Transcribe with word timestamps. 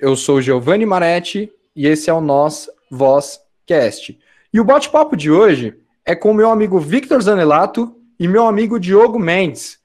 Eu 0.00 0.14
sou 0.14 0.40
Giovanni 0.40 0.86
Maretti 0.86 1.52
e 1.74 1.84
esse 1.84 2.08
é 2.08 2.12
o 2.14 2.20
Nós 2.20 2.70
Voz 2.88 3.40
Cast. 3.66 4.16
E 4.54 4.60
o 4.60 4.64
bate-papo 4.64 5.16
de 5.16 5.28
hoje 5.28 5.76
é 6.04 6.14
com 6.14 6.30
o 6.30 6.34
meu 6.34 6.50
amigo 6.50 6.78
Victor 6.78 7.20
Zanelato 7.20 7.96
e 8.16 8.28
meu 8.28 8.46
amigo 8.46 8.78
Diogo 8.78 9.18
Mendes. 9.18 9.80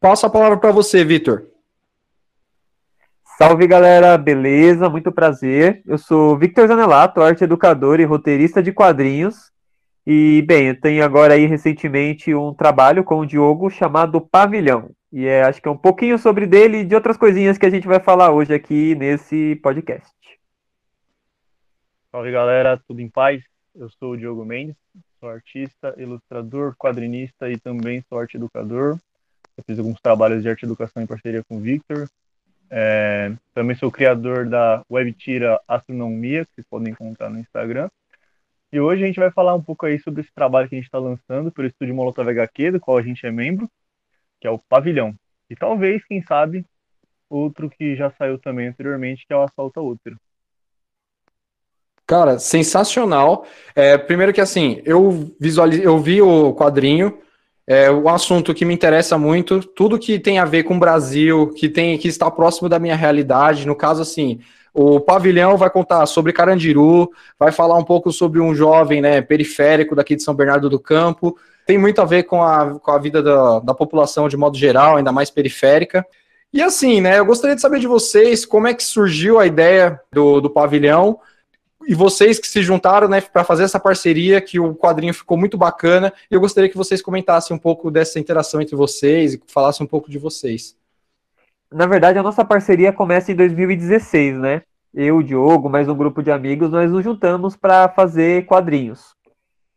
Passo 0.00 0.26
a 0.26 0.30
palavra 0.30 0.56
para 0.56 0.72
você, 0.72 1.04
Victor. 1.04 1.46
Salve 3.38 3.68
galera, 3.68 4.18
beleza? 4.18 4.90
Muito 4.90 5.12
prazer. 5.12 5.84
Eu 5.86 5.98
sou 5.98 6.36
Victor 6.36 6.66
Zanelato, 6.66 7.22
arte 7.22 7.44
educador 7.44 8.00
e 8.00 8.04
roteirista 8.04 8.60
de 8.60 8.72
quadrinhos. 8.72 9.52
E 10.04 10.42
bem, 10.48 10.66
eu 10.66 10.80
tenho 10.80 11.04
agora 11.04 11.34
aí 11.34 11.46
recentemente 11.46 12.34
um 12.34 12.52
trabalho 12.52 13.04
com 13.04 13.20
o 13.20 13.26
Diogo 13.26 13.70
chamado 13.70 14.20
Pavilhão. 14.20 14.90
E 15.16 15.26
é, 15.28 15.44
acho 15.44 15.62
que 15.62 15.68
é 15.68 15.70
um 15.70 15.76
pouquinho 15.76 16.18
sobre 16.18 16.44
dele 16.44 16.78
e 16.78 16.84
de 16.84 16.92
outras 16.92 17.16
coisinhas 17.16 17.56
que 17.56 17.64
a 17.64 17.70
gente 17.70 17.86
vai 17.86 18.00
falar 18.00 18.32
hoje 18.32 18.52
aqui 18.52 18.96
nesse 18.96 19.54
podcast. 19.62 20.12
Salve 22.10 22.32
galera, 22.32 22.82
tudo 22.88 23.00
em 23.00 23.08
paz? 23.08 23.40
Eu 23.76 23.88
sou 23.90 24.14
o 24.14 24.16
Diogo 24.16 24.44
Mendes, 24.44 24.74
sou 25.20 25.28
artista, 25.28 25.94
ilustrador, 25.98 26.74
quadrinista 26.76 27.48
e 27.48 27.56
também 27.56 28.02
sou 28.08 28.18
arte 28.18 28.36
educador. 28.36 28.98
Eu 29.56 29.62
fiz 29.64 29.78
alguns 29.78 30.00
trabalhos 30.00 30.42
de 30.42 30.48
arte 30.48 30.64
educação 30.64 31.00
em 31.00 31.06
parceria 31.06 31.44
com 31.44 31.58
o 31.58 31.60
Victor, 31.60 32.08
é, 32.68 33.32
também 33.54 33.76
sou 33.76 33.92
criador 33.92 34.48
da 34.48 34.82
web 34.90 35.12
tira 35.12 35.60
Astronomia, 35.68 36.44
que 36.44 36.56
vocês 36.56 36.66
podem 36.66 36.92
encontrar 36.92 37.30
no 37.30 37.38
Instagram. 37.38 37.88
E 38.72 38.80
hoje 38.80 39.04
a 39.04 39.06
gente 39.06 39.20
vai 39.20 39.30
falar 39.30 39.54
um 39.54 39.62
pouco 39.62 39.86
aí 39.86 39.96
sobre 40.00 40.22
esse 40.22 40.34
trabalho 40.34 40.68
que 40.68 40.74
a 40.74 40.78
gente 40.78 40.86
está 40.86 40.98
lançando 40.98 41.52
pelo 41.52 41.68
estúdio 41.68 41.94
Molotov 41.94 42.28
HQ, 42.28 42.72
do 42.72 42.80
qual 42.80 42.98
a 42.98 43.02
gente 43.02 43.24
é 43.24 43.30
membro, 43.30 43.70
que 44.44 44.48
é 44.48 44.50
o 44.50 44.58
Pavilhão. 44.58 45.14
E 45.48 45.56
talvez, 45.56 46.04
quem 46.04 46.22
sabe, 46.22 46.66
outro 47.30 47.70
que 47.70 47.96
já 47.96 48.10
saiu 48.10 48.38
também 48.38 48.68
anteriormente, 48.68 49.26
que 49.26 49.32
é 49.32 49.36
o 49.36 49.42
Assalto 49.42 49.80
Útero. 49.80 50.18
Cara, 52.06 52.38
sensacional. 52.38 53.46
É, 53.74 53.96
primeiro 53.96 54.34
que 54.34 54.42
assim, 54.42 54.82
eu 54.84 55.34
visualizei, 55.40 55.86
eu 55.86 55.98
vi 55.98 56.20
o 56.20 56.52
quadrinho, 56.52 57.18
é 57.66 57.90
um 57.90 58.06
assunto 58.06 58.52
que 58.52 58.66
me 58.66 58.74
interessa 58.74 59.16
muito, 59.16 59.60
tudo 59.60 59.98
que 59.98 60.18
tem 60.18 60.38
a 60.38 60.44
ver 60.44 60.64
com 60.64 60.76
o 60.76 60.78
Brasil, 60.78 61.48
que 61.54 61.66
tem 61.66 61.96
que 61.96 62.08
está 62.08 62.30
próximo 62.30 62.68
da 62.68 62.78
minha 62.78 62.94
realidade. 62.94 63.66
No 63.66 63.74
caso, 63.74 64.02
assim, 64.02 64.40
o 64.74 65.00
pavilhão 65.00 65.56
vai 65.56 65.70
contar 65.70 66.04
sobre 66.04 66.34
Carandiru, 66.34 67.10
vai 67.38 67.50
falar 67.50 67.78
um 67.78 67.84
pouco 67.84 68.12
sobre 68.12 68.40
um 68.40 68.54
jovem 68.54 69.00
né, 69.00 69.22
periférico 69.22 69.96
daqui 69.96 70.14
de 70.14 70.22
São 70.22 70.34
Bernardo 70.34 70.68
do 70.68 70.78
Campo. 70.78 71.34
Tem 71.66 71.78
muito 71.78 72.00
a 72.00 72.04
ver 72.04 72.24
com 72.24 72.42
a, 72.42 72.78
com 72.78 72.90
a 72.90 72.98
vida 72.98 73.22
da, 73.22 73.60
da 73.60 73.74
população 73.74 74.28
de 74.28 74.36
modo 74.36 74.56
geral, 74.56 74.96
ainda 74.96 75.12
mais 75.12 75.30
periférica. 75.30 76.06
E 76.52 76.62
assim, 76.62 77.00
né, 77.00 77.18
eu 77.18 77.24
gostaria 77.24 77.56
de 77.56 77.62
saber 77.62 77.80
de 77.80 77.86
vocês 77.86 78.44
como 78.46 78.68
é 78.68 78.74
que 78.74 78.84
surgiu 78.84 79.40
a 79.40 79.46
ideia 79.46 80.00
do, 80.12 80.40
do 80.40 80.50
pavilhão 80.50 81.18
e 81.86 81.94
vocês 81.94 82.38
que 82.38 82.46
se 82.46 82.62
juntaram 82.62 83.08
né, 83.08 83.20
para 83.20 83.44
fazer 83.44 83.64
essa 83.64 83.78
parceria, 83.78 84.40
que 84.40 84.58
o 84.58 84.74
quadrinho 84.74 85.12
ficou 85.12 85.36
muito 85.36 85.58
bacana. 85.58 86.12
E 86.30 86.34
eu 86.34 86.40
gostaria 86.40 86.70
que 86.70 86.76
vocês 86.76 87.02
comentassem 87.02 87.54
um 87.54 87.58
pouco 87.58 87.90
dessa 87.90 88.18
interação 88.18 88.60
entre 88.60 88.76
vocês 88.76 89.34
e 89.34 89.42
falassem 89.46 89.84
um 89.84 89.88
pouco 89.88 90.10
de 90.10 90.18
vocês. 90.18 90.76
Na 91.72 91.86
verdade, 91.86 92.18
a 92.18 92.22
nossa 92.22 92.44
parceria 92.44 92.92
começa 92.92 93.32
em 93.32 93.34
2016, 93.34 94.36
né? 94.36 94.62
Eu, 94.94 95.16
o 95.16 95.22
Diogo, 95.22 95.68
mais 95.68 95.88
um 95.88 95.96
grupo 95.96 96.22
de 96.22 96.30
amigos, 96.30 96.70
nós 96.70 96.90
nos 96.90 97.02
juntamos 97.02 97.56
para 97.56 97.88
fazer 97.88 98.46
quadrinhos. 98.46 99.14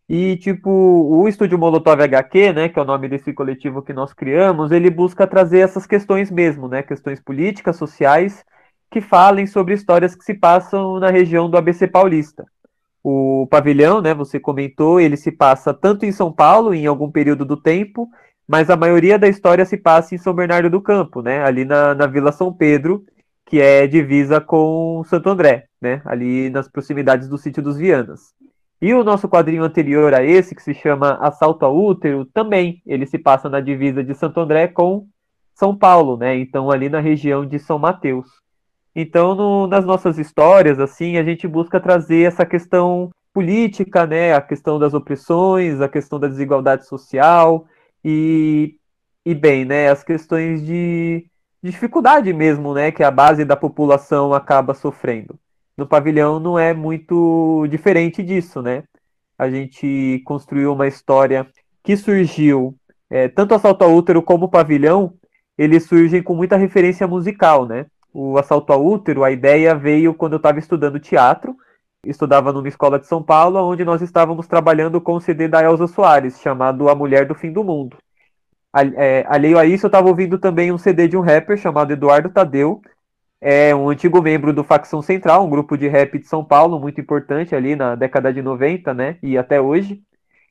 E, 0.10 0.38
tipo, 0.38 0.70
o 0.70 1.28
Estúdio 1.28 1.58
Molotov 1.58 2.02
HQ, 2.02 2.54
né, 2.54 2.70
que 2.70 2.80
é 2.80 2.82
o 2.82 2.86
nome 2.86 3.10
desse 3.10 3.34
coletivo 3.34 3.82
que 3.82 3.92
nós 3.92 4.14
criamos, 4.14 4.72
ele 4.72 4.90
busca 4.90 5.28
trazer 5.28 5.60
essas 5.60 5.86
questões 5.86 6.32
mesmo, 6.32 6.68
né? 6.70 6.82
Questões 6.82 7.20
políticas, 7.20 7.76
sociais 7.76 8.46
que 8.90 9.02
falem 9.02 9.46
sobre 9.46 9.74
histórias 9.74 10.16
que 10.16 10.24
se 10.24 10.34
passam 10.34 11.00
na 11.00 11.10
região 11.10 11.50
do 11.50 11.58
ABC 11.58 11.88
Paulista. 11.88 12.46
O 13.04 13.48
pavilhão, 13.50 14.02
né, 14.02 14.14
você 14.14 14.40
comentou, 14.40 15.00
ele 15.00 15.18
se 15.18 15.32
passa 15.32 15.74
tanto 15.74 16.06
em 16.06 16.12
São 16.12 16.32
Paulo, 16.32 16.74
em 16.74 16.86
algum 16.86 17.12
período 17.12 17.46
do 17.46 17.58
tempo, 17.58 18.10
mas 18.48 18.70
a 18.70 18.78
maioria 18.78 19.20
da 19.20 19.28
história 19.28 19.66
se 19.66 19.78
passa 19.78 20.16
em 20.16 20.18
São 20.18 20.34
Bernardo 20.34 20.70
do 20.70 20.82
Campo, 20.82 21.22
né, 21.22 21.44
ali 21.44 21.66
na, 21.66 21.94
na 21.94 22.08
Vila 22.08 22.32
São 22.32 22.52
Pedro, 22.54 23.06
que 23.46 23.62
é 23.62 23.88
divisa 23.88 24.42
com 24.42 25.04
Santo 25.06 25.30
André, 25.30 25.68
né, 25.82 26.02
ali 26.06 26.50
nas 26.50 26.68
proximidades 26.68 27.28
do 27.28 27.38
sítio 27.38 27.62
dos 27.64 27.78
Vianas. 27.78 28.34
E 28.82 28.94
o 28.94 29.04
nosso 29.04 29.28
quadrinho 29.28 29.64
anterior 29.64 30.14
a 30.14 30.24
esse, 30.24 30.54
que 30.54 30.62
se 30.62 30.74
chama 30.74 31.18
Assalto 31.22 31.66
ao 31.66 31.76
Útero, 31.76 32.26
também 32.26 32.82
ele 32.86 33.06
se 33.06 33.18
passa 33.18 33.50
na 33.50 33.60
divisa 33.60 34.04
de 34.04 34.14
Santo 34.14 34.40
André 34.40 34.68
com 34.68 35.08
São 35.56 35.76
Paulo, 35.76 36.16
né? 36.16 36.38
Então 36.38 36.70
ali 36.70 36.88
na 36.88 37.00
região 37.00 37.46
de 37.46 37.58
São 37.58 37.80
Mateus. 37.80 38.28
Então, 38.96 39.36
no, 39.36 39.68
nas 39.68 39.86
nossas 39.86 40.18
histórias, 40.18 40.80
assim, 40.80 41.18
a 41.18 41.24
gente 41.24 41.48
busca 41.48 41.80
trazer 41.80 42.24
essa 42.24 42.44
questão 42.44 43.12
política, 43.32 44.08
né, 44.08 44.34
a 44.34 44.42
questão 44.42 44.80
das 44.80 44.96
opressões, 44.96 45.80
a 45.80 45.88
questão 45.88 46.20
da 46.20 46.28
desigualdade 46.28 46.88
social 46.88 47.68
e, 48.04 48.76
e 49.24 49.36
bem, 49.36 49.64
né, 49.64 49.90
as 49.92 50.04
questões 50.04 50.66
de, 50.66 51.30
de 51.62 51.70
dificuldade 51.70 52.34
mesmo, 52.34 52.74
né, 52.74 52.92
que 52.92 53.04
a 53.04 53.12
base 53.12 53.46
da 53.46 53.56
população 53.56 54.34
acaba 54.34 54.74
sofrendo. 54.74 55.38
No 55.78 55.86
pavilhão 55.86 56.40
não 56.40 56.58
é 56.58 56.74
muito 56.74 57.68
diferente 57.70 58.24
disso, 58.24 58.62
né? 58.62 58.84
A 59.38 59.50
gente 59.50 60.22
construiu 60.26 60.74
uma 60.74 60.88
história 60.88 61.48
que 61.84 61.96
surgiu, 61.96 62.76
é, 63.10 63.28
tanto 63.28 63.54
Assalto 63.54 63.84
ao 63.84 63.94
Útero 63.94 64.22
como 64.22 64.46
o 64.46 64.50
Pavilhão, 64.50 65.14
eles 65.58 65.86
surgem 65.86 66.24
com 66.24 66.36
muita 66.36 66.58
referência 66.58 67.08
musical, 67.08 67.66
né? 67.66 67.86
o 68.20 68.36
assalto 68.40 68.74
ao 68.74 68.84
útero, 68.84 69.24
a 69.24 69.30
ideia 69.30 69.76
veio 69.76 70.12
quando 70.12 70.34
eu 70.34 70.38
estava 70.38 70.58
estudando 70.58 71.00
teatro, 71.00 71.56
estudava 72.04 72.52
numa 72.52 72.68
escola 72.68 72.98
de 72.98 73.06
São 73.06 73.22
Paulo, 73.22 73.60
onde 73.60 73.86
nós 73.86 74.02
estávamos 74.02 74.48
trabalhando 74.48 75.00
com 75.00 75.14
o 75.14 75.22
CD 75.22 75.48
da 75.48 75.64
Elza 75.64 75.86
Soares, 75.86 76.42
chamado 76.42 76.90
A 76.90 76.96
Mulher 76.96 77.28
do 77.28 77.36
Fim 77.36 77.52
do 77.52 77.64
Mundo. 77.64 77.96
É, 78.96 79.24
alheio 79.28 79.60
a 79.60 79.66
isso, 79.66 79.86
eu 79.86 79.90
estava 79.90 80.08
ouvindo 80.08 80.40
também 80.40 80.72
um 80.72 80.80
CD 80.80 81.08
de 81.08 81.16
um 81.16 81.22
rapper 81.22 81.58
chamado 81.58 81.92
Eduardo 81.92 82.30
Tadeu, 82.30 82.82
é 83.40 83.74
um 83.76 83.90
antigo 83.90 84.22
membro 84.22 84.52
do 84.54 84.64
Facção 84.64 85.02
Central, 85.02 85.46
um 85.46 85.50
grupo 85.50 85.78
de 85.78 85.88
rap 85.88 86.18
de 86.18 86.28
São 86.28 86.44
Paulo, 86.44 86.80
muito 86.80 87.00
importante 87.00 87.56
ali 87.56 87.76
na 87.76 87.96
década 87.96 88.34
de 88.34 88.42
90, 88.42 88.94
né, 88.94 89.18
e 89.22 89.38
até 89.38 89.62
hoje. 89.62 90.02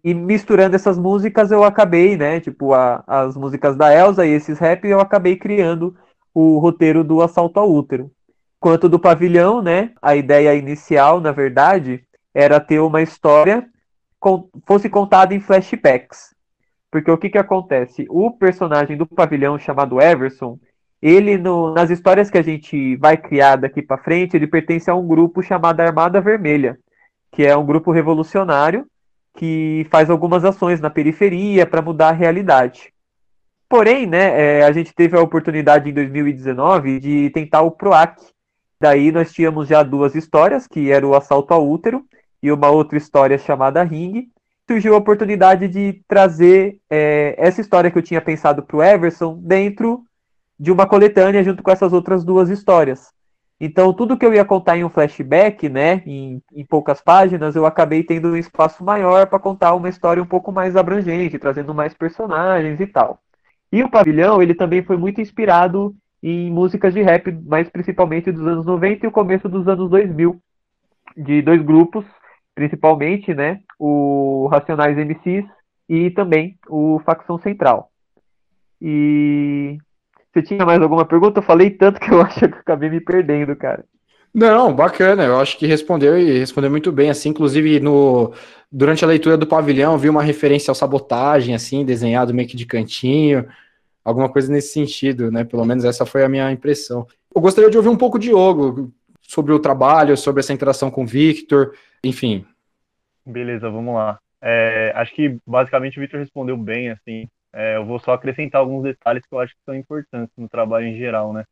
E 0.05 0.15
misturando 0.15 0.77
essas 0.77 0.99
músicas, 0.99 1.51
eu 1.51 1.65
acabei, 1.65 2.17
né, 2.17 2.41
tipo, 2.41 2.73
a, 2.75 3.03
as 3.07 3.37
músicas 3.37 3.77
da 3.77 3.93
Elza 3.93 4.27
e 4.27 4.31
esses 4.31 4.59
rap, 4.59 4.87
eu 4.87 5.01
acabei 5.01 5.37
criando 5.37 5.97
o 6.33 6.59
roteiro 6.59 7.03
do 7.03 7.23
Assalto 7.23 7.59
ao 7.59 7.73
Útero. 7.73 8.11
Quanto 8.61 8.89
do 8.89 8.99
pavilhão, 8.99 9.63
né? 9.63 9.93
A 10.03 10.17
ideia 10.17 10.55
inicial, 10.55 11.21
na 11.21 11.33
verdade, 11.33 12.05
era 12.35 12.61
ter 12.61 12.79
uma 12.81 13.01
história 13.01 13.67
com, 14.21 14.49
fosse 14.67 14.89
contada 14.89 15.35
em 15.35 15.41
flashbacks. 15.41 16.35
Porque 16.91 17.11
o 17.11 17.19
que, 17.19 17.31
que 17.31 17.39
acontece? 17.39 18.07
O 18.09 18.31
personagem 18.31 18.97
do 18.97 19.07
pavilhão 19.07 19.59
chamado 19.59 20.01
Everson, 20.01 20.59
ele 21.07 21.39
no, 21.39 21.73
nas 21.73 21.89
histórias 21.89 22.29
que 22.29 22.37
a 22.37 22.43
gente 22.43 22.97
vai 22.97 23.17
criar 23.17 23.55
daqui 23.55 23.81
para 23.81 23.97
frente, 23.97 24.37
ele 24.37 24.49
pertence 24.49 24.91
a 24.91 24.95
um 24.97 25.07
grupo 25.07 25.41
chamado 25.41 25.81
Armada 25.81 26.21
Vermelha, 26.21 26.77
que 27.31 27.47
é 27.47 27.57
um 27.57 27.65
grupo 27.65 27.93
revolucionário 27.93 28.85
que 29.33 29.87
faz 29.89 30.11
algumas 30.11 30.45
ações 30.45 30.81
na 30.81 30.91
periferia 30.91 31.65
para 31.65 31.81
mudar 31.81 32.09
a 32.09 32.13
realidade. 32.13 32.93
Porém, 33.69 34.05
né, 34.05 34.59
é, 34.59 34.65
a 34.65 34.73
gente 34.73 34.93
teve 34.93 35.17
a 35.17 35.21
oportunidade 35.21 35.89
em 35.89 35.93
2019 35.93 36.99
de 36.99 37.31
tentar 37.31 37.61
o 37.61 37.71
PROAC. 37.71 38.17
Daí 38.81 39.13
nós 39.13 39.33
tínhamos 39.33 39.69
já 39.69 39.85
duas 39.85 40.17
histórias, 40.17 40.67
que 40.67 40.91
era 40.91 41.07
o 41.07 41.15
assalto 41.15 41.55
ao 41.55 41.69
útero 41.69 42.05
e 42.43 42.51
uma 42.51 42.71
outra 42.71 42.99
história 42.99 43.39
chamada 43.39 43.85
Ring. 43.85 44.29
Surgiu 44.69 44.95
a 44.95 44.99
oportunidade 44.99 45.69
de 45.69 46.03
trazer 46.09 46.81
é, 46.91 47.37
essa 47.39 47.61
história 47.61 47.93
que 47.93 47.99
eu 47.99 48.03
tinha 48.03 48.21
pensado 48.21 48.65
para 48.65 48.77
o 48.77 48.83
Everson 48.83 49.39
dentro 49.41 50.05
de 50.59 50.73
uma 50.73 50.87
coletânea 50.87 51.45
junto 51.45 51.63
com 51.63 51.71
essas 51.71 51.93
outras 51.93 52.25
duas 52.25 52.49
histórias. 52.49 53.15
Então, 53.59 53.93
tudo 53.93 54.19
que 54.19 54.27
eu 54.27 54.35
ia 54.35 54.45
contar 54.45 54.77
em 54.77 54.85
um 54.85 54.91
flashback, 54.91 55.69
né, 55.69 56.03
em, 56.05 56.43
em 56.53 56.65
poucas 56.65 57.01
páginas, 57.01 57.57
eu 57.57 57.65
acabei 57.65 58.03
tendo 58.03 58.29
um 58.29 58.37
espaço 58.37 58.85
maior 58.85 59.27
para 59.27 59.39
contar 59.39 59.75
uma 59.75 59.89
história 59.89 60.23
um 60.23 60.27
pouco 60.27 60.53
mais 60.53 60.77
abrangente, 60.77 61.39
trazendo 61.39 61.75
mais 61.75 61.95
personagens 61.95 62.79
e 62.81 62.87
tal. 62.87 63.19
E 63.73 63.83
o 63.83 63.91
Pavilhão, 63.91 64.43
ele 64.43 64.55
também 64.55 64.83
foi 64.83 64.97
muito 64.99 65.21
inspirado 65.23 65.95
em 66.23 66.51
músicas 66.51 66.93
de 66.93 67.01
rap, 67.03 67.33
mais 67.47 67.69
principalmente 67.71 68.31
dos 68.31 68.47
anos 68.47 68.67
90 68.67 69.07
e 69.07 69.09
o 69.09 69.13
começo 69.13 69.49
dos 69.49 69.67
anos 69.67 69.89
2000, 69.89 70.39
de 71.17 71.41
dois 71.41 71.63
grupos, 71.63 72.05
principalmente, 72.55 73.35
né, 73.35 73.61
o 73.79 74.49
Racionais 74.51 74.99
MCs 74.99 75.47
e 75.89 76.11
também 76.11 76.59
o 76.69 77.01
Facção 77.07 77.39
Central. 77.39 77.91
E 78.81 79.79
você 80.37 80.43
tinha 80.43 80.65
mais 80.65 80.81
alguma 80.81 81.05
pergunta? 81.05 81.41
Eu 81.41 81.45
falei 81.45 81.71
tanto 81.71 82.01
que 82.01 82.11
eu 82.11 82.21
acho 82.23 82.39
que 82.39 82.45
eu 82.45 82.59
acabei 82.59 82.91
me 82.91 83.01
perdendo, 83.01 83.55
cara. 83.57 83.85
Não, 84.35 84.75
bacana. 84.75 85.25
Eu 85.25 85.41
acho 85.41 85.59
que 85.59 85.67
respondeu 85.67 86.19
e 86.19 86.39
respondeu 86.39 86.71
muito 86.71 86.93
bem. 86.93 87.11
Assim, 87.11 87.31
inclusive 87.31 87.81
no 87.81 88.33
durante 88.71 89.05
a 89.05 89.09
leitura 89.09 89.37
do 89.37 89.47
pavilhão, 89.47 89.97
vi 89.97 90.09
uma 90.09 90.23
referência 90.23 90.71
ao 90.71 90.75
sabotagem, 90.75 91.55
assim, 91.55 91.85
desenhado 91.85 92.35
meio 92.35 92.49
que 92.49 92.57
de 92.57 92.67
cantinho 92.67 93.47
alguma 94.07 94.29
coisa 94.29 94.53
nesse 94.53 94.73
sentido, 94.73 95.33
né? 95.33 95.43
Pelo 95.43 95.65
menos 95.65 95.85
essa 95.85 96.07
foi 96.07 96.23
a 96.23 96.29
minha 96.29 96.53
impressão. 96.53 97.09
Eu 97.35 97.41
gostaria 97.41 97.69
de 97.69 97.77
ouvir 97.77 97.89
um 97.89 97.97
pouco 97.97 98.21
de 98.21 98.29
Diogo. 98.29 98.93
sobre 99.21 99.53
o 99.53 99.59
trabalho, 99.59 100.17
sobre 100.17 100.39
essa 100.39 100.53
interação 100.53 100.89
com 100.89 101.03
o 101.03 101.07
Victor, 101.07 101.75
enfim. 102.05 102.47
Beleza, 103.27 103.69
vamos 103.69 103.93
lá. 103.93 104.21
É, 104.41 104.93
acho 104.95 105.13
que 105.13 105.37
basicamente 105.45 105.99
o 105.99 106.01
Victor 106.01 106.21
respondeu 106.21 106.57
bem, 106.57 106.91
assim. 106.91 107.29
É, 107.59 107.77
eu 107.77 107.87
vou 107.87 107.99
só 107.99 108.13
acrescentar 108.13 108.61
alguns 108.61 108.83
detalhes 108.83 109.25
que 109.27 109.35
eu 109.35 109.41
acho 109.41 109.55
que 109.55 109.65
são 109.65 109.75
importantes 109.75 110.37
no 110.37 110.47
trabalho 110.47 110.87
em 110.87 110.99
geral, 110.99 111.33
né? 111.33 111.45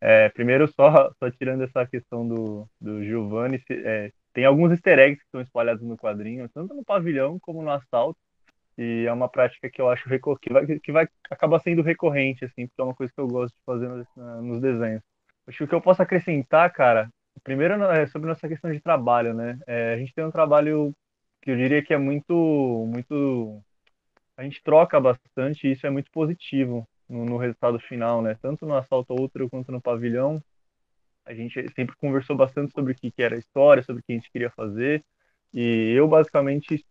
É, 0.00 0.28
primeiro, 0.28 0.68
só, 0.68 1.12
só 1.18 1.28
tirando 1.28 1.64
essa 1.64 1.84
questão 1.84 2.26
do, 2.26 2.68
do 2.80 3.02
Giovanni, 3.02 3.60
é, 3.68 4.12
tem 4.32 4.44
alguns 4.44 4.70
easter 4.70 4.96
eggs 5.00 5.18
que 5.18 5.26
estão 5.26 5.40
espalhados 5.40 5.82
no 5.82 5.96
quadrinho, 5.96 6.48
tanto 6.54 6.72
no 6.72 6.84
pavilhão 6.84 7.36
como 7.40 7.62
no 7.62 7.70
assalto, 7.70 8.18
e 8.78 9.04
é 9.06 9.12
uma 9.12 9.28
prática 9.28 9.68
que 9.68 9.80
eu 9.80 9.90
acho 9.90 10.08
que 10.40 10.52
vai, 10.52 10.66
que 10.78 10.92
vai 10.92 11.08
acabar 11.28 11.58
sendo 11.58 11.82
recorrente, 11.82 12.44
assim, 12.44 12.68
porque 12.68 12.80
é 12.80 12.84
uma 12.84 12.94
coisa 12.94 13.12
que 13.12 13.20
eu 13.20 13.26
gosto 13.26 13.52
de 13.54 13.64
fazer 13.66 13.88
nos, 13.88 14.06
nos 14.42 14.60
desenhos. 14.60 15.02
Acho 15.48 15.58
que 15.58 15.64
o 15.64 15.68
que 15.68 15.74
eu 15.74 15.80
posso 15.82 16.00
acrescentar, 16.00 16.72
cara, 16.72 17.10
primeiro 17.42 17.74
é 17.84 18.06
sobre 18.06 18.28
nossa 18.28 18.48
questão 18.48 18.70
de 18.70 18.80
trabalho, 18.80 19.34
né? 19.34 19.58
É, 19.66 19.94
a 19.94 19.98
gente 19.98 20.14
tem 20.14 20.24
um 20.24 20.30
trabalho 20.30 20.94
que 21.42 21.50
eu 21.50 21.56
diria 21.56 21.82
que 21.82 21.92
é 21.92 21.98
muito, 21.98 22.86
muito, 22.88 23.60
a 24.40 24.44
gente 24.44 24.62
troca 24.62 24.98
bastante 24.98 25.66
e 25.68 25.72
isso 25.72 25.86
é 25.86 25.90
muito 25.90 26.10
positivo 26.10 26.88
no, 27.06 27.26
no 27.26 27.36
resultado 27.36 27.78
final, 27.78 28.22
né? 28.22 28.34
Tanto 28.40 28.64
no 28.64 28.74
assalto 28.74 29.12
outro 29.12 29.50
quanto 29.50 29.70
no 29.70 29.82
pavilhão, 29.82 30.42
a 31.26 31.34
gente 31.34 31.70
sempre 31.74 31.94
conversou 31.96 32.34
bastante 32.34 32.72
sobre 32.72 32.92
o 32.92 32.94
que, 32.94 33.10
que 33.10 33.22
era 33.22 33.36
a 33.36 33.38
história, 33.38 33.82
sobre 33.82 34.00
o 34.00 34.02
que 34.02 34.12
a 34.12 34.14
gente 34.14 34.30
queria 34.30 34.50
fazer 34.50 35.04
e 35.52 35.92
eu 35.94 36.08
basicamente 36.08 36.82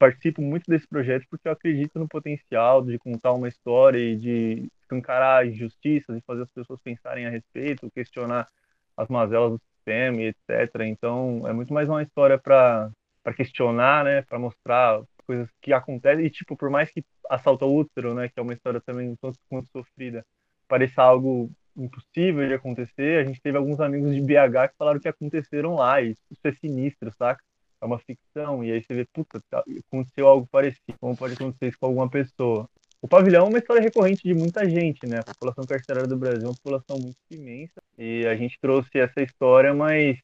participo 0.00 0.42
muito 0.42 0.68
desse 0.68 0.86
projeto 0.88 1.26
porque 1.30 1.46
eu 1.46 1.52
acredito 1.52 1.96
no 1.96 2.08
potencial 2.08 2.84
de 2.84 2.98
contar 2.98 3.32
uma 3.32 3.48
história 3.48 3.98
e 3.98 4.16
de 4.16 4.68
escancarar 4.82 5.46
injustiças 5.46 6.16
e 6.16 6.22
fazer 6.22 6.42
as 6.42 6.50
pessoas 6.50 6.80
pensarem 6.80 7.24
a 7.24 7.30
respeito, 7.30 7.90
questionar 7.92 8.48
as 8.96 9.08
mazelas 9.08 9.52
do 9.52 9.60
sistema 9.76 10.22
e 10.22 10.26
etc. 10.26 10.80
Então, 10.80 11.46
é 11.46 11.52
muito 11.52 11.72
mais 11.72 11.88
uma 11.88 12.02
história 12.02 12.36
para 12.36 12.90
questionar, 13.36 14.04
né, 14.04 14.22
para 14.22 14.40
mostrar 14.40 15.02
coisas 15.26 15.48
que 15.60 15.72
acontecem 15.72 16.24
e 16.24 16.30
tipo, 16.30 16.56
por 16.56 16.70
mais 16.70 16.90
que 16.90 17.04
Assalto 17.28 17.64
ao 17.64 17.74
Útero, 17.74 18.14
né, 18.14 18.28
que 18.28 18.38
é 18.38 18.42
uma 18.42 18.52
história 18.52 18.80
também 18.80 19.14
tanto 19.20 19.38
quanto 19.48 19.68
sofrida, 19.70 20.24
pareça 20.68 21.02
algo 21.02 21.50
impossível 21.76 22.46
de 22.46 22.54
acontecer, 22.54 23.20
a 23.20 23.24
gente 23.24 23.40
teve 23.40 23.58
alguns 23.58 23.80
amigos 23.80 24.14
de 24.14 24.20
BH 24.20 24.70
que 24.70 24.76
falaram 24.78 25.00
que 25.00 25.08
aconteceram 25.08 25.74
lá, 25.74 26.00
e 26.00 26.12
isso 26.30 26.40
é 26.44 26.52
sinistro, 26.52 27.12
saca? 27.18 27.42
é 27.80 27.84
uma 27.86 27.98
ficção, 27.98 28.64
e 28.64 28.72
aí 28.72 28.82
você 28.82 28.94
vê, 28.94 29.04
puta, 29.12 29.40
tá, 29.50 29.62
aconteceu 29.86 30.26
algo 30.26 30.46
parecido, 30.46 30.98
como 31.00 31.16
pode 31.16 31.34
acontecer 31.34 31.68
isso 31.68 31.78
com 31.78 31.86
alguma 31.86 32.08
pessoa. 32.08 32.68
O 33.00 33.08
pavilhão 33.08 33.46
é 33.46 33.48
uma 33.48 33.58
história 33.58 33.82
recorrente 33.82 34.22
de 34.22 34.34
muita 34.34 34.68
gente, 34.68 35.06
né? 35.06 35.18
A 35.18 35.24
população 35.24 35.64
carcerária 35.64 36.08
do 36.08 36.16
Brasil 36.16 36.44
é 36.44 36.48
uma 36.48 36.54
população 36.54 36.98
muito 36.98 37.18
imensa, 37.30 37.82
e 37.98 38.26
a 38.26 38.34
gente 38.34 38.58
trouxe 38.60 38.98
essa 38.98 39.20
história, 39.20 39.74
mas 39.74 40.18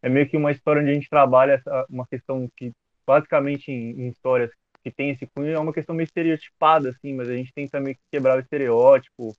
é 0.00 0.08
meio 0.08 0.28
que 0.28 0.36
uma 0.36 0.52
história 0.52 0.80
onde 0.80 0.90
a 0.90 0.94
gente 0.94 1.10
trabalha 1.10 1.60
uma 1.88 2.06
questão 2.06 2.48
que, 2.56 2.72
basicamente, 3.06 3.70
em, 3.70 4.02
em 4.02 4.08
histórias 4.08 4.50
que 4.82 4.90
tem 4.90 5.10
esse 5.10 5.26
cunho, 5.26 5.54
é 5.54 5.58
uma 5.58 5.72
questão 5.72 5.94
meio 5.94 6.04
estereotipada, 6.04 6.90
assim, 6.90 7.14
mas 7.14 7.28
a 7.28 7.34
gente 7.34 7.52
tenta 7.54 7.80
meio 7.80 7.94
que 7.96 8.02
quebrar 8.10 8.36
o 8.36 8.40
estereótipo, 8.40 9.36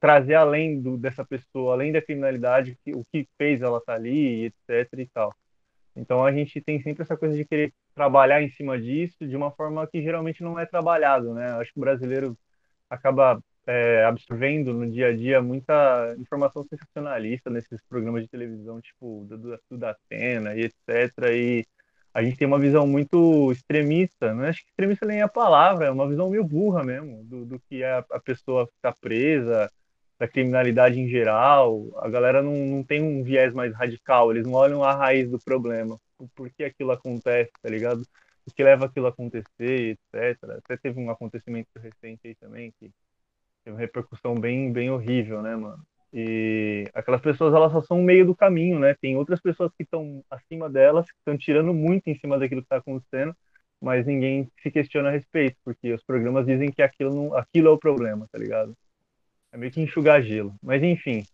trazer 0.00 0.34
além 0.34 0.80
do, 0.80 0.96
dessa 0.96 1.24
pessoa, 1.24 1.74
além 1.74 1.92
da 1.92 2.02
criminalidade, 2.02 2.76
que, 2.84 2.92
o 2.92 3.04
que 3.12 3.28
fez 3.38 3.62
ela 3.62 3.78
estar 3.78 3.92
tá 3.92 3.98
ali, 3.98 4.46
etc 4.46 4.98
e 4.98 5.06
tal. 5.06 5.34
Então 5.94 6.24
a 6.24 6.32
gente 6.32 6.60
tem 6.60 6.80
sempre 6.80 7.02
essa 7.02 7.16
coisa 7.16 7.36
de 7.36 7.44
querer 7.44 7.72
trabalhar 7.94 8.42
em 8.42 8.48
cima 8.50 8.80
disso 8.80 9.26
de 9.26 9.36
uma 9.36 9.50
forma 9.50 9.86
que 9.86 10.02
geralmente 10.02 10.42
não 10.42 10.58
é 10.58 10.64
trabalhado, 10.64 11.34
né? 11.34 11.52
Acho 11.52 11.72
que 11.72 11.78
o 11.78 11.82
brasileiro 11.82 12.38
acaba 12.88 13.40
é, 13.66 14.04
absorvendo 14.04 14.72
no 14.72 14.90
dia 14.90 15.08
a 15.08 15.16
dia 15.16 15.42
muita 15.42 16.14
informação 16.18 16.64
sensacionalista 16.64 17.50
nesses 17.50 17.82
programas 17.82 18.22
de 18.22 18.28
televisão, 18.28 18.80
tipo 18.80 19.24
do, 19.28 19.36
do, 19.36 19.60
do 19.70 19.78
Datena 19.78 20.54
e 20.54 20.62
etc. 20.62 21.12
E 21.32 21.66
a 22.12 22.22
gente 22.22 22.36
tem 22.36 22.46
uma 22.46 22.58
visão 22.58 22.86
muito 22.86 23.52
extremista, 23.52 24.34
não 24.34 24.44
acho 24.44 24.62
que 24.62 24.70
extremista 24.70 25.06
nem 25.06 25.20
é 25.20 25.22
a 25.22 25.28
palavra, 25.28 25.86
é 25.86 25.90
uma 25.90 26.08
visão 26.08 26.30
meio 26.30 26.44
burra 26.44 26.82
mesmo, 26.82 27.24
do, 27.24 27.44
do 27.44 27.60
que 27.60 27.82
é 27.82 28.04
a 28.10 28.20
pessoa 28.20 28.66
ficar 28.66 28.94
presa, 29.00 29.70
da 30.18 30.28
criminalidade 30.28 31.00
em 31.00 31.08
geral, 31.08 31.88
a 31.96 32.08
galera 32.10 32.42
não, 32.42 32.54
não 32.54 32.84
tem 32.84 33.02
um 33.02 33.22
viés 33.22 33.54
mais 33.54 33.72
radical, 33.72 34.30
eles 34.30 34.44
não 34.44 34.52
olham 34.52 34.84
a 34.84 34.94
raiz 34.94 35.30
do 35.30 35.38
problema, 35.38 35.98
por 36.34 36.50
que 36.50 36.64
aquilo 36.64 36.92
acontece, 36.92 37.50
tá 37.62 37.70
ligado? 37.70 38.02
O 38.46 38.52
que 38.52 38.62
leva 38.62 38.86
aquilo 38.86 39.06
a 39.06 39.10
acontecer, 39.10 39.96
etc. 40.12 40.50
Até 40.58 40.76
teve 40.76 41.00
um 41.00 41.10
acontecimento 41.10 41.68
recente 41.76 42.20
aí 42.26 42.34
também 42.34 42.72
que 42.78 42.90
teve 43.64 43.74
uma 43.74 43.78
repercussão 43.78 44.34
bem, 44.34 44.72
bem 44.72 44.90
horrível, 44.90 45.40
né, 45.40 45.56
mano? 45.56 45.82
E 46.12 46.88
aquelas 46.92 47.20
pessoas, 47.20 47.54
elas 47.54 47.70
só 47.70 47.80
são 47.82 48.02
meio 48.02 48.26
do 48.26 48.34
caminho, 48.34 48.78
né? 48.78 48.94
Tem 49.00 49.16
outras 49.16 49.40
pessoas 49.40 49.72
que 49.76 49.84
estão 49.84 50.24
acima 50.28 50.68
delas, 50.68 51.06
que 51.06 51.18
estão 51.18 51.38
tirando 51.38 51.72
muito 51.72 52.08
em 52.08 52.18
cima 52.18 52.38
daquilo 52.38 52.62
que 52.62 52.66
está 52.66 52.76
acontecendo, 52.76 53.34
mas 53.80 54.06
ninguém 54.06 54.50
se 54.62 54.70
questiona 54.70 55.08
a 55.08 55.12
respeito, 55.12 55.56
porque 55.64 55.92
os 55.92 56.02
programas 56.02 56.46
dizem 56.46 56.70
que 56.70 56.82
aquilo, 56.82 57.14
não, 57.14 57.36
aquilo 57.36 57.68
é 57.68 57.70
o 57.70 57.78
problema, 57.78 58.26
tá 58.30 58.38
ligado? 58.38 58.76
É 59.52 59.56
meio 59.56 59.72
que 59.72 59.80
enxugar 59.80 60.22
gelo. 60.22 60.54
Mas 60.62 60.82
enfim, 60.82 61.24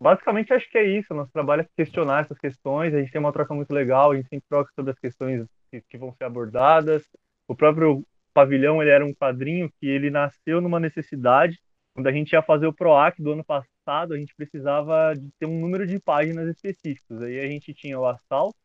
basicamente 0.00 0.52
acho 0.52 0.70
que 0.70 0.78
é 0.78 0.84
isso. 0.84 1.12
Nosso 1.12 1.32
trabalho 1.32 1.62
é 1.62 1.68
questionar 1.76 2.22
essas 2.22 2.38
questões. 2.38 2.94
A 2.94 3.00
gente 3.00 3.10
tem 3.10 3.20
uma 3.20 3.32
troca 3.32 3.52
muito 3.52 3.72
legal, 3.72 4.12
a 4.12 4.16
gente 4.16 4.28
sempre 4.28 4.46
troca 4.48 4.70
sobre 4.74 4.92
as 4.92 4.98
questões 4.98 5.46
que, 5.70 5.82
que 5.90 5.98
vão 5.98 6.12
ser 6.12 6.24
abordadas. 6.24 7.04
O 7.48 7.54
próprio 7.54 8.04
pavilhão 8.32 8.80
ele 8.80 8.90
era 8.90 9.04
um 9.04 9.14
quadrinho 9.14 9.70
que 9.80 9.86
ele 9.86 10.10
nasceu 10.10 10.60
numa 10.60 10.78
necessidade. 10.80 11.58
Quando 11.94 12.06
a 12.06 12.12
gente 12.12 12.32
ia 12.32 12.42
fazer 12.42 12.66
o 12.66 12.72
PROAC 12.72 13.20
do 13.20 13.32
ano 13.32 13.44
passado, 13.44 13.73
a 13.86 14.16
gente 14.16 14.34
precisava 14.34 15.14
de 15.14 15.30
ter 15.38 15.46
um 15.46 15.60
número 15.60 15.86
de 15.86 15.98
páginas 15.98 16.48
específicos. 16.48 17.22
Aí 17.22 17.40
a 17.40 17.48
gente 17.48 17.72
tinha 17.74 17.98
o 17.98 18.06
assalto, 18.06 18.56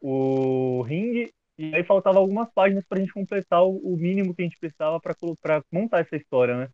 o 0.00 0.82
ringue, 0.82 1.32
e 1.58 1.74
aí 1.74 1.84
faltava 1.84 2.18
algumas 2.18 2.50
páginas 2.52 2.84
para 2.86 2.98
a 2.98 3.00
gente 3.00 3.12
completar 3.12 3.62
o, 3.64 3.96
mínimo 3.96 4.34
que 4.34 4.42
a 4.42 4.44
gente 4.44 4.58
precisava 4.58 5.00
para 5.00 5.62
montar 5.70 6.00
essa 6.00 6.16
história, 6.16 6.56
né? 6.56 6.68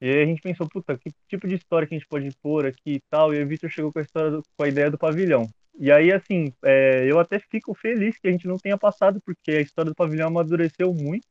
E 0.00 0.08
aí 0.08 0.22
a 0.22 0.26
gente 0.26 0.40
pensou, 0.40 0.66
puta, 0.68 0.96
que 0.96 1.10
tipo 1.28 1.46
de 1.46 1.56
história 1.56 1.86
que 1.86 1.94
a 1.94 1.98
gente 1.98 2.08
pode 2.08 2.30
pôr 2.42 2.66
aqui 2.66 2.94
e 2.94 3.00
tal. 3.10 3.34
E 3.34 3.42
o 3.42 3.46
Victor 3.46 3.68
chegou 3.70 3.92
com 3.92 3.98
a 3.98 4.02
história, 4.02 4.30
do, 4.30 4.42
com 4.56 4.64
a 4.64 4.68
ideia 4.68 4.90
do 4.90 4.96
pavilhão. 4.96 5.46
E 5.78 5.92
aí, 5.92 6.12
assim, 6.12 6.52
é, 6.64 7.10
eu 7.10 7.18
até 7.18 7.38
fico 7.38 7.74
feliz 7.74 8.18
que 8.18 8.28
a 8.28 8.30
gente 8.30 8.46
não 8.46 8.56
tenha 8.56 8.78
passado, 8.78 9.20
porque 9.20 9.52
a 9.52 9.60
história 9.60 9.90
do 9.90 9.94
pavilhão 9.94 10.28
amadureceu 10.28 10.94
muito. 10.94 11.26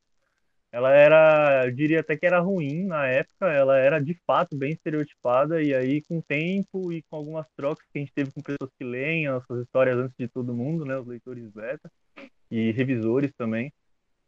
Ela 0.72 0.92
era, 0.92 1.66
eu 1.66 1.72
diria 1.72 2.00
até 2.00 2.16
que 2.16 2.24
era 2.24 2.38
ruim 2.38 2.86
na 2.86 3.06
época, 3.06 3.46
ela 3.50 3.76
era 3.76 3.98
de 3.98 4.14
fato 4.26 4.56
bem 4.56 4.72
estereotipada, 4.72 5.60
e 5.60 5.74
aí 5.74 6.00
com 6.02 6.18
o 6.18 6.22
tempo 6.22 6.92
e 6.92 7.02
com 7.02 7.16
algumas 7.16 7.46
trocas 7.56 7.84
que 7.90 7.98
a 7.98 8.00
gente 8.00 8.12
teve 8.12 8.30
com 8.30 8.40
pessoas 8.40 8.70
que 8.78 8.84
leem 8.84 9.26
as 9.26 9.44
suas 9.46 9.62
histórias 9.62 9.98
antes 9.98 10.16
de 10.16 10.28
todo 10.28 10.54
mundo, 10.54 10.84
né, 10.84 10.96
os 10.96 11.06
leitores 11.06 11.50
beta, 11.50 11.90
e 12.50 12.70
revisores 12.70 13.32
também, 13.36 13.72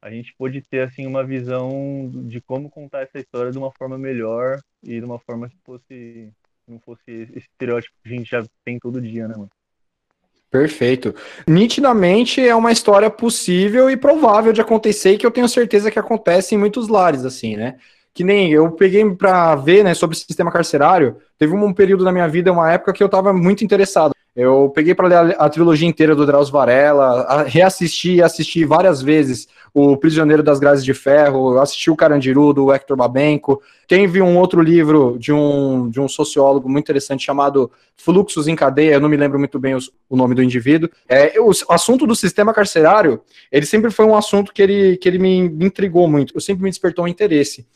a 0.00 0.10
gente 0.10 0.34
pôde 0.36 0.60
ter 0.62 0.80
assim 0.80 1.06
uma 1.06 1.24
visão 1.24 2.10
de 2.26 2.40
como 2.40 2.68
contar 2.68 3.02
essa 3.02 3.20
história 3.20 3.52
de 3.52 3.58
uma 3.58 3.70
forma 3.70 3.96
melhor 3.96 4.60
e 4.82 4.98
de 4.98 5.04
uma 5.04 5.20
forma 5.20 5.48
que 5.48 5.56
fosse 5.64 6.32
não 6.66 6.80
fosse 6.80 7.02
esse 7.10 7.38
estereótipo 7.38 7.94
que 8.02 8.08
a 8.08 8.16
gente 8.16 8.30
já 8.30 8.44
tem 8.64 8.78
todo 8.78 9.00
dia, 9.00 9.28
né, 9.28 9.34
mano? 9.36 9.50
Perfeito. 10.52 11.14
Nitidamente 11.48 12.46
é 12.46 12.54
uma 12.54 12.70
história 12.70 13.08
possível 13.08 13.88
e 13.88 13.96
provável 13.96 14.52
de 14.52 14.60
acontecer 14.60 15.12
e 15.12 15.18
que 15.18 15.24
eu 15.24 15.30
tenho 15.30 15.48
certeza 15.48 15.90
que 15.90 15.98
acontece 15.98 16.54
em 16.54 16.58
muitos 16.58 16.88
lares, 16.88 17.24
assim, 17.24 17.56
né? 17.56 17.76
Que 18.12 18.22
nem 18.22 18.52
eu 18.52 18.70
peguei 18.72 19.02
para 19.14 19.54
ver, 19.56 19.82
né, 19.82 19.94
sobre 19.94 20.14
o 20.14 20.18
sistema 20.18 20.52
carcerário. 20.52 21.16
Teve 21.38 21.54
um 21.54 21.72
período 21.72 22.04
na 22.04 22.12
minha 22.12 22.28
vida, 22.28 22.52
uma 22.52 22.70
época 22.70 22.92
que 22.92 23.02
eu 23.02 23.06
estava 23.06 23.32
muito 23.32 23.64
interessado. 23.64 24.12
Eu 24.34 24.70
peguei 24.74 24.94
para 24.94 25.08
ler 25.08 25.36
a, 25.38 25.48
trilogia 25.50 25.86
inteira 25.86 26.16
do 26.16 26.24
Drauzio 26.24 26.54
Varela, 26.54 27.42
reassisti 27.42 28.14
e 28.14 28.22
assisti 28.22 28.64
várias 28.64 29.02
vezes 29.02 29.46
o 29.74 29.94
Prisioneiro 29.94 30.42
das 30.42 30.58
Grades 30.58 30.82
de 30.82 30.94
Ferro, 30.94 31.58
assisti 31.58 31.90
o 31.90 31.96
Carandiru, 31.96 32.52
do 32.54 32.72
Hector 32.72 32.96
Babenco. 32.96 33.60
Teve 33.86 34.22
um 34.22 34.38
outro 34.38 34.62
livro 34.62 35.16
de 35.18 35.32
um, 35.32 35.88
de 35.90 36.00
um 36.00 36.08
sociólogo 36.08 36.66
muito 36.66 36.84
interessante 36.84 37.24
chamado 37.24 37.70
Fluxos 37.94 38.48
em 38.48 38.56
Cadeia, 38.56 38.94
eu 38.94 39.00
não 39.00 39.08
me 39.08 39.18
lembro 39.18 39.38
muito 39.38 39.58
bem 39.58 39.74
os, 39.74 39.92
o 40.08 40.16
nome 40.16 40.34
do 40.34 40.42
indivíduo. 40.42 40.88
É, 41.06 41.38
o 41.38 41.50
assunto 41.68 42.06
do 42.06 42.16
sistema 42.16 42.54
carcerário, 42.54 43.20
ele 43.50 43.66
sempre 43.66 43.90
foi 43.90 44.06
um 44.06 44.16
assunto 44.16 44.52
que 44.52 44.62
ele, 44.62 44.96
que 44.96 45.08
ele 45.08 45.18
me 45.18 45.36
intrigou 45.38 46.08
muito, 46.08 46.34
eu 46.34 46.40
sempre 46.40 46.62
me 46.64 46.70
despertou 46.70 47.04
um 47.04 47.08
interesse. 47.08 47.66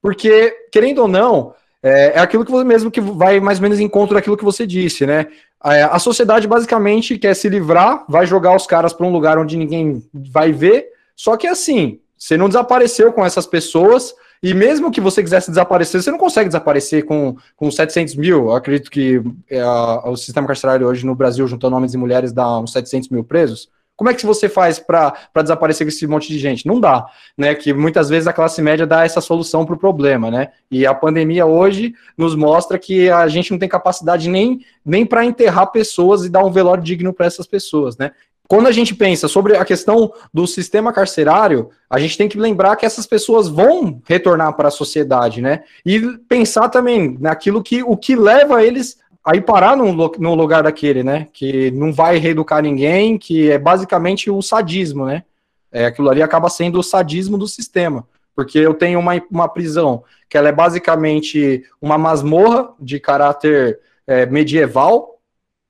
Porque, 0.00 0.54
querendo 0.72 1.02
ou 1.02 1.08
não, 1.08 1.54
é, 1.82 2.12
é 2.16 2.18
aquilo 2.18 2.44
que 2.44 2.52
mesmo 2.64 2.90
que 2.90 3.00
vai 3.00 3.38
mais 3.38 3.58
ou 3.58 3.62
menos 3.62 3.78
em 3.78 3.88
conta 3.88 4.14
daquilo 4.14 4.36
que 4.36 4.44
você 4.44 4.66
disse, 4.66 5.06
né? 5.06 5.26
É, 5.66 5.82
a 5.82 5.98
sociedade 5.98 6.46
basicamente 6.46 7.18
quer 7.18 7.34
se 7.34 7.48
livrar, 7.48 8.04
vai 8.08 8.26
jogar 8.26 8.54
os 8.54 8.66
caras 8.66 8.92
para 8.92 9.06
um 9.06 9.12
lugar 9.12 9.38
onde 9.38 9.56
ninguém 9.56 10.02
vai 10.12 10.52
ver, 10.52 10.86
só 11.16 11.36
que 11.36 11.46
assim, 11.46 11.98
você 12.16 12.36
não 12.36 12.48
desapareceu 12.48 13.12
com 13.12 13.24
essas 13.24 13.46
pessoas, 13.46 14.14
e 14.42 14.54
mesmo 14.54 14.90
que 14.90 15.00
você 15.00 15.22
quisesse 15.22 15.50
desaparecer, 15.50 16.02
você 16.02 16.10
não 16.10 16.18
consegue 16.18 16.48
desaparecer 16.48 17.04
com, 17.04 17.36
com 17.56 17.70
700 17.70 18.14
mil. 18.16 18.44
Eu 18.44 18.52
acredito 18.54 18.90
que 18.90 19.20
é, 19.50 19.64
o 20.04 20.14
sistema 20.14 20.46
carcerário 20.46 20.86
hoje 20.86 21.06
no 21.06 21.14
Brasil, 21.14 21.46
juntando 21.48 21.74
homens 21.74 21.94
e 21.94 21.98
mulheres, 21.98 22.32
dá 22.32 22.58
uns 22.58 22.72
700 22.72 23.08
mil 23.08 23.24
presos. 23.24 23.68
Como 23.96 24.10
é 24.10 24.14
que 24.14 24.26
você 24.26 24.48
faz 24.48 24.78
para 24.78 25.14
desaparecer 25.42 25.88
esse 25.88 26.06
monte 26.06 26.28
de 26.28 26.38
gente? 26.38 26.66
Não 26.66 26.78
dá, 26.78 27.06
né? 27.36 27.54
Que 27.54 27.72
muitas 27.72 28.10
vezes 28.10 28.26
a 28.26 28.32
classe 28.32 28.60
média 28.60 28.86
dá 28.86 29.04
essa 29.04 29.22
solução 29.22 29.64
para 29.64 29.74
o 29.74 29.78
problema, 29.78 30.30
né? 30.30 30.48
E 30.70 30.86
a 30.86 30.94
pandemia 30.94 31.46
hoje 31.46 31.94
nos 32.16 32.34
mostra 32.34 32.78
que 32.78 33.08
a 33.08 33.26
gente 33.26 33.50
não 33.50 33.58
tem 33.58 33.68
capacidade 33.68 34.28
nem, 34.28 34.60
nem 34.84 35.06
para 35.06 35.24
enterrar 35.24 35.72
pessoas 35.72 36.24
e 36.24 36.28
dar 36.28 36.44
um 36.44 36.52
velório 36.52 36.84
digno 36.84 37.12
para 37.12 37.26
essas 37.26 37.46
pessoas, 37.46 37.96
né? 37.96 38.12
Quando 38.48 38.68
a 38.68 38.72
gente 38.72 38.94
pensa 38.94 39.26
sobre 39.26 39.56
a 39.56 39.64
questão 39.64 40.12
do 40.32 40.46
sistema 40.46 40.92
carcerário, 40.92 41.70
a 41.90 41.98
gente 41.98 42.16
tem 42.16 42.28
que 42.28 42.38
lembrar 42.38 42.76
que 42.76 42.86
essas 42.86 43.06
pessoas 43.06 43.48
vão 43.48 44.00
retornar 44.06 44.52
para 44.54 44.68
a 44.68 44.70
sociedade, 44.70 45.40
né? 45.40 45.64
E 45.84 46.00
pensar 46.28 46.68
também 46.68 47.16
naquilo 47.20 47.62
que 47.62 47.82
o 47.82 47.96
que 47.96 48.14
leva 48.14 48.62
eles 48.62 48.98
aí 49.26 49.40
parar 49.40 49.76
no, 49.76 49.92
no 49.92 50.34
lugar 50.36 50.62
daquele, 50.62 51.02
né? 51.02 51.26
Que 51.32 51.72
não 51.72 51.92
vai 51.92 52.16
reeducar 52.16 52.62
ninguém, 52.62 53.18
que 53.18 53.50
é 53.50 53.58
basicamente 53.58 54.30
o 54.30 54.40
sadismo, 54.40 55.04
né? 55.04 55.24
É, 55.72 55.86
aquilo 55.86 56.08
ali 56.08 56.22
acaba 56.22 56.48
sendo 56.48 56.78
o 56.78 56.82
sadismo 56.82 57.36
do 57.36 57.48
sistema. 57.48 58.06
Porque 58.36 58.56
eu 58.56 58.72
tenho 58.72 59.00
uma, 59.00 59.20
uma 59.28 59.48
prisão 59.48 60.04
que 60.28 60.38
ela 60.38 60.48
é 60.48 60.52
basicamente 60.52 61.64
uma 61.82 61.98
masmorra 61.98 62.70
de 62.78 63.00
caráter 63.00 63.80
é, 64.06 64.24
medieval, 64.26 65.18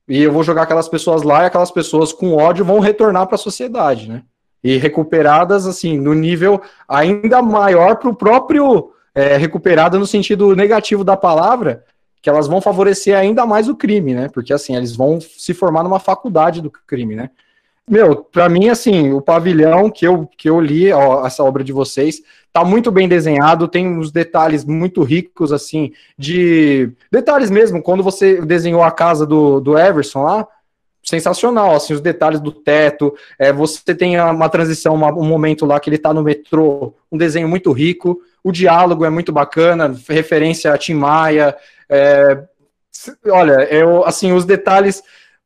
e 0.06 0.22
eu 0.22 0.30
vou 0.30 0.44
jogar 0.44 0.62
aquelas 0.62 0.88
pessoas 0.88 1.22
lá 1.22 1.42
e 1.42 1.46
aquelas 1.46 1.70
pessoas 1.70 2.12
com 2.12 2.36
ódio 2.36 2.64
vão 2.64 2.78
retornar 2.78 3.26
para 3.26 3.36
a 3.36 3.38
sociedade, 3.38 4.08
né? 4.08 4.22
E 4.62 4.76
recuperadas, 4.76 5.66
assim, 5.66 5.98
no 5.98 6.12
nível 6.12 6.60
ainda 6.86 7.40
maior 7.40 7.96
para 7.96 8.10
o 8.10 8.14
próprio. 8.14 8.92
É, 9.14 9.38
recuperada 9.38 9.98
no 9.98 10.06
sentido 10.06 10.54
negativo 10.54 11.02
da 11.02 11.16
palavra, 11.16 11.82
que 12.20 12.28
elas 12.28 12.46
vão 12.46 12.60
favorecer 12.60 13.16
ainda 13.16 13.46
mais 13.46 13.68
o 13.68 13.76
crime, 13.76 14.14
né? 14.14 14.28
Porque 14.28 14.52
assim, 14.52 14.76
eles 14.76 14.94
vão 14.94 15.20
se 15.20 15.54
formar 15.54 15.82
numa 15.82 16.00
faculdade 16.00 16.60
do 16.60 16.70
crime, 16.70 17.14
né? 17.14 17.30
Meu, 17.88 18.16
para 18.16 18.48
mim, 18.48 18.68
assim, 18.68 19.12
o 19.12 19.20
pavilhão 19.20 19.88
que 19.88 20.04
eu, 20.04 20.28
que 20.36 20.50
eu 20.50 20.60
li, 20.60 20.92
ó, 20.92 21.24
essa 21.24 21.44
obra 21.44 21.62
de 21.62 21.72
vocês, 21.72 22.20
tá 22.52 22.64
muito 22.64 22.90
bem 22.90 23.08
desenhado, 23.08 23.68
tem 23.68 23.86
uns 23.86 24.10
detalhes 24.10 24.64
muito 24.64 25.04
ricos, 25.04 25.52
assim, 25.52 25.92
de. 26.18 26.90
Detalhes 27.12 27.48
mesmo, 27.48 27.80
quando 27.80 28.02
você 28.02 28.40
desenhou 28.44 28.82
a 28.82 28.90
casa 28.90 29.24
do, 29.24 29.60
do 29.60 29.78
Everson 29.78 30.24
lá, 30.24 30.48
sensacional, 31.08 31.76
assim, 31.76 31.94
os 31.94 32.00
detalhes 32.00 32.40
do 32.40 32.50
teto, 32.50 33.14
é, 33.38 33.52
você 33.52 33.94
tem 33.94 34.20
uma 34.20 34.48
transição, 34.48 34.94
uma, 34.94 35.12
um 35.12 35.24
momento 35.24 35.64
lá 35.64 35.78
que 35.78 35.88
ele 35.88 35.98
tá 35.98 36.12
no 36.12 36.22
metrô, 36.22 36.94
um 37.10 37.16
desenho 37.16 37.48
muito 37.48 37.70
rico, 37.70 38.20
o 38.42 38.50
diálogo 38.50 39.04
é 39.04 39.10
muito 39.10 39.32
bacana, 39.32 39.94
referência 40.08 40.72
a 40.72 40.78
Tim 40.78 40.94
Maia, 40.94 41.56
é, 41.88 42.42
olha, 43.28 43.62
eu, 43.72 44.04
assim, 44.04 44.32
os 44.32 44.44
detalhes, 44.44 45.02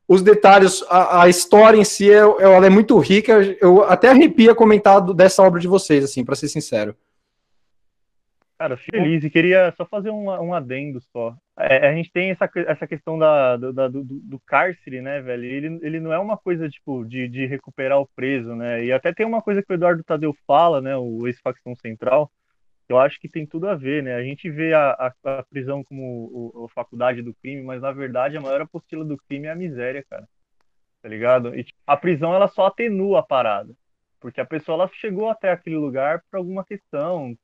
os 0.09 0.23
detalhes, 0.23 0.83
a, 0.89 1.23
a 1.23 1.29
história 1.29 1.77
em 1.77 1.85
si, 1.85 2.11
é, 2.11 2.17
ela 2.17 2.67
é 2.67 2.71
muito 2.71 2.99
rica. 2.99 3.57
Eu 3.61 3.85
até 3.85 4.09
arrepia 4.09 4.55
comentar 4.55 5.01
dessa 5.15 5.43
obra 5.43 5.61
de 5.61 5.69
vocês, 5.69 6.03
assim, 6.03 6.25
para 6.25 6.35
ser 6.35 6.49
sincero. 6.49 6.97
Cara, 8.61 8.77
feliz 8.77 9.25
e 9.25 9.31
queria 9.31 9.73
só 9.75 9.87
fazer 9.87 10.11
um, 10.11 10.29
um 10.29 10.53
adendo 10.53 11.01
só. 11.01 11.35
É, 11.59 11.89
a 11.89 11.95
gente 11.95 12.13
tem 12.13 12.31
essa, 12.31 12.47
essa 12.67 12.87
questão 12.87 13.19
da, 13.19 13.57
do, 13.57 13.73
do, 13.73 14.05
do, 14.05 14.39
cárcere, 14.41 15.01
né, 15.01 15.19
velho? 15.23 15.47
Ele, 15.47 15.79
ele 15.81 15.99
não 15.99 16.13
é 16.13 16.19
uma 16.19 16.37
coisa, 16.37 16.69
tipo, 16.69 17.03
de, 17.07 17.27
de 17.27 17.47
recuperar 17.47 17.99
o 17.99 18.07
preso, 18.15 18.55
né? 18.55 18.85
E 18.85 18.93
até 18.93 19.15
tem 19.15 19.25
uma 19.25 19.41
coisa 19.41 19.63
que 19.63 19.73
o 19.73 19.75
Eduardo 19.75 20.05
Tadeu 20.05 20.37
fala, 20.47 20.83
né, 20.83 20.95
o 20.95 21.27
ex-facção 21.27 21.75
central, 21.75 22.31
eu 22.87 22.99
acho 22.99 23.19
que 23.19 23.31
tem 23.31 23.47
tudo 23.47 23.67
a 23.67 23.75
ver, 23.75 24.03
né? 24.03 24.15
A 24.15 24.23
gente 24.23 24.51
vê 24.51 24.75
a, 24.75 24.91
a, 24.91 25.39
a 25.39 25.43
prisão 25.45 25.83
como 25.83 26.67
a 26.67 26.69
faculdade 26.69 27.23
do 27.23 27.33
crime, 27.33 27.63
mas 27.63 27.81
na 27.81 27.93
verdade 27.93 28.37
a 28.37 28.43
maior 28.43 28.61
apostila 28.61 29.07
do 29.07 29.17
crime 29.17 29.47
é 29.47 29.53
a 29.53 29.57
miséria, 29.57 30.05
cara. 30.05 30.29
Tá 31.01 31.09
ligado? 31.09 31.57
E 31.57 31.65
tipo, 31.65 31.79
a 31.87 31.97
prisão 31.97 32.35
ela 32.35 32.47
só 32.47 32.67
atenua 32.67 33.21
a 33.21 33.23
parada, 33.23 33.73
porque 34.21 34.39
a 34.39 34.45
pessoa 34.45 34.75
ela 34.75 34.91
chegou 34.93 35.31
até 35.31 35.51
aquele 35.51 35.77
lugar 35.77 36.23
por 36.31 36.37
alguma 36.37 36.63
questão, 36.63 37.35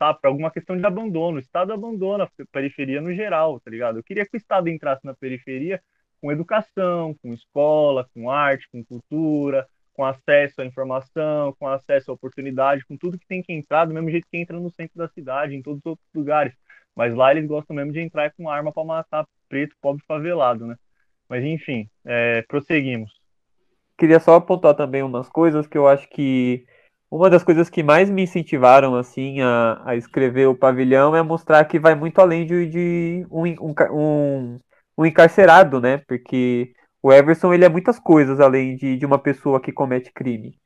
sabe? 0.00 0.18
Por 0.18 0.28
alguma 0.28 0.50
questão 0.50 0.76
de 0.76 0.86
abandono. 0.86 1.36
O 1.36 1.40
Estado 1.40 1.72
abandona 1.74 2.24
a 2.24 2.30
periferia 2.50 3.02
no 3.02 3.12
geral, 3.12 3.60
tá 3.60 3.70
ligado? 3.70 3.98
Eu 3.98 4.02
queria 4.02 4.24
que 4.24 4.34
o 4.34 4.38
Estado 4.38 4.68
entrasse 4.68 5.04
na 5.04 5.14
periferia 5.14 5.80
com 6.22 6.32
educação, 6.32 7.14
com 7.22 7.34
escola, 7.34 8.08
com 8.14 8.30
arte, 8.30 8.66
com 8.72 8.82
cultura, 8.82 9.68
com 9.92 10.04
acesso 10.04 10.62
à 10.62 10.64
informação, 10.64 11.54
com 11.58 11.68
acesso 11.68 12.10
à 12.10 12.14
oportunidade, 12.14 12.84
com 12.86 12.96
tudo 12.96 13.18
que 13.18 13.26
tem 13.26 13.42
que 13.42 13.52
entrar, 13.52 13.84
do 13.84 13.92
mesmo 13.92 14.10
jeito 14.10 14.26
que 14.30 14.38
entra 14.38 14.58
no 14.58 14.70
centro 14.70 14.96
da 14.96 15.08
cidade, 15.08 15.54
em 15.54 15.62
todos 15.62 15.80
os 15.80 15.86
outros 15.86 16.08
lugares. 16.14 16.54
Mas 16.96 17.14
lá 17.14 17.30
eles 17.30 17.46
gostam 17.46 17.76
mesmo 17.76 17.92
de 17.92 18.00
entrar 18.00 18.32
com 18.32 18.48
arma 18.48 18.72
para 18.72 18.84
matar 18.84 19.26
preto, 19.48 19.76
pobre, 19.80 20.02
favelado, 20.06 20.66
né? 20.66 20.76
Mas 21.28 21.44
enfim, 21.44 21.88
é, 22.04 22.42
prosseguimos. 22.42 23.12
Queria 23.98 24.18
só 24.18 24.34
apontar 24.34 24.74
também 24.74 25.02
umas 25.02 25.28
coisas 25.28 25.66
que 25.66 25.76
eu 25.76 25.86
acho 25.86 26.08
que 26.08 26.64
uma 27.10 27.28
das 27.28 27.42
coisas 27.42 27.68
que 27.68 27.82
mais 27.82 28.08
me 28.08 28.22
incentivaram 28.22 28.94
assim 28.94 29.40
a, 29.40 29.82
a 29.84 29.96
escrever 29.96 30.46
o 30.46 30.54
pavilhão 30.54 31.14
é 31.16 31.22
mostrar 31.22 31.64
que 31.64 31.78
vai 31.78 31.94
muito 31.94 32.20
além 32.20 32.46
de, 32.46 32.66
de 32.66 33.26
um, 33.30 33.44
um, 33.92 34.56
um, 34.96 35.04
encarcerado, 35.06 35.80
né? 35.80 35.98
Porque 36.06 36.72
o 37.02 37.12
Everson 37.12 37.52
ele 37.52 37.64
é 37.64 37.68
muitas 37.68 37.98
coisas 37.98 38.38
além 38.38 38.76
de, 38.76 38.96
de 38.96 39.04
uma 39.04 39.18
pessoa 39.18 39.60
que 39.60 39.72
comete 39.72 40.12
crime. 40.12 40.56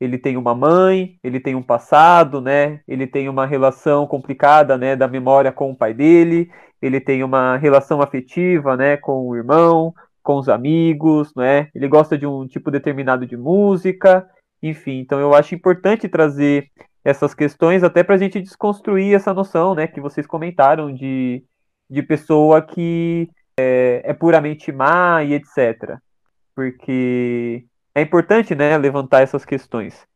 Ele 0.00 0.18
tem 0.18 0.36
uma 0.36 0.54
mãe, 0.54 1.18
ele 1.22 1.38
tem 1.38 1.54
um 1.54 1.62
passado, 1.62 2.40
né? 2.40 2.80
Ele 2.88 3.06
tem 3.06 3.28
uma 3.28 3.46
relação 3.46 4.06
complicada, 4.06 4.76
né, 4.76 4.96
da 4.96 5.06
memória 5.06 5.52
com 5.52 5.70
o 5.70 5.76
pai 5.76 5.94
dele. 5.94 6.50
Ele 6.82 7.00
tem 7.00 7.22
uma 7.22 7.56
relação 7.56 8.02
afetiva, 8.02 8.76
né, 8.76 8.96
com 8.96 9.28
o 9.28 9.36
irmão, 9.36 9.94
com 10.22 10.36
os 10.36 10.48
amigos, 10.48 11.32
né? 11.36 11.68
Ele 11.74 11.88
gosta 11.88 12.18
de 12.18 12.26
um 12.26 12.46
tipo 12.46 12.70
determinado 12.70 13.26
de 13.26 13.36
música, 13.36 14.26
enfim. 14.62 14.98
Então 14.98 15.20
eu 15.20 15.34
acho 15.34 15.54
importante 15.54 16.08
trazer 16.08 16.70
essas 17.04 17.34
questões 17.34 17.82
até 17.82 18.02
para 18.02 18.14
a 18.14 18.18
gente 18.18 18.40
desconstruir 18.40 19.14
essa 19.14 19.34
noção, 19.34 19.74
né, 19.74 19.86
que 19.86 20.00
vocês 20.00 20.26
comentaram 20.26 20.92
de, 20.92 21.44
de 21.88 22.02
pessoa 22.02 22.62
que 22.62 23.28
é, 23.58 24.02
é 24.04 24.14
puramente 24.14 24.72
má 24.72 25.22
e 25.22 25.34
etc. 25.34 25.98
Porque 26.54 27.64
é 27.94 28.00
importante 28.00 28.54
né, 28.54 28.76
levantar 28.78 29.22
essas 29.22 29.44
questões. 29.44 30.06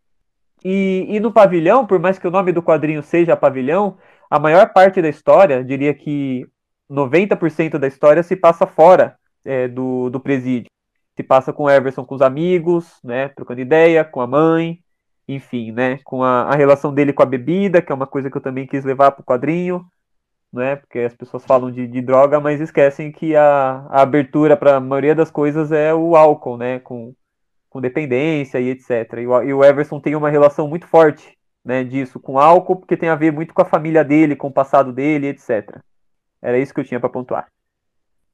E, 0.65 1.07
e, 1.09 1.21
no 1.21 1.33
pavilhão, 1.33 1.87
por 1.87 1.99
mais 2.01 2.19
que 2.19 2.27
o 2.27 2.31
nome 2.31 2.51
do 2.53 2.63
quadrinho 2.63 3.03
seja 3.03 3.37
pavilhão, 3.37 3.97
a 4.29 4.39
maior 4.39 4.73
parte 4.73 5.01
da 5.01 5.09
história, 5.09 5.63
diria 5.63 5.95
que 5.95 6.47
90% 6.91 7.79
da 7.79 7.87
história 7.87 8.23
se 8.23 8.35
passa 8.35 8.67
fora 8.67 9.17
é, 9.45 9.69
do, 9.69 10.11
do 10.11 10.19
presídio. 10.19 10.69
Se 11.19 11.25
passa 11.25 11.53
com 11.53 11.65
o 11.65 11.69
Everson, 11.69 12.05
com 12.05 12.15
os 12.15 12.23
amigos, 12.23 13.01
né, 13.03 13.27
trocando 13.31 13.61
ideia, 13.61 14.05
com 14.05 14.21
a 14.21 14.27
mãe, 14.29 14.79
enfim, 15.27 15.73
né, 15.73 15.99
com 16.05 16.23
a, 16.23 16.43
a 16.43 16.55
relação 16.55 16.95
dele 16.95 17.13
com 17.13 17.25
a 17.25 17.27
bebida, 17.27 17.83
que 17.83 17.91
é 17.91 17.95
uma 17.95 18.07
coisa 18.07 18.31
que 18.31 18.37
eu 18.37 18.41
também 18.41 18.69
quis 18.69 18.85
levar 18.85 19.11
para 19.11 19.23
o 19.23 19.25
quadrinho, 19.25 19.85
né? 20.53 20.77
Porque 20.77 21.01
as 21.01 21.17
pessoas 21.17 21.45
falam 21.45 21.73
de, 21.73 21.89
de 21.89 22.01
droga, 22.01 22.39
mas 22.39 22.61
esquecem 22.61 23.11
que 23.11 23.35
a, 23.35 23.85
a 23.91 24.03
abertura 24.03 24.57
para 24.57 24.77
a 24.77 24.81
maioria 24.81 25.13
das 25.13 25.29
coisas 25.29 25.73
é 25.73 25.93
o 25.93 26.15
álcool, 26.15 26.57
né? 26.57 26.79
Com, 26.79 27.13
com 27.69 27.81
dependência 27.81 28.61
e 28.61 28.69
etc. 28.69 29.15
E 29.19 29.27
o, 29.27 29.43
e 29.43 29.53
o 29.53 29.65
Everson 29.65 29.99
tem 29.99 30.15
uma 30.15 30.31
relação 30.31 30.69
muito 30.69 30.87
forte 30.87 31.37
né, 31.65 31.83
disso 31.83 32.21
com 32.21 32.39
álcool, 32.39 32.77
porque 32.77 32.97
tem 32.97 33.09
a 33.09 33.17
ver 33.17 33.33
muito 33.33 33.53
com 33.53 33.63
a 33.63 33.65
família 33.65 34.05
dele, 34.05 34.37
com 34.37 34.47
o 34.47 34.53
passado 34.53 34.93
dele, 34.93 35.27
etc. 35.27 35.81
Era 36.41 36.59
isso 36.61 36.73
que 36.73 36.79
eu 36.79 36.85
tinha 36.85 37.01
para 37.01 37.11
pontuar. 37.11 37.49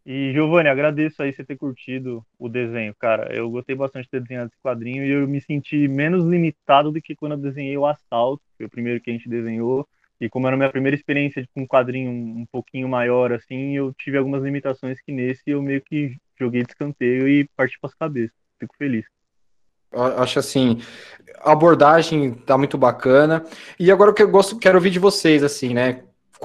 E 0.07 0.33
Giovanni, 0.35 0.69
agradeço 0.69 1.23
aí 1.23 1.33
você 1.33 1.43
ter 1.43 1.57
curtido 1.57 2.25
o 2.39 2.47
desenho, 2.47 2.95
cara. 2.95 3.35
Eu 3.35 3.49
gostei 3.51 3.75
bastante 3.75 4.05
de 4.05 4.11
ter 4.11 4.21
desenhado 4.21 4.51
esse 4.53 4.63
quadrinho 4.63 5.03
e 5.03 5.11
eu 5.11 5.27
me 5.27 5.41
senti 5.41 5.89
menos 5.89 6.27
limitado 6.27 6.93
do 6.93 7.01
que 7.01 7.17
quando 7.17 7.33
eu 7.33 7.39
desenhei 7.39 7.77
o 7.79 7.87
Assalto, 7.87 8.43
que 8.51 8.59
foi 8.59 8.67
o 8.67 8.71
primeiro 8.71 9.01
que 9.01 9.11
a 9.11 9.13
gente 9.15 9.29
desenhou. 9.29 9.89
E 10.21 10.29
como 10.29 10.47
era 10.47 10.55
a 10.55 10.59
minha 10.59 10.71
primeira 10.71 10.95
experiência 10.95 11.47
com 11.55 11.63
um 11.63 11.67
quadrinho 11.67 12.11
um 12.11 12.47
pouquinho 12.53 12.89
maior, 12.89 13.33
assim, 13.33 13.77
eu 13.77 13.95
tive 13.95 14.19
algumas 14.19 14.43
limitações 14.43 15.01
que 15.01 15.11
nesse 15.11 15.43
eu 15.47 15.63
meio 15.63 15.81
que 15.81 16.17
joguei 16.39 16.63
de 16.63 16.71
escanteio 16.71 17.27
e 17.27 17.49
parti 17.57 17.79
para 17.81 17.89
as 17.89 17.95
cabeças. 17.95 18.37
Fico 18.59 18.77
feliz. 18.77 19.07
Acho 19.91 20.39
assim, 20.39 20.81
a 21.41 21.53
abordagem 21.53 22.33
tá 22.33 22.59
muito 22.59 22.77
bacana. 22.77 23.45
E 23.79 23.91
agora 23.91 24.11
o 24.11 24.15
que 24.15 24.23
eu 24.23 24.31
gosto, 24.31 24.59
quero 24.59 24.77
ouvir 24.77 24.91
de 24.91 24.99
vocês, 24.99 25.43
assim, 25.43 25.73
né? 25.73 26.03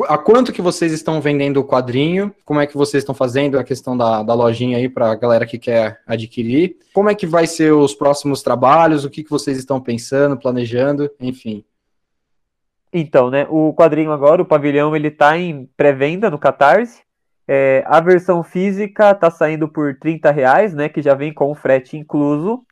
A 0.07 0.17
quanto 0.17 0.53
que 0.53 0.61
vocês 0.61 0.91
estão 0.91 1.19
vendendo 1.19 1.57
o 1.57 1.63
quadrinho? 1.65 2.33
Como 2.45 2.59
é 2.59 2.67
que 2.67 2.77
vocês 2.77 3.01
estão 3.01 3.15
fazendo 3.15 3.59
a 3.59 3.63
questão 3.63 3.97
da, 3.97 4.23
da 4.23 4.33
lojinha 4.33 4.77
aí 4.77 4.87
para 4.87 5.11
a 5.11 5.15
galera 5.15 5.45
que 5.45 5.57
quer 5.57 5.99
adquirir? 6.07 6.77
Como 6.93 7.09
é 7.09 7.15
que 7.15 7.25
vai 7.25 7.47
ser 7.47 7.73
os 7.73 7.93
próximos 7.93 8.41
trabalhos? 8.41 9.03
O 9.03 9.09
que, 9.09 9.23
que 9.23 9.29
vocês 9.29 9.57
estão 9.57 9.81
pensando, 9.81 10.37
planejando? 10.37 11.09
Enfim. 11.19 11.65
Então, 12.93 13.29
né, 13.29 13.45
o 13.49 13.73
quadrinho 13.73 14.11
agora, 14.11 14.41
o 14.41 14.45
pavilhão, 14.45 14.95
ele 14.95 15.11
tá 15.11 15.37
em 15.37 15.69
pré-venda 15.77 16.29
no 16.29 16.39
Catarse. 16.39 17.01
É, 17.47 17.83
a 17.87 17.99
versão 17.99 18.43
física 18.43 19.13
tá 19.15 19.29
saindo 19.29 19.67
por 19.67 19.97
30 19.97 20.31
reais, 20.31 20.73
né, 20.73 20.87
que 20.87 21.01
já 21.01 21.13
vem 21.13 21.33
com 21.33 21.51
o 21.51 21.55
frete 21.55 21.97
incluso. 21.97 22.63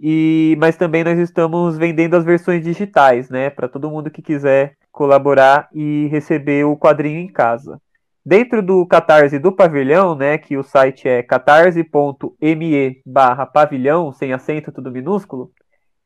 E, 0.00 0.56
mas 0.58 0.76
também 0.76 1.04
nós 1.04 1.18
estamos 1.18 1.78
vendendo 1.78 2.16
as 2.16 2.24
versões 2.24 2.62
digitais, 2.62 3.30
né, 3.30 3.50
para 3.50 3.68
todo 3.68 3.90
mundo 3.90 4.10
que 4.10 4.20
quiser 4.20 4.76
colaborar 4.96 5.68
e 5.74 6.08
receber 6.10 6.64
o 6.64 6.74
quadrinho 6.74 7.20
em 7.20 7.28
casa. 7.28 7.78
Dentro 8.24 8.62
do 8.62 8.86
Catarse 8.86 9.38
do 9.38 9.52
Pavilhão, 9.52 10.14
né, 10.16 10.38
que 10.38 10.56
o 10.56 10.62
site 10.62 11.06
é 11.06 11.22
catarse.me 11.22 13.02
barra 13.04 13.44
pavilhão, 13.44 14.10
sem 14.10 14.32
acento, 14.32 14.72
tudo 14.72 14.90
minúsculo, 14.90 15.52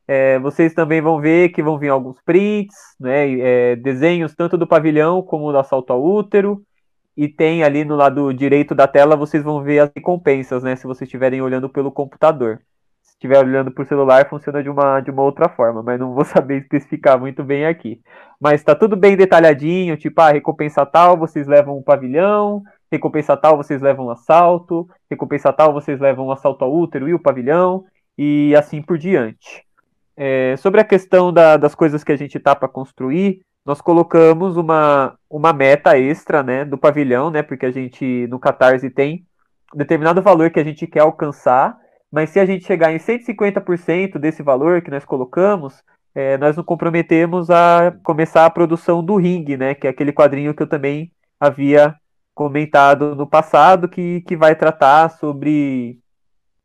é, 0.05 0.37
vocês 0.39 0.73
também 0.73 1.01
vão 1.01 1.21
ver 1.21 1.49
que 1.53 1.63
vão 1.63 1.79
vir 1.79 1.87
alguns 1.87 2.17
prints, 2.25 2.75
né, 2.99 3.31
é, 3.39 3.75
desenhos 3.77 4.35
tanto 4.35 4.57
do 4.57 4.67
pavilhão 4.67 5.21
como 5.21 5.53
do 5.53 5.57
assalto 5.57 5.93
ao 5.93 6.03
útero, 6.03 6.61
e 7.15 7.29
tem 7.29 7.63
ali 7.63 7.85
no 7.85 7.95
lado 7.95 8.33
direito 8.33 8.75
da 8.75 8.87
tela, 8.87 9.15
vocês 9.15 9.41
vão 9.41 9.63
ver 9.63 9.79
as 9.79 9.91
recompensas, 9.95 10.63
né, 10.63 10.75
se 10.75 10.85
vocês 10.85 11.07
estiverem 11.07 11.41
olhando 11.41 11.69
pelo 11.69 11.93
computador 11.93 12.59
estiver 13.21 13.37
olhando 13.37 13.69
por 13.71 13.85
celular, 13.85 14.27
funciona 14.27 14.63
de 14.63 14.69
uma, 14.69 14.99
de 14.99 15.11
uma 15.11 15.21
outra 15.21 15.47
forma, 15.47 15.83
mas 15.83 15.99
não 15.99 16.13
vou 16.13 16.25
saber 16.25 16.61
especificar 16.61 17.19
muito 17.19 17.43
bem 17.43 17.67
aqui. 17.67 18.01
Mas 18.39 18.61
está 18.61 18.73
tudo 18.73 18.95
bem 18.95 19.15
detalhadinho, 19.15 19.95
tipo, 19.95 20.19
ah, 20.19 20.31
recompensa 20.31 20.83
tal, 20.85 21.15
vocês 21.15 21.45
levam 21.45 21.77
um 21.77 21.83
pavilhão, 21.83 22.63
recompensa 22.91 23.37
tal, 23.37 23.55
vocês 23.55 23.79
levam 23.79 24.07
um 24.07 24.09
assalto, 24.09 24.89
recompensa 25.09 25.53
tal, 25.53 25.71
vocês 25.71 25.99
levam 25.99 26.27
um 26.27 26.31
assalto 26.31 26.65
ao 26.65 26.73
útero 26.73 27.07
e 27.07 27.13
o 27.13 27.19
pavilhão, 27.19 27.85
e 28.17 28.55
assim 28.57 28.81
por 28.81 28.97
diante. 28.97 29.63
É, 30.17 30.55
sobre 30.57 30.81
a 30.81 30.83
questão 30.83 31.31
da, 31.31 31.57
das 31.57 31.75
coisas 31.75 32.03
que 32.03 32.11
a 32.11 32.17
gente 32.17 32.39
tá 32.39 32.55
para 32.55 32.67
construir, 32.67 33.41
nós 33.63 33.79
colocamos 33.79 34.57
uma, 34.57 35.13
uma 35.29 35.53
meta 35.53 35.97
extra, 35.97 36.41
né, 36.41 36.65
do 36.65 36.77
pavilhão, 36.77 37.29
né, 37.29 37.43
porque 37.43 37.67
a 37.67 37.71
gente 37.71 38.25
no 38.27 38.39
Catarse 38.39 38.89
tem 38.89 39.23
determinado 39.75 40.21
valor 40.21 40.49
que 40.49 40.59
a 40.59 40.63
gente 40.63 40.87
quer 40.87 41.01
alcançar, 41.01 41.77
mas 42.11 42.29
se 42.29 42.39
a 42.39 42.45
gente 42.45 42.65
chegar 42.65 42.91
em 42.91 42.97
150% 42.97 44.19
desse 44.19 44.43
valor 44.43 44.81
que 44.81 44.91
nós 44.91 45.05
colocamos, 45.05 45.81
é, 46.13 46.37
nós 46.37 46.57
nos 46.57 46.65
comprometemos 46.65 47.49
a 47.49 47.95
começar 48.03 48.45
a 48.45 48.49
produção 48.49 49.03
do 49.03 49.15
Ring, 49.15 49.45
né? 49.57 49.73
Que 49.73 49.87
é 49.87 49.89
aquele 49.89 50.11
quadrinho 50.11 50.53
que 50.53 50.61
eu 50.61 50.67
também 50.67 51.11
havia 51.39 51.95
comentado 52.35 53.15
no 53.15 53.25
passado, 53.25 53.87
que, 53.87 54.21
que 54.21 54.35
vai 54.35 54.55
tratar 54.55 55.09
sobre, 55.09 55.99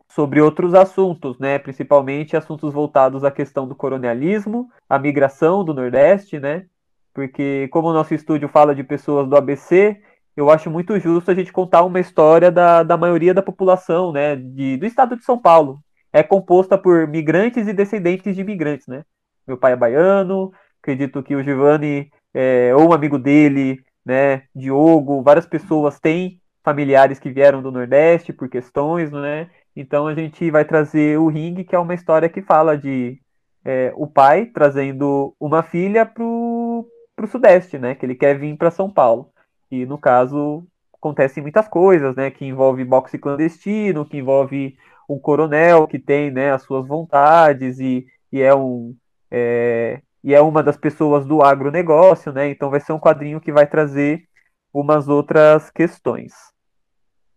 sobre 0.09 0.41
outros 0.41 0.75
assuntos, 0.75 1.39
né? 1.39 1.59
Principalmente 1.59 2.37
assuntos 2.37 2.73
voltados 2.75 3.23
à 3.23 3.31
questão 3.31 3.69
do 3.69 3.77
colonialismo, 3.77 4.69
a 4.89 4.99
migração 4.99 5.65
do 5.65 5.73
Nordeste, 5.73 6.41
né? 6.41 6.67
Porque 7.15 7.69
como 7.69 7.89
o 7.89 7.93
nosso 7.93 8.15
estúdio 8.15 8.49
fala 8.49 8.75
de 8.75 8.83
pessoas 8.83 9.29
do 9.29 9.37
ABC, 9.37 10.01
eu 10.37 10.51
acho 10.51 10.71
muito 10.71 10.99
justo 11.01 11.31
a 11.31 11.35
gente 11.35 11.53
contar 11.53 11.83
uma 11.85 11.99
história 11.99 12.51
da, 12.51 12.83
da 12.83 12.97
maioria 12.97 13.33
da 13.33 13.43
população, 13.43 14.13
né, 14.13 14.37
de, 14.37 14.77
do 14.77 14.87
estado 14.87 15.17
de 15.17 15.25
São 15.25 15.39
Paulo. 15.39 15.81
É 16.13 16.23
composta 16.23 16.77
por 16.77 17.07
migrantes 17.09 17.67
e 17.67 17.73
descendentes 17.73 18.35
de 18.35 18.41
imigrantes, 18.43 18.87
né? 18.87 19.05
Meu 19.47 19.57
pai 19.57 19.73
é 19.73 19.77
baiano, 19.77 20.53
acredito 20.83 21.23
que 21.23 21.35
o 21.35 21.43
Giovanni, 21.43 22.11
é, 22.35 22.75
ou 22.75 22.91
um 22.91 22.93
amigo 22.93 23.19
dele, 23.19 23.83
né, 24.05 24.45
Diogo, 24.55 25.23
várias 25.23 25.47
pessoas 25.47 25.99
têm 25.99 26.41
familiares 26.63 27.19
que 27.19 27.31
vieram 27.31 27.63
do 27.63 27.73
Nordeste 27.73 28.33
por 28.33 28.49
questões, 28.49 29.11
né? 29.11 29.49
Então 29.75 30.07
a 30.07 30.15
gente 30.15 30.51
vai 30.51 30.65
trazer 30.65 31.19
o 31.19 31.29
Ring, 31.29 31.65
que 31.65 31.75
é 31.77 31.79
uma 31.79 31.95
história 31.95 32.29
que 32.29 32.43
fala 32.43 32.77
de 32.77 33.21
é, 33.65 33.93
o 33.97 34.07
pai 34.07 34.47
trazendo 34.47 35.35
uma 35.41 35.63
filha 35.63 36.07
pro, 36.07 36.87
pro 37.15 37.27
Sudeste, 37.27 37.79
né? 37.79 37.95
Que 37.95 38.07
ele 38.07 38.15
quer 38.15 38.39
vir 38.39 38.57
para 38.57 38.71
São 38.71 38.91
Paulo. 38.91 39.31
E 39.71 39.85
no 39.87 39.99
caso 39.99 40.67
acontecem 40.95 41.43
muitas 41.43 41.69
coisas, 41.69 42.15
né? 42.17 42.31
Que 42.31 42.45
envolve 42.45 42.85
boxe 42.85 43.19
clandestino, 43.19 44.05
que 44.05 44.19
envolve 44.19 44.77
um 45.09 45.19
coronel 45.19 45.87
que 45.87 45.99
tem 45.99 46.31
né, 46.31 46.53
as 46.53 46.63
suas 46.63 46.87
vontades 46.87 47.79
e, 47.79 48.07
e 48.33 48.43
é 48.43 48.55
um 48.55 48.95
é, 49.31 50.01
e 50.23 50.35
é 50.35 50.41
uma 50.41 50.63
das 50.63 50.77
pessoas 50.77 51.25
do 51.25 51.43
agronegócio, 51.43 52.33
né? 52.33 52.49
Então 52.51 52.71
vai 52.71 52.81
ser 52.81 52.93
um 52.93 52.99
quadrinho 52.99 53.41
que 53.41 53.53
vai 53.53 53.67
trazer 53.67 54.25
umas 54.73 55.09
outras 55.09 55.71
questões. 55.71 56.33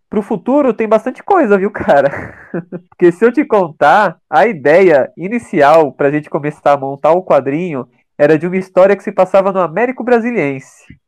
Para 0.09 0.19
o 0.19 0.24
futuro 0.24 0.74
tem 0.74 0.88
bastante 0.88 1.21
coisa, 1.21 1.57
viu, 1.57 1.69
cara? 1.71 2.36
Porque 2.89 3.12
se 3.12 3.24
eu 3.24 3.31
te 3.31 3.45
contar, 3.45 4.17
a 4.29 4.48
ideia 4.48 5.12
inicial 5.15 5.93
para 5.93 6.07
a 6.07 6.12
gente 6.12 6.29
começar 6.29 6.74
a 6.74 6.77
montar 6.77 7.12
o 7.12 7.24
quadrinho 7.24 7.88
era 8.17 8.38
de 8.38 8.48
uma 8.48 8.57
história 8.57 8.95
que 8.95 9.03
se 9.03 9.12
passava 9.12 9.51
no 9.51 9.62
Américo 9.62 10.03
Brasiliense 10.03 10.98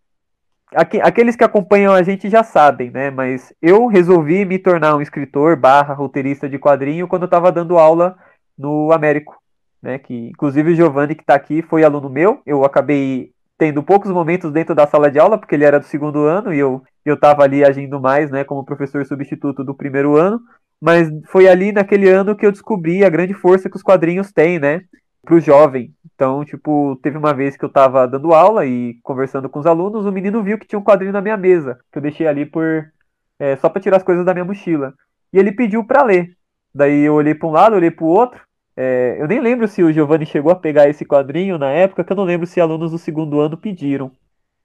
aqueles 0.73 1.35
que 1.35 1.43
acompanham 1.43 1.93
a 1.93 2.01
gente 2.01 2.29
já 2.29 2.43
sabem, 2.43 2.89
né? 2.89 3.09
Mas 3.09 3.53
eu 3.61 3.87
resolvi 3.87 4.45
me 4.45 4.57
tornar 4.57 4.95
um 4.95 5.01
escritor 5.01 5.55
barra 5.55 5.93
roteirista 5.93 6.47
de 6.47 6.57
quadrinho 6.57 7.07
quando 7.07 7.23
eu 7.23 7.27
estava 7.27 7.51
dando 7.51 7.77
aula 7.77 8.17
no 8.57 8.91
Américo, 8.91 9.37
né? 9.81 9.99
Que 9.99 10.29
inclusive 10.29 10.71
o 10.71 10.75
Giovanni 10.75 11.15
que 11.15 11.23
está 11.23 11.35
aqui 11.35 11.61
foi 11.61 11.83
aluno 11.83 12.09
meu. 12.09 12.41
Eu 12.45 12.63
acabei 12.63 13.31
tendo 13.57 13.83
poucos 13.83 14.09
momentos 14.11 14.51
dentro 14.51 14.73
da 14.73 14.87
sala 14.87 15.11
de 15.11 15.19
aula 15.19 15.37
porque 15.37 15.55
ele 15.55 15.65
era 15.65 15.79
do 15.79 15.85
segundo 15.85 16.25
ano 16.25 16.53
e 16.53 16.59
eu 16.59 16.81
eu 17.03 17.15
estava 17.15 17.43
ali 17.43 17.63
agindo 17.63 17.99
mais, 17.99 18.29
né? 18.29 18.43
Como 18.43 18.63
professor 18.63 19.05
substituto 19.05 19.63
do 19.63 19.73
primeiro 19.75 20.15
ano. 20.17 20.39
Mas 20.79 21.09
foi 21.27 21.47
ali 21.47 21.71
naquele 21.71 22.09
ano 22.09 22.35
que 22.35 22.45
eu 22.45 22.51
descobri 22.51 23.03
a 23.03 23.09
grande 23.09 23.33
força 23.33 23.69
que 23.69 23.75
os 23.75 23.83
quadrinhos 23.83 24.31
têm, 24.31 24.59
né? 24.59 24.81
Para 25.23 25.35
o 25.35 25.39
jovem, 25.39 25.93
então, 26.15 26.43
tipo, 26.43 26.99
teve 27.01 27.17
uma 27.17 27.33
vez 27.33 27.55
que 27.55 27.63
eu 27.63 27.69
tava 27.69 28.07
dando 28.07 28.33
aula 28.33 28.65
e 28.65 28.95
conversando 29.03 29.47
com 29.49 29.59
os 29.59 29.65
alunos, 29.65 30.05
o 30.05 30.11
menino 30.11 30.43
viu 30.43 30.57
que 30.57 30.67
tinha 30.67 30.79
um 30.79 30.83
quadrinho 30.83 31.13
na 31.13 31.21
minha 31.21 31.37
mesa, 31.37 31.79
que 31.91 31.97
eu 31.97 32.01
deixei 32.01 32.27
ali 32.27 32.45
por 32.45 32.91
é, 33.39 33.55
só 33.55 33.69
para 33.69 33.81
tirar 33.81 33.97
as 33.97 34.03
coisas 34.03 34.23
da 34.23 34.33
minha 34.33 34.45
mochila. 34.45 34.93
E 35.33 35.39
ele 35.39 35.51
pediu 35.51 35.83
para 35.83 36.03
ler. 36.03 36.37
Daí 36.73 37.01
eu 37.01 37.15
olhei 37.15 37.33
para 37.33 37.47
um 37.47 37.51
lado, 37.51 37.75
olhei 37.75 37.89
para 37.89 38.05
o 38.05 38.07
outro. 38.07 38.39
É, 38.77 39.17
eu 39.19 39.27
nem 39.27 39.39
lembro 39.39 39.67
se 39.67 39.81
o 39.81 39.91
Giovanni 39.91 40.25
chegou 40.25 40.51
a 40.51 40.55
pegar 40.55 40.87
esse 40.87 41.03
quadrinho 41.03 41.57
na 41.57 41.71
época, 41.71 42.03
que 42.03 42.11
eu 42.11 42.17
não 42.17 42.23
lembro 42.23 42.45
se 42.45 42.61
alunos 42.61 42.91
do 42.91 42.99
segundo 42.99 43.39
ano 43.39 43.57
pediram. 43.57 44.11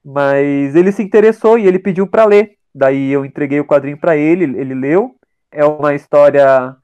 Mas 0.05 0.77
ele 0.77 0.93
se 0.93 1.03
interessou 1.03 1.59
e 1.59 1.67
ele 1.67 1.79
pediu 1.79 2.07
para 2.07 2.27
ler. 2.27 2.53
Daí 2.75 3.11
eu 3.11 3.25
entreguei 3.25 3.59
o 3.61 3.65
quadrinho 3.65 3.97
para 3.99 4.17
ele, 4.17 4.45
ele 4.45 4.75
leu. 4.75 5.17
É 5.51 5.65
uma 5.65 5.95
história 5.95 6.77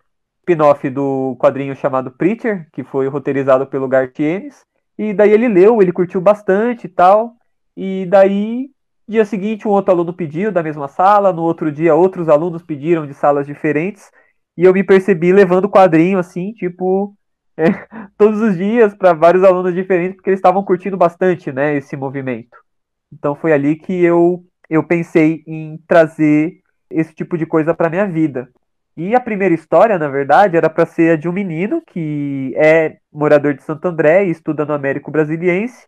spin-off 0.42 0.88
do 0.90 1.36
quadrinho 1.38 1.74
chamado 1.74 2.10
Preacher, 2.10 2.68
que 2.72 2.82
foi 2.82 3.08
roteirizado 3.08 3.66
pelo 3.66 3.88
Gartienes. 3.88 4.64
E 4.98 5.14
daí 5.14 5.30
ele 5.30 5.48
leu, 5.48 5.80
ele 5.80 5.92
curtiu 5.92 6.20
bastante 6.20 6.86
e 6.86 6.88
tal. 6.88 7.34
E 7.76 8.06
daí, 8.06 8.70
dia 9.08 9.24
seguinte, 9.24 9.66
um 9.66 9.70
outro 9.70 9.92
aluno 9.92 10.12
pediu 10.12 10.52
da 10.52 10.62
mesma 10.62 10.88
sala, 10.88 11.32
no 11.32 11.42
outro 11.42 11.72
dia 11.72 11.94
outros 11.94 12.28
alunos 12.28 12.62
pediram 12.62 13.06
de 13.06 13.14
salas 13.14 13.46
diferentes. 13.46 14.10
E 14.56 14.64
eu 14.64 14.72
me 14.72 14.84
percebi 14.84 15.32
levando 15.32 15.66
o 15.66 15.70
quadrinho 15.70 16.18
assim, 16.18 16.52
tipo, 16.52 17.16
é, 17.56 17.64
todos 18.18 18.40
os 18.40 18.56
dias 18.56 18.94
para 18.94 19.12
vários 19.12 19.44
alunos 19.44 19.74
diferentes, 19.74 20.16
porque 20.16 20.30
eles 20.30 20.38
estavam 20.38 20.64
curtindo 20.64 20.96
bastante, 20.96 21.52
né, 21.52 21.76
esse 21.76 21.96
movimento. 21.96 22.56
Então 23.12 23.34
foi 23.34 23.52
ali 23.52 23.76
que 23.76 23.92
eu 24.02 24.44
eu 24.70 24.82
pensei 24.82 25.42
em 25.46 25.78
trazer 25.86 26.62
esse 26.90 27.14
tipo 27.14 27.36
de 27.36 27.44
coisa 27.44 27.74
para 27.74 27.90
minha 27.90 28.06
vida. 28.06 28.48
E 28.96 29.14
a 29.14 29.20
primeira 29.20 29.54
história, 29.54 29.98
na 29.98 30.08
verdade, 30.08 30.56
era 30.56 30.68
para 30.68 30.84
ser 30.84 31.12
a 31.12 31.16
de 31.16 31.28
um 31.28 31.32
menino 31.32 31.80
que 31.80 32.52
é 32.56 32.98
morador 33.10 33.54
de 33.54 33.62
Santo 33.62 33.86
André 33.88 34.26
e 34.26 34.30
estuda 34.30 34.66
no 34.66 34.74
Américo 34.74 35.10
Brasiliense. 35.10 35.86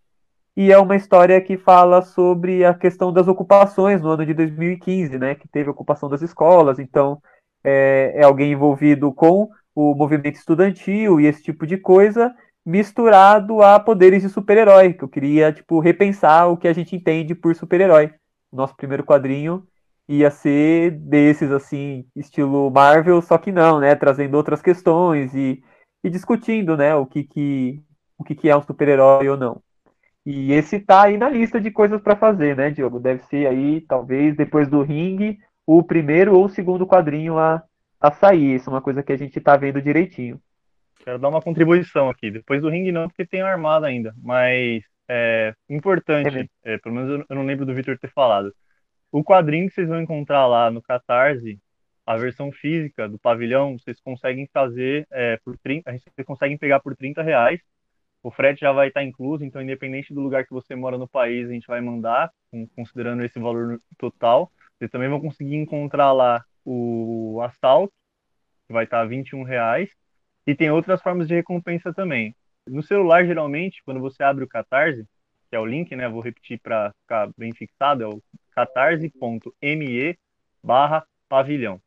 E 0.56 0.72
é 0.72 0.78
uma 0.78 0.96
história 0.96 1.40
que 1.40 1.58
fala 1.58 2.00
sobre 2.00 2.64
a 2.64 2.72
questão 2.72 3.12
das 3.12 3.28
ocupações 3.28 4.00
no 4.00 4.08
ano 4.08 4.24
de 4.24 4.32
2015, 4.32 5.18
né? 5.18 5.34
Que 5.34 5.48
teve 5.48 5.68
ocupação 5.68 6.08
das 6.08 6.22
escolas. 6.22 6.78
Então, 6.78 7.20
é, 7.62 8.12
é 8.16 8.24
alguém 8.24 8.52
envolvido 8.52 9.12
com 9.12 9.50
o 9.74 9.94
movimento 9.94 10.36
estudantil 10.36 11.20
e 11.20 11.26
esse 11.26 11.42
tipo 11.42 11.66
de 11.66 11.76
coisa, 11.76 12.34
misturado 12.64 13.62
a 13.62 13.78
poderes 13.80 14.22
de 14.22 14.28
super-herói. 14.30 14.94
Que 14.94 15.04
eu 15.04 15.08
queria, 15.08 15.52
tipo, 15.52 15.78
repensar 15.80 16.46
o 16.48 16.56
que 16.56 16.68
a 16.68 16.72
gente 16.72 16.96
entende 16.96 17.34
por 17.34 17.54
super-herói. 17.54 18.14
Nosso 18.52 18.74
primeiro 18.76 19.04
quadrinho 19.04 19.66
ia 20.08 20.30
ser 20.30 20.90
desses, 20.92 21.50
assim, 21.50 22.06
estilo 22.14 22.70
Marvel, 22.70 23.22
só 23.22 23.38
que 23.38 23.50
não, 23.50 23.80
né? 23.80 23.94
Trazendo 23.94 24.36
outras 24.36 24.60
questões 24.60 25.34
e, 25.34 25.62
e 26.02 26.10
discutindo, 26.10 26.76
né? 26.76 26.94
O 26.94 27.06
que 27.06 27.24
que, 27.24 27.82
o 28.18 28.24
que, 28.24 28.34
que 28.34 28.48
é 28.48 28.56
um 28.56 28.62
super-herói 28.62 29.28
ou 29.28 29.36
não. 29.36 29.62
E 30.26 30.52
esse 30.52 30.80
tá 30.80 31.02
aí 31.02 31.18
na 31.18 31.28
lista 31.28 31.60
de 31.60 31.70
coisas 31.70 32.00
para 32.00 32.16
fazer, 32.16 32.56
né, 32.56 32.70
Diogo? 32.70 32.98
Deve 32.98 33.22
ser 33.24 33.46
aí, 33.46 33.82
talvez, 33.82 34.34
depois 34.34 34.68
do 34.68 34.82
ringue, 34.82 35.38
o 35.66 35.82
primeiro 35.82 36.34
ou 36.34 36.46
o 36.46 36.48
segundo 36.48 36.86
quadrinho 36.86 37.38
a, 37.38 37.62
a 38.00 38.10
sair. 38.10 38.54
Isso 38.54 38.70
é 38.70 38.72
uma 38.72 38.80
coisa 38.80 39.02
que 39.02 39.12
a 39.12 39.16
gente 39.16 39.38
tá 39.40 39.56
vendo 39.56 39.82
direitinho. 39.82 40.40
Quero 41.04 41.18
dar 41.18 41.28
uma 41.28 41.42
contribuição 41.42 42.08
aqui. 42.08 42.30
Depois 42.30 42.62
do 42.62 42.70
ringue 42.70 42.90
não, 42.90 43.08
porque 43.08 43.26
tem 43.26 43.42
armada 43.42 43.86
ainda. 43.86 44.14
Mas 44.22 44.82
é 45.08 45.54
importante, 45.68 46.50
é, 46.64 46.78
pelo 46.78 46.94
menos 46.94 47.26
eu 47.28 47.36
não 47.36 47.44
lembro 47.44 47.66
do 47.66 47.74
Victor 47.74 47.98
ter 47.98 48.10
falado. 48.10 48.54
O 49.14 49.22
quadrinho 49.22 49.68
que 49.68 49.74
vocês 49.77 49.88
vão 49.88 50.03
encontrar 50.03 50.44
lá 50.48 50.72
no 50.72 50.83
Catarse, 50.83 51.61
a 52.05 52.16
versão 52.16 52.50
física 52.50 53.09
do 53.09 53.16
pavilhão, 53.16 53.79
vocês 53.79 54.00
conseguem 54.00 54.48
fazer 54.53 55.07
é, 55.09 55.37
por 55.44 55.57
30, 55.57 55.88
vocês 55.92 56.27
conseguem 56.27 56.59
pegar 56.59 56.81
por 56.81 56.96
30 56.96 57.22
reais. 57.22 57.61
O 58.24 58.33
frete 58.33 58.62
já 58.62 58.72
vai 58.72 58.88
estar 58.88 59.05
incluso, 59.05 59.44
então 59.44 59.62
independente 59.62 60.12
do 60.12 60.20
lugar 60.20 60.44
que 60.44 60.53
você 60.53 60.74
mora 60.74 60.98
no 60.98 61.07
país, 61.07 61.48
a 61.48 61.53
gente 61.53 61.68
vai 61.68 61.81
mandar, 61.81 62.29
considerando 62.74 63.22
esse 63.24 63.38
valor 63.38 63.81
total. 63.98 64.50
Vocês 64.77 64.90
também 64.90 65.09
vão 65.09 65.20
conseguir 65.20 65.55
encontrar 65.55 66.11
lá 66.11 66.44
o 66.64 67.40
assalto, 67.40 67.94
que 68.66 68.72
vai 68.72 68.83
estar 68.83 69.05
21 69.05 69.44
reais. 69.44 69.90
E 70.44 70.57
tem 70.57 70.72
outras 70.72 71.00
formas 71.00 71.29
de 71.29 71.37
recompensa 71.37 71.94
também. 71.94 72.35
No 72.66 72.83
celular, 72.83 73.24
geralmente, 73.24 73.81
quando 73.85 74.00
você 74.00 74.24
abre 74.24 74.42
o 74.42 74.48
Catarse, 74.48 75.07
que 75.54 75.56
é 75.56 75.60
o 75.60 75.64
link, 75.64 75.94
né? 75.94 76.08
Vou 76.08 76.20
repetir 76.20 76.58
para 76.60 76.92
ficar 77.02 77.30
bem 77.38 77.54
fixado, 77.54 78.02
é 78.02 78.08
o 78.08 78.20
catarse.me 78.56 80.18
barra 80.60 81.06
pavilhão. 81.28 81.80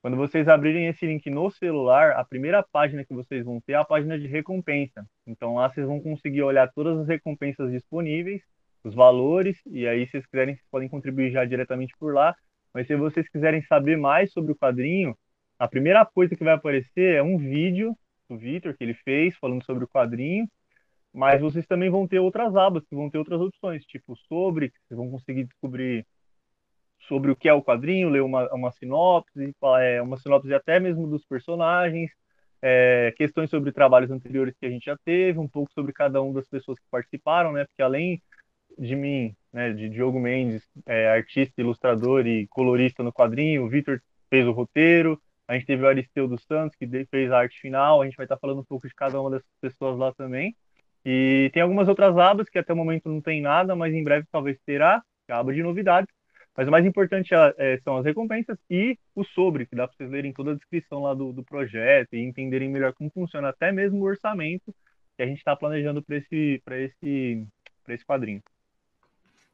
Quando 0.00 0.16
vocês 0.16 0.48
abrirem 0.48 0.86
esse 0.86 1.04
link 1.04 1.28
no 1.28 1.50
celular, 1.50 2.12
a 2.12 2.24
primeira 2.24 2.62
página 2.62 3.04
que 3.04 3.12
vocês 3.12 3.44
vão 3.44 3.60
ter 3.60 3.72
é 3.72 3.76
a 3.76 3.84
página 3.84 4.18
de 4.18 4.26
recompensa. 4.26 5.06
Então 5.26 5.56
lá 5.56 5.68
vocês 5.68 5.86
vão 5.86 6.00
conseguir 6.00 6.42
olhar 6.42 6.72
todas 6.72 6.98
as 6.98 7.06
recompensas 7.06 7.70
disponíveis, 7.70 8.40
os 8.82 8.94
valores, 8.94 9.60
e 9.66 9.86
aí 9.86 10.06
se 10.06 10.12
vocês 10.12 10.26
quiserem, 10.26 10.54
vocês 10.54 10.66
podem 10.70 10.88
contribuir 10.88 11.30
já 11.30 11.44
diretamente 11.44 11.92
por 11.98 12.14
lá. 12.14 12.34
Mas 12.72 12.86
se 12.86 12.96
vocês 12.96 13.28
quiserem 13.28 13.60
saber 13.64 13.98
mais 13.98 14.32
sobre 14.32 14.52
o 14.52 14.56
quadrinho, 14.56 15.14
a 15.58 15.68
primeira 15.68 16.06
coisa 16.06 16.34
que 16.34 16.42
vai 16.42 16.54
aparecer 16.54 17.16
é 17.16 17.22
um 17.22 17.36
vídeo 17.36 17.94
do 18.30 18.38
Vitor 18.38 18.74
que 18.74 18.82
ele 18.82 18.94
fez 18.94 19.36
falando 19.36 19.62
sobre 19.62 19.84
o 19.84 19.88
quadrinho, 19.88 20.48
mas 21.14 21.40
vocês 21.40 21.64
também 21.66 21.88
vão 21.88 22.08
ter 22.08 22.18
outras 22.18 22.56
abas, 22.56 22.84
que 22.84 22.94
vão 22.96 23.08
ter 23.08 23.18
outras 23.18 23.40
opções, 23.40 23.84
tipo 23.86 24.16
sobre, 24.28 24.70
que 24.70 24.78
vocês 24.80 24.98
vão 24.98 25.10
conseguir 25.10 25.44
descobrir 25.44 26.04
sobre 27.06 27.30
o 27.30 27.36
que 27.36 27.48
é 27.48 27.52
o 27.54 27.62
quadrinho, 27.62 28.08
ler 28.10 28.22
uma, 28.22 28.52
uma 28.52 28.72
sinopse, 28.72 29.54
é, 29.78 30.02
uma 30.02 30.16
sinopse 30.16 30.52
até 30.52 30.80
mesmo 30.80 31.06
dos 31.06 31.24
personagens, 31.24 32.10
é, 32.60 33.12
questões 33.16 33.48
sobre 33.48 33.70
trabalhos 33.70 34.10
anteriores 34.10 34.56
que 34.58 34.66
a 34.66 34.70
gente 34.70 34.86
já 34.86 34.96
teve, 35.04 35.38
um 35.38 35.48
pouco 35.48 35.70
sobre 35.72 35.92
cada 35.92 36.20
uma 36.20 36.34
das 36.34 36.48
pessoas 36.48 36.78
que 36.78 36.86
participaram, 36.90 37.52
né? 37.52 37.64
Porque 37.66 37.82
além 37.82 38.20
de 38.76 38.96
mim, 38.96 39.36
né, 39.52 39.72
de 39.72 39.88
Diogo 39.88 40.18
Mendes, 40.18 40.68
é, 40.86 41.08
artista, 41.10 41.60
ilustrador 41.60 42.26
e 42.26 42.48
colorista 42.48 43.04
no 43.04 43.12
quadrinho, 43.12 43.64
o 43.64 43.68
Vitor 43.68 44.00
fez 44.28 44.48
o 44.48 44.52
roteiro, 44.52 45.20
a 45.46 45.54
gente 45.54 45.66
teve 45.66 45.84
o 45.84 45.86
Aristeu 45.86 46.26
dos 46.26 46.42
Santos, 46.42 46.76
que 46.76 46.88
fez 47.06 47.30
a 47.30 47.38
arte 47.38 47.60
final, 47.60 48.02
a 48.02 48.04
gente 48.06 48.16
vai 48.16 48.24
estar 48.24 48.38
falando 48.38 48.62
um 48.62 48.64
pouco 48.64 48.88
de 48.88 48.94
cada 48.94 49.20
uma 49.20 49.30
dessas 49.30 49.46
pessoas 49.60 49.96
lá 49.96 50.12
também. 50.12 50.56
E 51.04 51.50
tem 51.52 51.62
algumas 51.62 51.88
outras 51.88 52.16
abas 52.16 52.48
que 52.48 52.58
até 52.58 52.72
o 52.72 52.76
momento 52.76 53.08
não 53.08 53.20
tem 53.20 53.40
nada, 53.40 53.76
mas 53.76 53.92
em 53.92 54.02
breve 54.02 54.26
talvez 54.30 54.58
terá, 54.64 55.02
é 55.28 55.32
a 55.32 55.38
aba 55.38 55.52
de 55.52 55.62
novidades. 55.62 56.08
Mas 56.56 56.68
o 56.68 56.70
mais 56.70 56.86
importante 56.86 57.34
é, 57.34 57.54
é, 57.58 57.78
são 57.82 57.96
as 57.96 58.04
recompensas 58.04 58.56
e 58.70 58.96
o 59.14 59.24
sobre, 59.24 59.66
que 59.66 59.74
dá 59.74 59.88
para 59.88 59.96
vocês 59.96 60.10
lerem 60.10 60.32
toda 60.32 60.52
a 60.52 60.54
descrição 60.54 61.02
lá 61.02 61.12
do, 61.12 61.32
do 61.32 61.42
projeto 61.42 62.14
e 62.14 62.20
entenderem 62.20 62.70
melhor 62.70 62.92
como 62.92 63.10
funciona 63.10 63.48
até 63.48 63.72
mesmo 63.72 63.98
o 63.98 64.04
orçamento 64.04 64.72
que 65.16 65.22
a 65.22 65.26
gente 65.26 65.38
está 65.38 65.56
planejando 65.56 66.02
para 66.02 66.16
esse, 66.16 66.62
esse, 66.70 67.46
esse 67.88 68.04
quadrinho. 68.04 68.40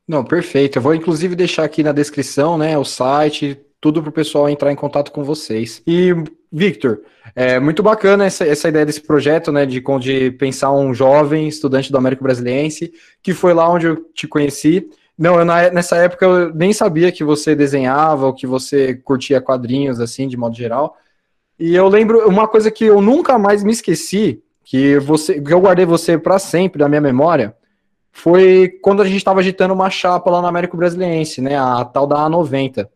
Não, 0.07 0.25
perfeito. 0.25 0.77
Eu 0.77 0.83
vou 0.83 0.95
inclusive 0.95 1.35
deixar 1.35 1.65
aqui 1.65 1.83
na 1.83 1.93
descrição, 1.93 2.59
né, 2.59 2.77
o 2.77 2.85
site, 2.85 3.59
tudo 3.81 4.03
para 4.03 4.11
o 4.11 4.13
pessoal 4.13 4.49
entrar 4.49 4.71
em 4.71 4.77
contato 4.77 5.11
com 5.11 5.25
vocês. 5.25 5.83
E, 5.87 6.15
Victor, 6.53 7.01
é 7.35 7.59
muito 7.59 7.83
bacana 7.83 8.27
essa, 8.27 8.47
essa 8.47 8.69
ideia 8.69 8.85
desse 8.85 9.01
projeto, 9.01 9.51
né, 9.51 9.65
de, 9.65 9.83
de 10.01 10.31
pensar 10.33 10.73
um 10.73 10.93
jovem 10.93 11.49
estudante 11.49 11.91
do 11.91 11.97
Américo 11.97 12.23
Brasiliense, 12.23 12.93
que 13.23 13.33
foi 13.33 13.55
lá 13.55 13.69
onde 13.69 13.87
eu 13.87 13.97
te 14.15 14.29
conheci. 14.29 14.89
Não, 15.17 15.39
eu, 15.39 15.45
nessa 15.45 15.97
época 15.97 16.27
eu 16.27 16.55
nem 16.55 16.73
sabia 16.73 17.11
que 17.11 17.25
você 17.25 17.55
desenhava 17.55 18.27
ou 18.27 18.35
que 18.35 18.47
você 18.47 18.95
curtia 18.95 19.41
quadrinhos, 19.41 20.01
assim, 20.01 20.29
de 20.29 20.37
modo 20.37 20.57
geral. 20.57 20.97
E 21.59 21.75
eu 21.75 21.89
lembro 21.89 22.29
uma 22.29 22.49
coisa 22.49 22.71
que 22.71 22.85
eu 22.85 23.01
nunca 23.01 23.39
mais 23.39 23.63
me 23.63 23.73
esqueci, 23.73 24.43
que, 24.65 24.99
você, 24.99 25.41
que 25.41 25.53
eu 25.53 25.61
guardei 25.61 25.85
você 25.85 26.19
para 26.19 26.39
sempre 26.39 26.79
da 26.79 26.89
minha 26.89 27.01
memória, 27.01 27.55
foi 28.13 28.69
quando 28.83 29.03
a 29.03 29.05
gente 29.05 29.19
estava 29.19 29.41
agitando 29.41 29.75
uma 29.75 29.91
chapa 29.91 30.31
lá 30.31 30.41
no 30.41 30.47
Américo 30.47 30.77
Brasiliense, 30.77 31.41
né, 31.41 31.59
a 31.59 31.85
tal 31.85 32.07
da 32.07 32.17
A90. 32.29 32.89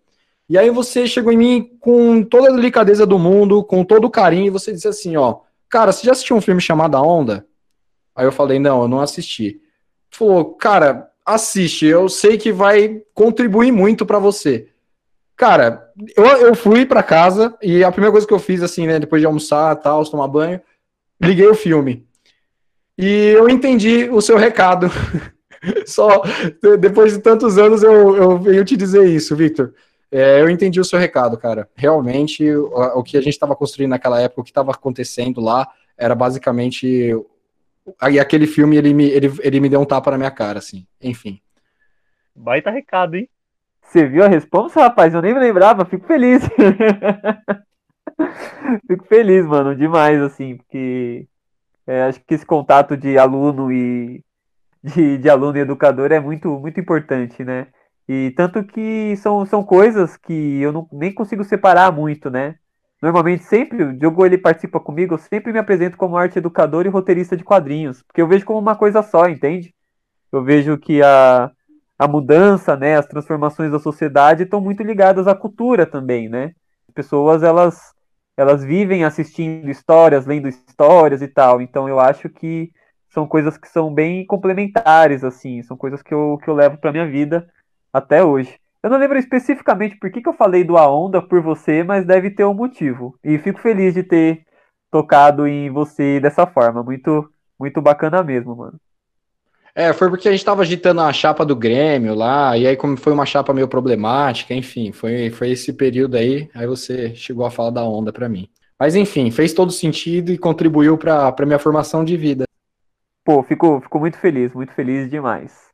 E 0.49 0.59
aí 0.59 0.71
você 0.71 1.07
chegou 1.07 1.33
em 1.33 1.37
mim 1.37 1.77
com 1.81 2.23
toda 2.23 2.51
a 2.51 2.55
delicadeza 2.55 3.07
do 3.07 3.19
mundo, 3.19 3.65
com 3.65 3.85
todo 3.85 4.07
o 4.07 4.11
carinho, 4.11 4.47
e 4.47 4.51
você 4.51 4.73
disse 4.73 4.89
assim, 4.89 5.17
ó, 5.17 5.41
cara, 5.69 5.91
você 5.91 6.07
já 6.07 6.13
assistiu 6.13 6.37
um 6.37 6.41
filme 6.41 6.61
chamado 6.61 6.97
A 6.97 7.03
Onda? 7.03 7.47
Aí 8.15 8.27
eu 8.27 8.33
falei, 8.33 8.59
não, 8.59 8.83
eu 8.83 8.89
não 8.89 9.01
assisti. 9.01 9.61
Falou, 10.11 10.55
cara, 10.55 11.11
assiste, 11.25 11.87
eu 11.87 12.09
sei 12.09 12.37
que 12.37 12.53
vai 12.53 13.03
contribuir 13.15 13.73
muito 13.73 14.05
para 14.05 14.19
você. 14.19 14.69
Cara, 15.37 15.91
eu, 16.17 16.25
eu 16.25 16.55
fui 16.55 16.87
para 16.87 17.03
casa 17.03 17.57
e 17.61 17.83
a 17.83 17.91
primeira 17.91 18.13
coisa 18.13 18.27
que 18.27 18.33
eu 18.33 18.39
fiz, 18.39 18.63
assim, 18.63 18.87
né, 18.87 19.01
depois 19.01 19.21
de 19.21 19.27
almoçar, 19.27 19.75
tal, 19.77 20.05
tomar 20.09 20.29
banho, 20.29 20.61
liguei 21.21 21.47
o 21.47 21.55
filme. 21.55 22.07
E 22.97 23.31
eu 23.31 23.49
entendi 23.49 24.09
o 24.11 24.21
seu 24.21 24.37
recado. 24.37 24.89
Só 25.87 26.23
depois 26.79 27.15
de 27.15 27.21
tantos 27.21 27.59
anos 27.59 27.83
eu, 27.83 28.17
eu 28.17 28.39
venho 28.39 28.65
te 28.65 28.77
dizer 28.77 29.09
isso, 29.09 29.35
Victor. 29.35 29.75
É, 30.17 30.41
eu 30.41 30.49
entendi 30.49 30.79
o 30.79 30.85
seu 30.85 30.99
recado, 30.99 31.37
cara. 31.37 31.69
Realmente, 31.75 32.49
o, 32.49 32.99
o 32.99 33.03
que 33.03 33.17
a 33.17 33.21
gente 33.21 33.33
estava 33.33 33.57
construindo 33.57 33.91
naquela 33.91 34.21
época, 34.21 34.41
o 34.41 34.45
que 34.45 34.51
estava 34.51 34.71
acontecendo 34.71 35.41
lá, 35.41 35.69
era 35.99 36.15
basicamente 36.15 37.13
Aí 38.01 38.19
aquele 38.19 38.47
filme, 38.47 38.77
ele 38.77 38.95
me, 38.95 39.05
ele, 39.05 39.31
ele 39.41 39.61
me 39.61 39.69
deu 39.69 39.81
um 39.81 39.85
tapa 39.85 40.11
na 40.11 40.17
minha 40.17 40.31
cara, 40.31 40.59
assim. 40.59 40.87
Enfim. 41.03 41.41
Baita 42.35 42.71
recado, 42.71 43.17
hein? 43.17 43.29
Você 43.83 44.07
viu 44.07 44.25
a 44.25 44.29
resposta, 44.29 44.81
rapaz? 44.81 45.13
Eu 45.13 45.21
nem 45.21 45.35
me 45.35 45.41
lembrava, 45.41 45.85
fico 45.85 46.07
feliz. 46.07 46.43
fico 48.89 49.05
feliz, 49.05 49.45
mano, 49.47 49.77
demais, 49.77 50.21
assim, 50.21 50.57
porque 50.57 51.27
é, 51.87 52.05
acho 52.05 52.21
que 52.27 52.35
esse 52.35 52.47
contato 52.47 52.97
de 52.97 53.19
aluno 53.19 53.71
e 53.71 54.25
de, 54.83 55.19
de 55.19 55.29
aluno 55.29 55.59
e 55.59 55.61
educador 55.61 56.11
é 56.11 56.19
muito, 56.19 56.49
muito 56.59 56.81
importante, 56.81 57.45
né? 57.45 57.67
E 58.09 58.33
tanto 58.37 58.63
que 58.65 59.17
são, 59.17 59.47
são 59.47 59.65
coisas 59.65 60.17
que 60.17 60.61
eu 60.61 60.73
não, 60.73 60.87
nem 60.93 61.13
consigo 61.13 61.43
separar 61.43 61.91
muito, 61.91 62.31
né? 62.31 62.57
Normalmente, 63.01 63.45
sempre, 63.45 63.83
o 63.83 63.99
Diogo 63.99 64.25
ele 64.25 64.39
participa 64.39 64.81
comigo, 64.81 65.15
eu 65.15 65.19
sempre 65.19 65.53
me 65.53 65.59
apresento 65.59 65.97
como 65.97 66.17
arte 66.17 66.39
educador 66.39 66.87
e 66.87 66.91
roteirista 66.91 67.37
de 67.37 67.45
quadrinhos, 67.45 68.03
porque 68.03 68.21
eu 68.21 68.29
vejo 68.29 68.45
como 68.47 68.59
uma 68.59 68.77
coisa 68.77 69.03
só, 69.03 69.29
entende? 69.29 69.75
Eu 70.33 70.43
vejo 70.43 70.79
que 70.79 71.03
a, 71.03 71.51
a 71.99 72.09
mudança, 72.09 72.77
né, 72.77 72.97
as 72.97 73.07
transformações 73.07 73.71
da 73.73 73.79
sociedade 73.79 74.45
estão 74.45 74.61
muito 74.61 74.83
ligadas 74.83 75.27
à 75.27 75.35
cultura 75.35 75.87
também, 75.87 76.29
né? 76.29 76.53
As 76.89 76.95
pessoas, 76.95 77.43
elas, 77.43 77.93
elas 78.37 78.65
vivem 78.65 79.05
assistindo 79.05 79.71
histórias, 79.71 80.27
lendo 80.27 80.49
histórias 80.49 81.23
e 81.23 81.29
tal, 81.29 81.61
então 81.61 81.89
eu 81.89 82.01
acho 82.01 82.29
que 82.29 82.71
são 83.11 83.27
coisas 83.27 83.57
que 83.57 83.69
são 83.69 83.93
bem 83.93 84.27
complementares, 84.27 85.25
assim, 85.25 85.63
são 85.63 85.77
coisas 85.77 86.03
que 86.03 86.13
eu, 86.13 86.39
que 86.43 86.49
eu 86.51 86.55
levo 86.55 86.79
para 86.79 86.93
minha 86.93 87.09
vida 87.09 87.47
até 87.95 88.25
hoje. 88.25 88.59
Eu 88.83 88.91
não 88.91 88.99
lembro 88.99 89.17
especificamente 89.17 89.97
por 89.97 90.11
que, 90.11 90.21
que 90.21 90.29
eu 90.29 90.35
falei 90.35 90.65
do 90.65 90.77
A 90.77 90.87
Onda 90.87 91.23
por 91.23 91.41
você, 91.41 91.85
mas 91.85 92.05
deve 92.05 92.29
ter 92.29 92.45
um 92.45 92.53
motivo. 92.53 93.17
E 93.25 93.39
fico 93.39 93.61
feliz 93.61 93.95
de 93.95 94.03
ter 94.03 94.45
tocado 94.91 95.47
em 95.47 95.71
você 95.71 96.19
dessa 96.21 96.47
forma. 96.47 96.83
Muito, 96.83 97.33
muito 97.59 97.81
bacana 97.81 98.23
mesmo, 98.23 98.55
mano. 98.55 98.79
É, 99.75 99.93
foi 99.93 100.09
porque 100.09 100.29
a 100.29 100.33
gente 100.33 100.45
tava 100.45 100.63
agitando 100.63 101.01
a 101.01 101.13
chapa 101.13 101.45
do 101.45 101.57
Grêmio 101.57 102.15
lá, 102.15 102.57
e 102.57 102.65
aí 102.67 102.77
como 102.77 102.97
foi 102.97 103.13
uma 103.13 103.27
chapa 103.27 103.53
meio 103.53 103.67
problemática, 103.67 104.55
enfim, 104.55 104.93
foi, 104.93 105.31
foi 105.31 105.51
esse 105.51 105.73
período 105.73 106.17
aí, 106.17 106.49
aí 106.55 106.65
você 106.65 107.13
chegou 107.17 107.45
a 107.45 107.51
falar 107.51 107.71
da 107.71 107.85
onda 107.85 108.13
para 108.13 108.29
mim. 108.29 108.49
Mas 108.79 108.95
enfim, 108.95 109.33
fez 109.33 109.53
todo 109.53 109.73
sentido 109.73 110.31
e 110.31 110.39
contribuiu 110.39 110.97
para 110.97 111.35
minha 111.45 111.59
formação 111.59 112.05
de 112.05 112.17
vida. 112.17 112.45
Pô, 113.25 113.43
fico, 113.43 113.81
fico 113.81 113.99
muito 113.99 114.17
feliz, 114.17 114.53
muito 114.53 114.73
feliz 114.73 115.11
demais. 115.11 115.74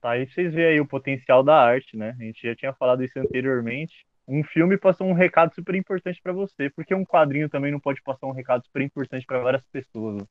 Tá, 0.00 0.12
aí 0.12 0.26
vocês 0.26 0.54
veem 0.54 0.68
aí 0.68 0.80
o 0.80 0.86
potencial 0.86 1.42
da 1.42 1.54
arte, 1.54 1.96
né? 1.96 2.16
A 2.18 2.22
gente 2.22 2.46
já 2.46 2.56
tinha 2.56 2.72
falado 2.72 3.04
isso 3.04 3.18
anteriormente. 3.18 3.94
Um 4.26 4.42
filme 4.42 4.78
passou 4.78 5.06
um 5.06 5.12
recado 5.12 5.54
super 5.54 5.74
importante 5.74 6.20
para 6.22 6.32
você, 6.32 6.70
porque 6.70 6.94
um 6.94 7.04
quadrinho 7.04 7.48
também 7.48 7.70
não 7.70 7.80
pode 7.80 8.00
passar 8.02 8.26
um 8.26 8.32
recado 8.32 8.64
super 8.64 8.80
importante 8.80 9.26
para 9.26 9.40
várias 9.40 9.62
pessoas. 9.72 10.16
Né? 10.16 10.22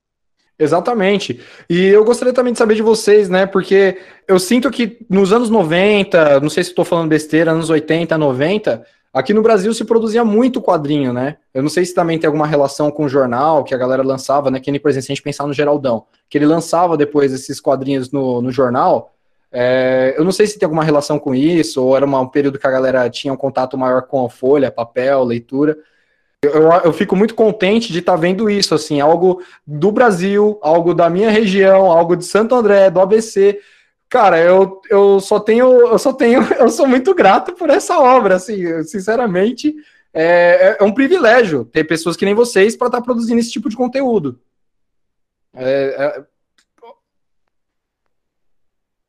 Exatamente. 0.57 1.39
E 1.69 1.85
eu 1.85 2.03
gostaria 2.03 2.33
também 2.33 2.51
de 2.51 2.59
saber 2.59 2.75
de 2.75 2.81
vocês, 2.81 3.29
né? 3.29 3.45
Porque 3.45 3.97
eu 4.27 4.39
sinto 4.39 4.71
que 4.71 5.05
nos 5.09 5.31
anos 5.31 5.49
90, 5.49 6.39
não 6.39 6.49
sei 6.49 6.63
se 6.63 6.71
estou 6.71 6.83
falando 6.83 7.09
besteira, 7.09 7.51
anos 7.51 7.69
80, 7.69 8.17
90, 8.17 8.85
aqui 9.13 9.33
no 9.33 9.41
Brasil 9.41 9.73
se 9.73 9.85
produzia 9.85 10.25
muito 10.25 10.61
quadrinho, 10.61 11.13
né? 11.13 11.37
Eu 11.53 11.61
não 11.61 11.69
sei 11.69 11.85
se 11.85 11.93
também 11.93 12.17
tem 12.17 12.27
alguma 12.27 12.47
relação 12.47 12.89
com 12.89 13.05
o 13.05 13.09
jornal 13.09 13.63
que 13.63 13.75
a 13.75 13.77
galera 13.77 14.03
lançava, 14.03 14.49
né? 14.49 14.59
Que 14.59 14.71
nem, 14.71 14.81
por 14.81 14.89
exemplo, 14.89 15.05
se 15.05 15.11
a 15.11 15.15
gente 15.15 15.23
pensar 15.23 15.45
no 15.45 15.53
Geraldão, 15.53 16.05
que 16.29 16.37
ele 16.37 16.45
lançava 16.45 16.97
depois 16.97 17.31
esses 17.31 17.61
quadrinhos 17.61 18.11
no, 18.11 18.41
no 18.41 18.51
jornal. 18.51 19.13
É, 19.51 20.13
eu 20.17 20.23
não 20.23 20.31
sei 20.31 20.45
se 20.45 20.59
tem 20.59 20.65
alguma 20.65 20.83
relação 20.83 21.17
com 21.17 21.33
isso, 21.33 21.83
ou 21.83 21.95
era 21.95 22.05
uma, 22.05 22.19
um 22.19 22.27
período 22.27 22.59
que 22.59 22.67
a 22.67 22.71
galera 22.71 23.09
tinha 23.09 23.33
um 23.33 23.37
contato 23.37 23.77
maior 23.77 24.03
com 24.03 24.25
a 24.25 24.29
folha, 24.29 24.71
papel, 24.71 25.23
leitura. 25.23 25.77
Eu, 26.41 26.51
eu, 26.51 26.71
eu 26.85 26.93
fico 26.93 27.15
muito 27.15 27.35
contente 27.35 27.91
de 27.91 27.99
estar 27.99 28.13
tá 28.13 28.17
vendo 28.17 28.49
isso, 28.49 28.73
assim, 28.75 29.01
algo 29.01 29.41
do 29.65 29.91
Brasil, 29.91 30.57
algo 30.61 30.93
da 30.93 31.09
minha 31.09 31.29
região, 31.29 31.91
algo 31.91 32.15
de 32.15 32.25
Santo 32.25 32.55
André, 32.55 32.89
do 32.89 33.01
ABC. 33.01 33.59
Cara, 34.07 34.39
eu, 34.39 34.81
eu 34.89 35.19
só 35.19 35.39
tenho, 35.39 35.67
eu 35.87 35.99
só 35.99 36.13
tenho, 36.13 36.41
eu 36.57 36.69
sou 36.69 36.87
muito 36.87 37.13
grato 37.13 37.53
por 37.53 37.69
essa 37.69 37.99
obra, 37.99 38.35
assim, 38.35 38.83
sinceramente, 38.83 39.75
é, 40.13 40.77
é 40.79 40.83
um 40.83 40.93
privilégio 40.93 41.65
ter 41.65 41.83
pessoas 41.83 42.15
que 42.15 42.25
nem 42.25 42.33
vocês 42.33 42.75
para 42.75 42.87
estar 42.87 42.99
tá 42.99 43.03
produzindo 43.03 43.39
esse 43.39 43.51
tipo 43.51 43.69
de 43.69 43.75
conteúdo. 43.75 44.39
É, 45.53 45.95
é, 45.97 46.23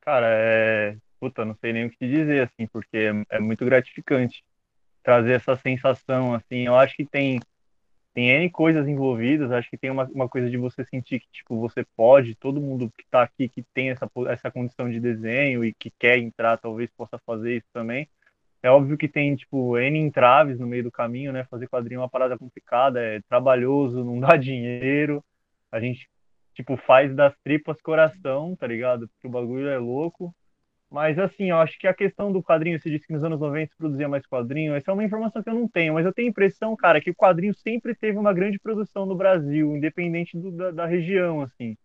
Cara, 0.01 0.27
é. 0.29 0.97
Puta, 1.19 1.45
não 1.45 1.55
sei 1.55 1.71
nem 1.71 1.85
o 1.85 1.89
que 1.89 2.07
dizer, 2.07 2.43
assim, 2.43 2.67
porque 2.67 3.11
é, 3.29 3.39
muito 3.39 3.63
gratificante 3.63 4.43
trazer 5.03 5.33
essa 5.33 5.55
sensação, 5.55 6.33
assim. 6.33 6.65
Eu 6.65 6.75
acho 6.75 6.95
que 6.95 7.05
tem 7.05 7.39
tem 8.13 8.29
N 8.29 8.49
coisas 8.49 8.87
envolvidas, 8.87 9.51
acho 9.51 9.69
que 9.69 9.77
tem 9.77 9.89
uma, 9.89 10.03
uma 10.05 10.27
coisa 10.27 10.49
de 10.49 10.57
você 10.57 10.83
sentir 10.83 11.21
que, 11.21 11.27
tipo, 11.31 11.59
você 11.59 11.85
pode, 11.95 12.35
todo 12.35 12.59
mundo 12.59 12.91
que 12.97 13.03
está 13.03 13.23
aqui, 13.23 13.47
que 13.47 13.63
tem 13.73 13.89
essa, 13.89 14.09
essa 14.27 14.51
condição 14.51 14.89
de 14.89 14.99
desenho 14.99 15.63
e 15.63 15.73
que 15.73 15.89
quer 15.97 16.17
entrar, 16.17 16.57
talvez 16.57 16.89
possa 16.91 17.17
fazer 17.19 17.57
isso 17.57 17.67
também. 17.71 18.09
É 18.61 18.69
óbvio 18.69 18.97
que 18.97 19.07
tem, 19.07 19.35
tipo, 19.35 19.77
N 19.77 19.97
entraves 19.97 20.59
no 20.59 20.67
meio 20.67 20.83
do 20.83 20.91
caminho, 20.91 21.31
né? 21.31 21.45
Fazer 21.45 21.67
quadrinho 21.67 21.99
é 21.99 22.01
uma 22.01 22.09
parada 22.09 22.37
complicada, 22.37 23.01
é 23.01 23.21
trabalhoso, 23.21 24.03
não 24.05 24.19
dá 24.19 24.35
dinheiro. 24.35 25.23
A 25.71 25.79
gente, 25.79 26.09
tipo, 26.53 26.77
faz 26.77 27.13
das 27.15 27.33
tripas 27.43 27.81
coração, 27.81 28.55
tá 28.55 28.67
ligado? 28.67 29.07
Porque 29.09 29.27
o 29.27 29.31
bagulho 29.31 29.67
é 29.67 29.77
louco. 29.77 30.33
Mas 30.91 31.17
assim, 31.17 31.51
eu 31.51 31.57
acho 31.57 31.79
que 31.79 31.87
a 31.87 31.93
questão 31.93 32.33
do 32.33 32.43
quadrinho, 32.43 32.79
você 32.79 32.89
disse 32.89 33.07
que 33.07 33.13
nos 33.13 33.23
anos 33.23 33.39
90 33.39 33.71
se 33.71 33.77
produzia 33.77 34.09
mais 34.09 34.25
quadrinho, 34.27 34.75
essa 34.75 34.91
é 34.91 34.93
uma 34.93 35.05
informação 35.05 35.41
que 35.41 35.49
eu 35.49 35.53
não 35.55 35.67
tenho, 35.67 35.93
mas 35.93 36.05
eu 36.05 36.13
tenho 36.13 36.27
a 36.27 36.31
impressão, 36.31 36.75
cara, 36.75 36.99
que 36.99 37.09
o 37.11 37.15
quadrinho 37.15 37.53
sempre 37.53 37.95
teve 37.95 38.17
uma 38.17 38.33
grande 38.33 38.59
produção 38.59 39.05
no 39.05 39.15
Brasil, 39.15 39.75
independente 39.77 40.37
do, 40.37 40.51
da, 40.51 40.71
da, 40.71 40.85
região, 40.85 41.41
assim. 41.41 41.77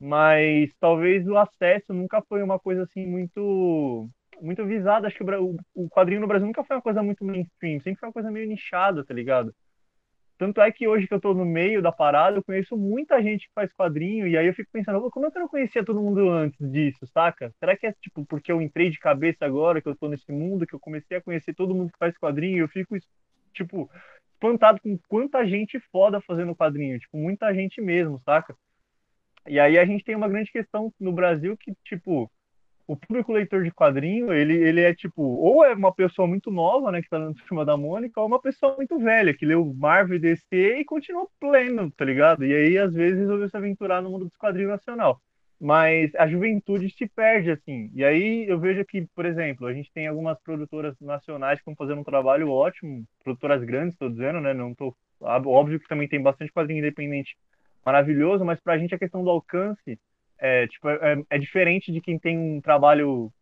Mas 0.00 0.72
talvez 0.80 1.26
o 1.28 1.36
acesso 1.36 1.92
nunca 1.94 2.22
foi 2.22 2.42
uma 2.42 2.58
coisa 2.58 2.84
assim 2.84 3.06
muito 3.06 4.08
muito 4.40 4.64
visada. 4.66 5.08
Acho 5.08 5.16
que 5.18 5.24
o, 5.24 5.56
o 5.74 5.88
quadrinho 5.90 6.20
no 6.20 6.26
Brasil 6.28 6.46
nunca 6.46 6.64
foi 6.64 6.76
uma 6.76 6.82
coisa 6.82 7.02
muito 7.02 7.24
mainstream, 7.24 7.80
sempre 7.80 8.00
foi 8.00 8.08
uma 8.08 8.12
coisa 8.12 8.30
meio 8.30 8.48
nichada, 8.48 9.04
tá 9.04 9.14
ligado? 9.14 9.54
Tanto 10.38 10.60
é 10.60 10.70
que 10.70 10.86
hoje 10.86 11.08
que 11.08 11.12
eu 11.12 11.20
tô 11.20 11.34
no 11.34 11.44
meio 11.44 11.82
da 11.82 11.90
parada, 11.90 12.38
eu 12.38 12.44
conheço 12.44 12.76
muita 12.76 13.20
gente 13.20 13.48
que 13.48 13.52
faz 13.52 13.72
quadrinho, 13.72 14.26
e 14.26 14.38
aí 14.38 14.46
eu 14.46 14.54
fico 14.54 14.70
pensando, 14.72 15.10
como 15.10 15.26
é 15.26 15.30
que 15.30 15.36
eu 15.36 15.42
não 15.42 15.48
conhecia 15.48 15.84
todo 15.84 16.00
mundo 16.00 16.30
antes 16.30 16.70
disso, 16.70 17.04
saca? 17.08 17.52
Será 17.58 17.76
que 17.76 17.86
é 17.86 17.92
tipo 17.92 18.24
porque 18.24 18.52
eu 18.52 18.62
entrei 18.62 18.88
de 18.88 19.00
cabeça 19.00 19.44
agora 19.44 19.82
que 19.82 19.88
eu 19.88 19.96
tô 19.96 20.08
nesse 20.08 20.30
mundo, 20.30 20.66
que 20.66 20.74
eu 20.74 20.80
comecei 20.80 21.16
a 21.16 21.20
conhecer 21.20 21.54
todo 21.54 21.74
mundo 21.74 21.90
que 21.92 21.98
faz 21.98 22.16
quadrinho, 22.16 22.58
e 22.58 22.60
eu 22.60 22.68
fico, 22.68 22.96
tipo, 23.52 23.90
espantado 24.34 24.80
com 24.80 24.96
quanta 25.08 25.44
gente 25.44 25.80
foda 25.90 26.20
fazendo 26.20 26.54
quadrinho, 26.54 27.00
tipo, 27.00 27.16
muita 27.16 27.52
gente 27.52 27.80
mesmo, 27.80 28.20
saca? 28.24 28.56
E 29.46 29.58
aí 29.58 29.76
a 29.76 29.84
gente 29.84 30.04
tem 30.04 30.14
uma 30.14 30.28
grande 30.28 30.52
questão 30.52 30.92
no 31.00 31.12
Brasil 31.12 31.56
que, 31.56 31.74
tipo, 31.84 32.30
o 32.88 32.96
público 32.96 33.32
leitor 33.32 33.62
de 33.62 33.70
quadrinho, 33.70 34.32
ele, 34.32 34.54
ele 34.56 34.80
é 34.80 34.94
tipo, 34.94 35.22
ou 35.22 35.62
é 35.62 35.74
uma 35.74 35.94
pessoa 35.94 36.26
muito 36.26 36.50
nova, 36.50 36.90
né, 36.90 37.02
que 37.02 37.10
tá 37.10 37.18
no 37.18 37.34
filme 37.34 37.64
da 37.64 37.76
Mônica, 37.76 38.18
ou 38.18 38.26
uma 38.26 38.40
pessoa 38.40 38.74
muito 38.76 38.98
velha, 38.98 39.34
que 39.34 39.44
leu 39.44 39.74
Marvel 39.74 40.16
e 40.16 40.18
DC 40.18 40.78
e 40.78 40.84
continua 40.86 41.28
pleno, 41.38 41.90
tá 41.90 42.04
ligado? 42.04 42.46
E 42.46 42.54
aí, 42.54 42.78
às 42.78 42.94
vezes, 42.94 43.18
resolveu 43.20 43.48
se 43.48 43.56
aventurar 43.56 44.00
no 44.00 44.10
mundo 44.10 44.24
dos 44.24 44.36
quadrinhos 44.36 44.70
nacional. 44.70 45.20
Mas 45.60 46.14
a 46.14 46.26
juventude 46.26 46.88
se 46.90 47.06
perde, 47.06 47.50
assim. 47.50 47.90
E 47.94 48.04
aí 48.04 48.46
eu 48.48 48.58
vejo 48.58 48.84
que, 48.84 49.06
por 49.14 49.26
exemplo, 49.26 49.66
a 49.66 49.74
gente 49.74 49.92
tem 49.92 50.06
algumas 50.06 50.40
produtoras 50.40 50.94
nacionais 51.00 51.58
que 51.58 51.62
estão 51.62 51.74
fazendo 51.76 52.00
um 52.00 52.04
trabalho 52.04 52.48
ótimo, 52.48 53.04
produtoras 53.22 53.62
grandes, 53.64 53.94
estou 53.94 54.08
dizendo, 54.08 54.40
né? 54.40 54.54
Não 54.54 54.72
tô. 54.74 54.96
Óbvio 55.20 55.80
que 55.80 55.88
também 55.88 56.08
tem 56.08 56.22
bastante 56.22 56.52
quadrinho 56.52 56.78
independente 56.78 57.36
maravilhoso, 57.84 58.44
mas 58.44 58.60
para 58.60 58.74
a 58.74 58.78
gente 58.78 58.94
a 58.94 58.98
questão 58.98 59.24
do 59.24 59.30
alcance 59.30 59.98
é, 60.38 60.66
tipo, 60.66 60.88
é, 60.88 61.22
é, 61.30 61.38
diferente 61.38 61.92
de 61.92 62.00
quem 62.00 62.18
tem 62.18 62.38
um 62.38 62.60
trabalho 62.60 63.32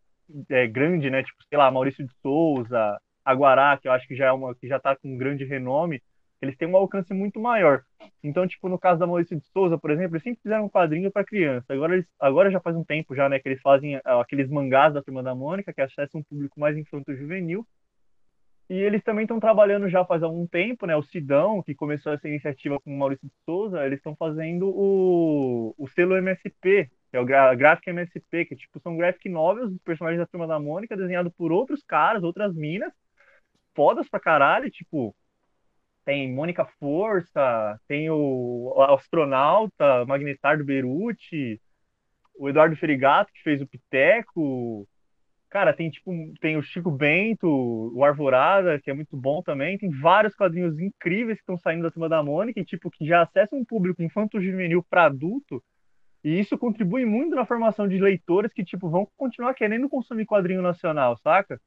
é, 0.49 0.67
grande, 0.67 1.09
né? 1.09 1.23
Tipo, 1.23 1.43
sei 1.47 1.57
lá, 1.57 1.69
Maurício 1.71 2.05
de 2.05 2.13
Souza, 2.21 2.99
Aguará, 3.23 3.77
que 3.77 3.87
eu 3.87 3.91
acho 3.91 4.07
que 4.07 4.15
já 4.15 4.27
é 4.27 4.31
uma 4.31 4.55
que 4.55 4.67
já 4.67 4.77
está 4.77 4.95
com 4.95 5.13
um 5.13 5.17
grande 5.17 5.45
renome, 5.45 6.01
eles 6.41 6.55
têm 6.57 6.67
um 6.67 6.77
alcance 6.77 7.13
muito 7.13 7.39
maior. 7.39 7.83
Então, 8.23 8.47
tipo, 8.47 8.69
no 8.69 8.77
caso 8.79 8.99
da 8.99 9.07
Maurício 9.07 9.37
de 9.37 9.45
Souza, 9.47 9.77
por 9.77 9.91
exemplo, 9.91 10.15
eles 10.15 10.23
sempre 10.23 10.41
fizeram 10.41 10.65
um 10.65 10.69
quadrinho 10.69 11.11
para 11.11 11.25
criança. 11.25 11.73
Agora 11.73 11.93
eles 11.93 12.05
agora 12.19 12.51
já 12.51 12.59
faz 12.59 12.75
um 12.75 12.83
tempo 12.83 13.15
já, 13.15 13.27
né, 13.29 13.39
que 13.39 13.49
eles 13.49 13.61
fazem 13.61 13.99
aqueles 14.03 14.49
mangás 14.49 14.93
da 14.93 15.01
Turma 15.01 15.23
da 15.23 15.35
Mônica, 15.35 15.73
que 15.73 15.81
acessam 15.81 16.21
um 16.21 16.23
público 16.23 16.59
mais 16.59 16.77
infanto-juvenil. 16.77 17.65
E 18.69 18.75
eles 18.75 19.01
também 19.03 19.23
estão 19.23 19.39
trabalhando 19.39 19.89
já 19.89 20.03
faz 20.05 20.21
algum 20.21 20.45
tempo, 20.45 20.85
né? 20.85 20.95
O 20.95 21.01
Sidão, 21.01 21.63
que 21.63 21.73
começou 21.73 22.11
essa 22.13 22.27
iniciativa 22.27 22.79
com 22.79 22.93
o 22.93 22.97
Maurício 22.97 23.27
de 23.27 23.33
Souza, 23.45 23.85
eles 23.85 23.99
estão 23.99 24.15
fazendo 24.15 24.67
o, 24.69 25.73
o 25.77 25.87
selo 25.89 26.17
MSP, 26.17 26.89
que 27.09 27.17
é 27.17 27.19
o 27.19 27.25
gra 27.25 27.55
Graphic 27.55 27.89
MSP, 27.89 28.45
que 28.45 28.55
tipo, 28.57 28.79
são 28.81 28.97
graphic 28.97 29.29
novels 29.29 29.71
dos 29.71 29.81
personagens 29.81 30.19
da 30.19 30.27
Turma 30.27 30.45
da 30.47 30.59
Mônica, 30.59 30.97
desenhado 30.97 31.31
por 31.31 31.51
outros 31.51 31.81
caras, 31.83 32.23
outras 32.23 32.53
minas, 32.53 32.91
fodas 33.73 34.09
pra 34.09 34.19
caralho, 34.19 34.69
tipo, 34.69 35.15
tem 36.03 36.33
Mônica 36.33 36.65
Força, 36.79 37.79
tem 37.87 38.09
o, 38.09 38.73
astronauta 38.89 40.05
Magnetar 40.05 40.57
do 40.57 40.65
Beruti, 40.65 41.61
o 42.35 42.49
Eduardo 42.49 42.75
Ferigato, 42.75 43.31
que 43.33 43.43
fez 43.43 43.61
o 43.61 43.67
Piteco, 43.67 44.87
Cara, 45.49 45.73
tem 45.73 45.89
tipo, 45.89 46.11
tem 46.41 46.57
o 46.57 46.61
Chico 46.61 46.91
Bento, 46.91 47.47
o 47.47 48.03
Arvorada, 48.03 48.79
que 48.81 48.91
é 48.91 48.93
muito 48.93 49.15
bom 49.15 49.41
também. 49.41 49.77
Tem 49.77 49.89
vários 49.89 50.35
quadrinhos 50.35 50.77
incríveis 50.79 51.37
que 51.37 51.43
estão 51.43 51.57
saindo 51.57 51.83
da 51.83 51.91
Turma 51.91 52.09
da 52.09 52.21
Mônica, 52.21 52.59
e 52.59 52.65
tipo, 52.65 52.91
que 52.91 53.05
já 53.05 53.21
acessam 53.21 53.59
um 53.59 53.65
público 53.65 54.03
infanto-juvenil 54.03 54.83
para 54.89 55.05
adulto. 55.05 55.63
E 56.23 56.39
isso 56.39 56.57
contribui 56.57 57.05
muito 57.05 57.35
na 57.35 57.45
formação 57.45 57.87
de 57.87 57.97
leitores 57.97 58.51
que, 58.51 58.63
tipo, 58.65 58.89
vão 58.89 59.07
continuar 59.15 59.53
querendo 59.53 59.87
consumir 59.87 60.25
quadrinho 60.25 60.61
nacional, 60.61 61.15
saca? 61.17 61.61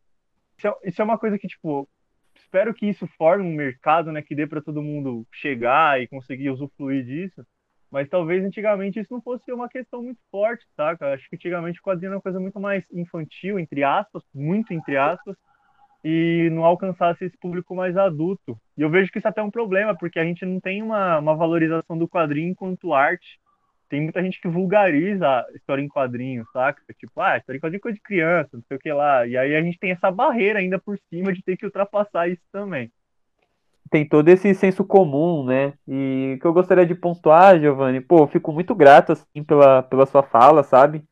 Isso 0.58 0.68
é, 0.68 0.74
isso 0.84 1.00
é 1.00 1.04
uma 1.04 1.18
coisa 1.18 1.38
que, 1.38 1.48
tipo, 1.48 1.88
espero 2.34 2.74
que 2.74 2.86
isso 2.86 3.06
forme 3.16 3.44
um 3.44 3.54
mercado, 3.54 4.12
né, 4.12 4.20
que 4.20 4.34
dê 4.34 4.46
para 4.46 4.60
todo 4.60 4.82
mundo 4.82 5.26
chegar 5.32 6.00
e 6.02 6.08
conseguir 6.08 6.50
usufruir 6.50 7.04
disso. 7.04 7.42
Mas 7.90 8.08
talvez 8.08 8.44
antigamente 8.44 9.00
isso 9.00 9.12
não 9.12 9.20
fosse 9.20 9.52
uma 9.52 9.68
questão 9.68 10.02
muito 10.02 10.20
forte, 10.30 10.64
saca? 10.76 11.12
Acho 11.12 11.28
que 11.28 11.36
antigamente 11.36 11.80
o 11.80 11.82
quadrinho 11.82 12.10
era 12.10 12.16
uma 12.16 12.22
coisa 12.22 12.38
muito 12.38 12.60
mais 12.60 12.84
infantil, 12.92 13.58
entre 13.58 13.82
aspas, 13.82 14.22
muito 14.32 14.72
entre 14.72 14.96
aspas, 14.96 15.36
e 16.04 16.48
não 16.52 16.64
alcançasse 16.64 17.24
esse 17.24 17.36
público 17.36 17.74
mais 17.74 17.96
adulto. 17.96 18.56
E 18.76 18.82
eu 18.82 18.90
vejo 18.90 19.10
que 19.10 19.18
isso 19.18 19.26
é 19.26 19.30
até 19.30 19.40
é 19.40 19.44
um 19.44 19.50
problema, 19.50 19.96
porque 19.96 20.20
a 20.20 20.24
gente 20.24 20.46
não 20.46 20.60
tem 20.60 20.82
uma, 20.82 21.18
uma 21.18 21.34
valorização 21.34 21.98
do 21.98 22.08
quadrinho 22.08 22.50
enquanto 22.50 22.94
arte. 22.94 23.40
Tem 23.88 24.00
muita 24.00 24.22
gente 24.22 24.40
que 24.40 24.46
vulgariza 24.46 25.26
a 25.26 25.46
história 25.56 25.82
em 25.82 25.88
quadrinho, 25.88 26.46
saca? 26.52 26.80
Tipo, 26.94 27.20
ah, 27.20 27.36
história 27.38 27.58
em 27.58 27.60
quadrinho 27.60 27.80
é 27.80 27.82
coisa 27.82 27.96
de 27.96 28.02
criança, 28.02 28.50
não 28.52 28.62
sei 28.68 28.76
o 28.76 28.80
que 28.80 28.92
lá. 28.92 29.26
E 29.26 29.36
aí 29.36 29.56
a 29.56 29.62
gente 29.62 29.78
tem 29.80 29.90
essa 29.90 30.12
barreira 30.12 30.60
ainda 30.60 30.78
por 30.78 30.96
cima 31.10 31.32
de 31.32 31.42
ter 31.42 31.56
que 31.56 31.66
ultrapassar 31.66 32.28
isso 32.28 32.42
também 32.52 32.90
tem 33.90 34.08
todo 34.08 34.28
esse 34.28 34.54
senso 34.54 34.84
comum, 34.84 35.44
né? 35.44 35.74
E 35.86 36.38
que 36.40 36.46
eu 36.46 36.52
gostaria 36.52 36.86
de 36.86 36.94
pontuar, 36.94 37.58
Giovanni, 37.58 38.00
pô, 38.00 38.26
fico 38.26 38.52
muito 38.52 38.74
grato 38.74 39.12
assim 39.12 39.42
pela, 39.44 39.82
pela 39.82 40.06
sua 40.06 40.22
fala, 40.22 40.62
sabe? 40.62 41.04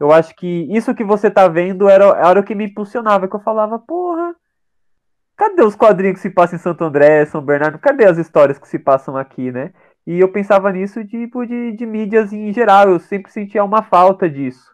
Eu 0.00 0.10
acho 0.10 0.34
que 0.34 0.66
isso 0.70 0.94
que 0.94 1.04
você 1.04 1.30
tá 1.30 1.46
vendo 1.46 1.88
era, 1.88 2.04
era 2.06 2.40
o 2.40 2.42
que 2.42 2.54
me 2.54 2.64
impulsionava, 2.66 3.28
que 3.28 3.36
eu 3.36 3.40
falava, 3.40 3.78
porra, 3.78 4.34
cadê 5.36 5.62
os 5.62 5.76
quadrinhos 5.76 6.16
que 6.16 6.22
se 6.22 6.30
passam 6.30 6.56
em 6.56 6.60
Santo 6.60 6.82
André, 6.84 7.24
São 7.26 7.42
Bernardo? 7.42 7.78
Cadê 7.78 8.06
as 8.06 8.18
histórias 8.18 8.58
que 8.58 8.66
se 8.66 8.78
passam 8.78 9.16
aqui, 9.16 9.52
né? 9.52 9.72
E 10.06 10.18
eu 10.18 10.32
pensava 10.32 10.72
nisso 10.72 11.04
tipo 11.04 11.46
de, 11.46 11.72
de 11.72 11.86
mídias 11.86 12.32
em 12.32 12.52
geral, 12.52 12.88
eu 12.88 12.98
sempre 12.98 13.30
sentia 13.30 13.62
uma 13.62 13.82
falta 13.82 14.28
disso. 14.28 14.72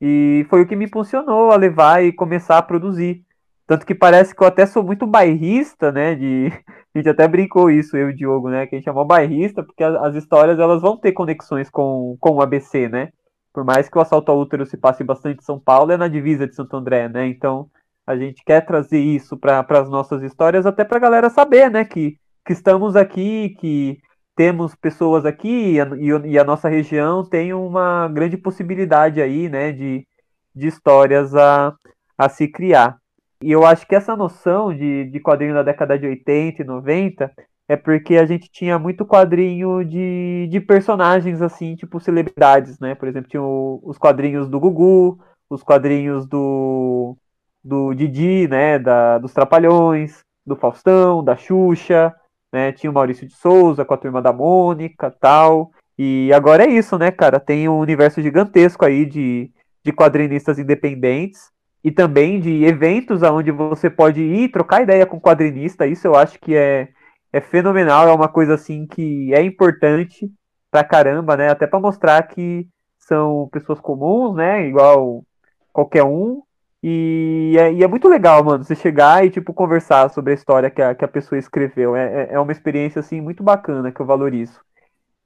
E 0.00 0.46
foi 0.50 0.62
o 0.62 0.66
que 0.66 0.76
me 0.76 0.84
impulsionou 0.84 1.50
a 1.50 1.56
levar 1.56 2.04
e 2.04 2.12
começar 2.12 2.58
a 2.58 2.62
produzir. 2.62 3.24
Tanto 3.66 3.86
que 3.86 3.94
parece 3.94 4.34
que 4.34 4.42
eu 4.42 4.46
até 4.46 4.66
sou 4.66 4.82
muito 4.82 5.06
bairrista, 5.06 5.90
né? 5.90 6.14
De... 6.14 6.52
A 6.96 6.98
gente 6.98 7.10
até 7.10 7.28
brincou 7.28 7.70
isso, 7.70 7.94
eu 7.94 8.08
e 8.08 8.12
o 8.14 8.16
Diogo, 8.16 8.48
né? 8.48 8.66
Que 8.66 8.74
a 8.74 8.78
gente 8.78 8.86
chamou 8.86 9.04
bairrista, 9.04 9.62
porque 9.62 9.84
as, 9.84 9.94
as 9.96 10.14
histórias 10.14 10.58
elas 10.58 10.80
vão 10.80 10.96
ter 10.96 11.12
conexões 11.12 11.68
com, 11.68 12.16
com 12.18 12.30
o 12.30 12.40
ABC, 12.40 12.88
né? 12.88 13.10
Por 13.52 13.64
mais 13.64 13.86
que 13.86 13.98
o 13.98 14.00
assalto 14.00 14.32
ao 14.32 14.38
útero 14.38 14.64
se 14.64 14.78
passe 14.78 15.04
bastante 15.04 15.40
em 15.40 15.44
São 15.44 15.60
Paulo, 15.60 15.92
é 15.92 15.98
na 15.98 16.08
divisa 16.08 16.46
de 16.46 16.54
Santo 16.54 16.74
André, 16.74 17.06
né? 17.06 17.26
Então 17.26 17.68
a 18.06 18.16
gente 18.16 18.42
quer 18.42 18.64
trazer 18.64 18.98
isso 18.98 19.36
para 19.36 19.60
as 19.68 19.90
nossas 19.90 20.22
histórias, 20.22 20.64
até 20.64 20.84
para 20.84 20.96
a 20.96 21.00
galera 21.00 21.28
saber, 21.28 21.70
né? 21.70 21.84
Que, 21.84 22.16
que 22.46 22.54
estamos 22.54 22.96
aqui, 22.96 23.50
que 23.60 23.98
temos 24.34 24.74
pessoas 24.74 25.26
aqui 25.26 25.72
e 25.72 25.80
a, 25.80 25.88
e 26.24 26.38
a 26.38 26.44
nossa 26.44 26.66
região 26.66 27.22
tem 27.28 27.52
uma 27.52 28.08
grande 28.08 28.38
possibilidade 28.38 29.20
aí, 29.20 29.50
né? 29.50 29.70
De, 29.70 30.06
de 30.54 30.66
histórias 30.66 31.34
a, 31.34 31.74
a 32.16 32.26
se 32.30 32.48
criar. 32.48 32.96
E 33.42 33.52
eu 33.52 33.64
acho 33.66 33.86
que 33.86 33.94
essa 33.94 34.16
noção 34.16 34.74
de, 34.74 35.04
de 35.10 35.20
quadrinho 35.20 35.54
da 35.54 35.62
década 35.62 35.98
de 35.98 36.06
80 36.06 36.62
e 36.62 36.64
90 36.64 37.32
é 37.68 37.76
porque 37.76 38.16
a 38.16 38.24
gente 38.24 38.48
tinha 38.50 38.78
muito 38.78 39.04
quadrinho 39.04 39.84
de, 39.84 40.48
de 40.50 40.60
personagens 40.60 41.42
assim, 41.42 41.74
tipo 41.74 42.00
celebridades, 42.00 42.78
né? 42.78 42.94
Por 42.94 43.08
exemplo, 43.08 43.28
tinha 43.28 43.42
o, 43.42 43.80
os 43.82 43.98
quadrinhos 43.98 44.48
do 44.48 44.60
Gugu, 44.60 45.18
os 45.50 45.62
quadrinhos 45.62 46.26
do, 46.26 47.16
do 47.62 47.92
Didi, 47.94 48.48
né? 48.48 48.78
Da, 48.78 49.18
dos 49.18 49.32
Trapalhões, 49.32 50.20
do 50.46 50.56
Faustão, 50.56 51.24
da 51.24 51.36
Xuxa, 51.36 52.14
né? 52.52 52.72
Tinha 52.72 52.90
o 52.90 52.94
Maurício 52.94 53.26
de 53.26 53.34
Souza 53.34 53.84
com 53.84 53.94
a 53.94 53.98
turma 53.98 54.22
da 54.22 54.32
Mônica 54.32 55.10
tal. 55.10 55.72
E 55.98 56.32
agora 56.32 56.64
é 56.64 56.70
isso, 56.70 56.96
né, 56.98 57.10
cara? 57.10 57.40
Tem 57.40 57.68
um 57.68 57.78
universo 57.78 58.22
gigantesco 58.22 58.84
aí 58.84 59.04
de, 59.04 59.50
de 59.84 59.92
quadrinistas 59.92 60.58
independentes 60.58 61.50
e 61.84 61.90
também 61.92 62.40
de 62.40 62.64
eventos 62.64 63.22
aonde 63.22 63.50
você 63.52 63.88
pode 63.90 64.20
ir 64.20 64.50
trocar 64.50 64.82
ideia 64.82 65.06
com 65.06 65.20
quadrinista. 65.20 65.86
Isso 65.86 66.06
eu 66.06 66.14
acho 66.16 66.38
que 66.40 66.54
é, 66.56 66.88
é 67.32 67.40
fenomenal, 67.40 68.08
é 68.08 68.12
uma 68.12 68.28
coisa 68.28 68.54
assim 68.54 68.86
que 68.86 69.32
é 69.34 69.42
importante 69.42 70.30
pra 70.70 70.84
caramba, 70.84 71.36
né? 71.36 71.48
Até 71.50 71.66
para 71.66 71.80
mostrar 71.80 72.22
que 72.24 72.68
são 72.98 73.48
pessoas 73.52 73.80
comuns, 73.80 74.34
né? 74.36 74.66
Igual 74.68 75.24
qualquer 75.72 76.04
um, 76.04 76.42
E 76.82 77.56
é, 77.58 77.72
e 77.72 77.82
é, 77.82 77.88
muito 77.88 78.08
legal, 78.08 78.44
mano, 78.44 78.64
você 78.64 78.74
chegar 78.76 79.24
e, 79.24 79.30
tipo, 79.30 79.52
conversar 79.54 80.10
sobre 80.10 80.32
a 80.32 80.34
história 80.34 80.70
que 80.70 80.80
a, 80.82 80.94
que 80.94 81.04
a 81.04 81.08
pessoa 81.08 81.38
escreveu. 81.38 81.96
É, 81.96 82.28
é, 82.30 82.34
é 82.34 82.40
uma 82.40 82.52
experiência, 82.52 83.00
assim, 83.00 83.20
muito 83.20 83.42
bacana 83.42 83.90
que 83.92 84.00
eu 84.00 84.06
valorizo. 84.06 84.60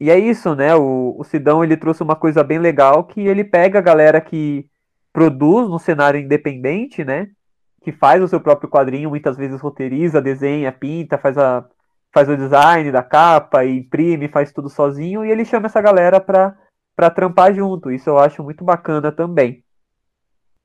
E 0.01 0.11
é 0.11 0.19
isso, 0.19 0.55
né? 0.55 0.75
O, 0.75 1.17
o 1.19 1.25
Sidão, 1.25 1.63
ele 1.65 1.77
trouxe 1.77 2.03
uma 2.03 2.17
coisa 2.17 2.43
bem 2.45 2.59
legal 2.59 3.05
que 3.05 3.21
ele 3.27 3.45
pega 3.45 3.79
a 3.79 3.83
galera 3.83 4.21
que 4.21 4.70
produz 5.13 5.69
no 5.69 5.79
cenário 5.79 6.21
independente, 6.21 7.05
né? 7.05 7.29
Que 7.83 7.93
faz 7.93 8.23
o 8.23 8.29
seu 8.29 8.41
próprio 8.41 8.69
quadrinho, 8.69 9.11
muitas 9.11 9.37
vezes 9.37 9.61
roteiriza, 9.61 10.21
desenha, 10.21 10.71
pinta, 10.71 11.19
faz, 11.19 11.37
a, 11.39 11.65
faz 12.13 12.29
o 12.29 12.37
design 12.37 12.93
da 12.93 13.03
capa, 13.03 13.65
imprime, 13.65 14.29
faz 14.29 14.53
tudo 14.53 14.69
sozinho, 14.69 15.25
e 15.25 15.31
ele 15.31 15.45
chama 15.45 15.67
essa 15.67 15.81
galera 15.81 16.21
pra, 16.21 16.57
pra 16.95 17.11
trampar 17.11 17.55
junto. 17.55 17.91
Isso 17.91 18.11
eu 18.11 18.19
acho 18.19 18.43
muito 18.43 18.65
bacana 18.65 19.11
também. 19.11 19.65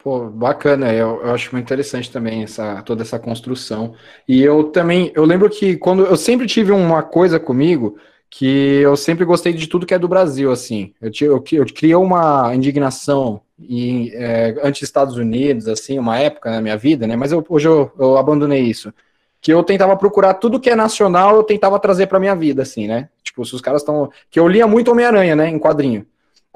Pô, 0.06 0.30
bacana, 0.30 0.94
eu, 0.94 1.20
eu, 1.24 1.34
acho 1.34 1.52
muito 1.52 1.66
interessante 1.66 2.12
também 2.12 2.44
essa, 2.44 2.80
toda 2.84 3.02
essa 3.02 3.18
construção. 3.18 3.96
E 4.28 4.40
eu 4.40 4.66
também, 4.66 5.12
eu 5.16 5.26
lembro 5.26 5.50
que 5.50 5.78
quando 5.78 6.06
eu 6.06 6.16
sempre 6.16 6.46
tive 6.46 6.72
uma 6.72 7.02
coisa 7.02 7.40
comigo 7.40 7.98
que 8.38 8.82
eu 8.82 8.98
sempre 8.98 9.24
gostei 9.24 9.54
de 9.54 9.66
tudo 9.66 9.86
que 9.86 9.94
é 9.94 10.00
do 10.00 10.10
Brasil, 10.10 10.52
assim. 10.52 10.94
Eu, 11.02 11.10
eu, 11.22 11.44
eu 11.54 11.66
criei 11.66 11.96
uma 11.96 12.54
indignação 12.54 13.40
em, 13.58 14.10
é, 14.14 14.60
anti-Estados 14.62 15.16
Unidos, 15.16 15.70
assim, 15.70 15.98
uma 15.98 16.20
época 16.20 16.52
na 16.52 16.60
minha 16.60 16.76
vida, 16.76 17.08
né? 17.08 17.16
Mas 17.16 17.32
eu, 17.32 17.46
hoje 17.48 17.70
eu, 17.70 17.90
eu 17.98 18.18
abandonei 18.18 18.62
isso. 18.62 18.94
Que 19.40 19.54
eu 19.54 19.64
tentava 19.64 19.96
procurar 19.96 20.34
tudo 20.34 20.60
que 20.60 20.70
é 20.70 20.76
nacional, 20.76 21.34
eu 21.34 21.44
tentava 21.44 21.80
trazer 21.80 22.08
para 22.08 22.20
minha 22.20 22.36
vida, 22.36 22.64
assim, 22.64 22.88
né? 22.88 23.08
Tipo, 23.24 23.46
se 23.46 23.56
os 23.56 23.62
caras 23.62 23.84
estão. 23.84 24.12
Que 24.30 24.38
eu 24.38 24.50
lia 24.50 24.68
muito 24.68 24.92
Homem-Aranha, 24.92 25.34
né? 25.34 25.48
Em 25.48 25.58
quadrinho. 25.58 26.06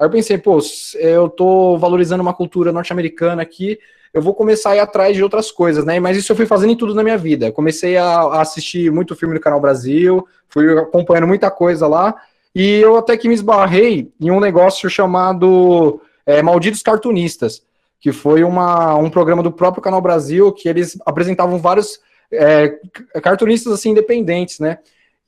Aí 0.00 0.06
eu 0.06 0.10
pensei, 0.10 0.38
pô, 0.38 0.58
eu 0.94 1.28
tô 1.28 1.76
valorizando 1.76 2.22
uma 2.22 2.32
cultura 2.32 2.72
norte-americana 2.72 3.42
aqui, 3.42 3.78
eu 4.14 4.22
vou 4.22 4.34
começar 4.34 4.70
a 4.70 4.76
ir 4.76 4.80
atrás 4.80 5.14
de 5.14 5.22
outras 5.22 5.52
coisas, 5.52 5.84
né? 5.84 6.00
Mas 6.00 6.16
isso 6.16 6.32
eu 6.32 6.36
fui 6.36 6.46
fazendo 6.46 6.72
em 6.72 6.76
tudo 6.76 6.94
na 6.94 7.02
minha 7.02 7.18
vida. 7.18 7.52
Comecei 7.52 7.98
a, 7.98 8.40
assistir 8.40 8.90
muito 8.90 9.14
filme 9.14 9.34
no 9.34 9.40
Canal 9.40 9.60
Brasil, 9.60 10.26
fui 10.48 10.72
acompanhando 10.78 11.26
muita 11.26 11.50
coisa 11.50 11.86
lá, 11.86 12.14
e 12.54 12.80
eu 12.80 12.96
até 12.96 13.14
que 13.14 13.28
me 13.28 13.34
esbarrei 13.34 14.10
em 14.18 14.30
um 14.30 14.40
negócio 14.40 14.88
chamado 14.88 16.00
é, 16.24 16.40
Malditos 16.40 16.82
Cartunistas, 16.82 17.62
que 18.00 18.10
foi 18.10 18.42
uma, 18.42 18.96
um 18.96 19.10
programa 19.10 19.42
do 19.42 19.52
próprio 19.52 19.82
Canal 19.82 20.00
Brasil, 20.00 20.50
que 20.50 20.66
eles 20.66 20.98
apresentavam 21.04 21.58
vários 21.58 22.00
é, 22.32 22.74
cartunistas 23.22 23.70
assim 23.70 23.90
independentes, 23.90 24.60
né? 24.60 24.78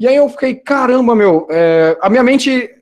E 0.01 0.09
aí 0.09 0.17
eu 0.17 0.31
fiquei, 0.31 0.55
caramba, 0.55 1.15
meu, 1.15 1.47
é, 1.51 1.97
a 2.01 2.09
minha 2.09 2.23
mente 2.23 2.82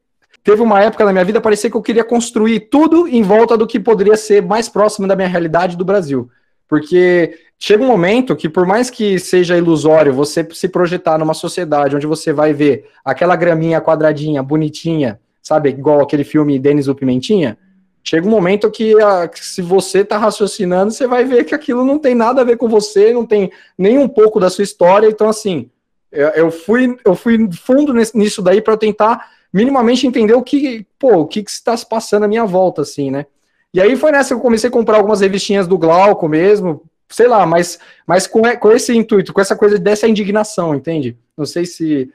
teve 0.50 0.62
uma 0.62 0.82
época 0.82 1.04
na 1.04 1.12
minha 1.12 1.24
vida 1.24 1.40
parecia 1.40 1.70
que 1.70 1.76
eu 1.76 1.82
queria 1.82 2.02
construir 2.02 2.60
tudo 2.60 3.06
em 3.06 3.22
volta 3.22 3.56
do 3.56 3.68
que 3.68 3.78
poderia 3.78 4.16
ser 4.16 4.42
mais 4.42 4.68
próximo 4.68 5.06
da 5.06 5.14
minha 5.14 5.28
realidade 5.28 5.76
do 5.76 5.84
Brasil. 5.84 6.28
Porque 6.66 7.38
chega 7.56 7.84
um 7.84 7.86
momento 7.86 8.34
que, 8.34 8.48
por 8.48 8.66
mais 8.66 8.90
que 8.90 9.16
seja 9.20 9.56
ilusório 9.56 10.12
você 10.12 10.44
se 10.52 10.68
projetar 10.68 11.18
numa 11.18 11.34
sociedade 11.34 11.94
onde 11.94 12.06
você 12.06 12.32
vai 12.32 12.52
ver 12.52 12.86
aquela 13.04 13.36
graminha 13.36 13.80
quadradinha, 13.80 14.42
bonitinha, 14.42 15.20
sabe, 15.40 15.68
igual 15.68 16.00
aquele 16.00 16.24
filme 16.24 16.58
Denis 16.58 16.88
o 16.88 16.96
Pimentinha, 16.96 17.56
chega 18.02 18.26
um 18.26 18.30
momento 18.30 18.68
que, 18.72 19.00
a, 19.00 19.28
que 19.28 19.44
se 19.44 19.62
você 19.62 20.00
está 20.00 20.18
raciocinando, 20.18 20.90
você 20.90 21.06
vai 21.06 21.24
ver 21.24 21.44
que 21.44 21.54
aquilo 21.54 21.84
não 21.84 21.96
tem 21.96 22.16
nada 22.16 22.40
a 22.40 22.44
ver 22.44 22.56
com 22.56 22.68
você, 22.68 23.12
não 23.12 23.24
tem 23.24 23.52
nem 23.78 23.98
um 23.98 24.08
pouco 24.08 24.40
da 24.40 24.50
sua 24.50 24.64
história. 24.64 25.06
Então, 25.06 25.28
assim, 25.28 25.70
eu, 26.10 26.28
eu 26.30 26.50
fui, 26.50 26.96
eu 27.04 27.14
fui 27.14 27.48
fundo 27.52 27.94
nisso 27.94 28.42
daí 28.42 28.60
para 28.60 28.76
tentar 28.76 29.38
minimamente 29.52 30.06
entender 30.06 30.34
o 30.34 30.42
que, 30.42 30.86
pô, 30.98 31.20
o 31.20 31.26
que, 31.26 31.42
que 31.42 31.50
está 31.50 31.76
se 31.76 31.88
passando 31.88 32.24
à 32.24 32.28
minha 32.28 32.44
volta, 32.44 32.82
assim, 32.82 33.10
né? 33.10 33.26
E 33.72 33.80
aí 33.80 33.96
foi 33.96 34.10
nessa 34.10 34.28
que 34.28 34.34
eu 34.34 34.40
comecei 34.40 34.68
a 34.68 34.72
comprar 34.72 34.96
algumas 34.96 35.20
revistinhas 35.20 35.66
do 35.68 35.78
Glauco 35.78 36.28
mesmo, 36.28 36.82
sei 37.08 37.28
lá, 37.28 37.46
mas, 37.46 37.78
mas 38.06 38.26
com, 38.26 38.42
com 38.58 38.72
esse 38.72 38.96
intuito, 38.96 39.32
com 39.32 39.40
essa 39.40 39.56
coisa 39.56 39.78
dessa 39.78 40.08
indignação, 40.08 40.74
entende? 40.74 41.16
Não 41.36 41.44
sei 41.44 41.64
se. 41.66 42.12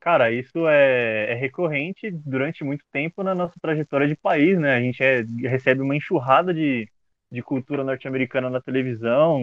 Cara, 0.00 0.30
isso 0.30 0.68
é, 0.68 1.32
é 1.32 1.34
recorrente 1.34 2.10
durante 2.10 2.62
muito 2.62 2.84
tempo 2.92 3.22
na 3.22 3.34
nossa 3.34 3.54
trajetória 3.60 4.06
de 4.06 4.14
país, 4.14 4.58
né? 4.58 4.76
A 4.76 4.80
gente 4.80 5.02
é, 5.02 5.24
recebe 5.48 5.80
uma 5.80 5.96
enxurrada 5.96 6.52
de, 6.52 6.88
de 7.32 7.42
cultura 7.42 7.82
norte-americana 7.82 8.50
na 8.50 8.60
televisão, 8.60 9.40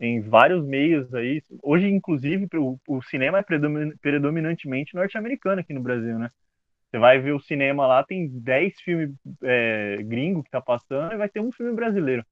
em 0.00 0.20
vários 0.20 0.64
meios 0.64 1.14
aí. 1.14 1.42
Hoje, 1.62 1.88
inclusive, 1.88 2.48
o, 2.56 2.78
o 2.88 3.02
cinema 3.02 3.38
é 3.38 3.44
predominantemente 4.00 4.94
norte-americano 4.94 5.60
aqui 5.60 5.72
no 5.72 5.80
Brasil, 5.80 6.18
né? 6.18 6.30
Você 6.90 6.98
vai 6.98 7.20
ver 7.20 7.32
o 7.32 7.40
cinema 7.40 7.86
lá, 7.86 8.02
tem 8.02 8.28
10 8.28 8.80
filmes 8.80 9.14
é, 9.44 9.98
gringo 10.02 10.42
que 10.42 10.50
tá 10.50 10.60
passando 10.60 11.12
e 11.12 11.16
vai 11.16 11.28
ter 11.28 11.40
um 11.40 11.52
filme 11.52 11.72
brasileiro. 11.72 12.24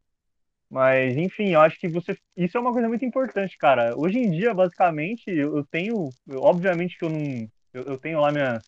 Mas, 0.70 1.16
enfim, 1.16 1.50
eu 1.50 1.60
acho 1.60 1.78
que 1.78 1.88
você. 1.88 2.16
Isso 2.36 2.56
é 2.56 2.60
uma 2.60 2.72
coisa 2.72 2.88
muito 2.88 3.04
importante, 3.04 3.56
cara. 3.56 3.96
Hoje 3.96 4.18
em 4.18 4.30
dia, 4.30 4.52
basicamente, 4.52 5.30
eu, 5.30 5.64
tenho. 5.64 6.10
Obviamente 6.30 6.98
que 6.98 7.04
eu 7.04 7.10
não. 7.10 7.48
Eu, 7.72 7.82
eu, 7.84 7.98
tenho 7.98 8.20
lá 8.20 8.30
minhas, 8.32 8.62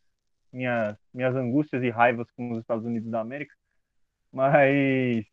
minhas, 0.52 0.96
minhas 1.12 1.34
angústias 1.36 1.82
e 1.82 1.90
raivas 1.90 2.30
com 2.32 2.52
os 2.52 2.60
Estados 2.60 2.84
Unidos 2.86 3.10
da 3.10 3.20
América. 3.20 3.54
Mas. 4.32 5.26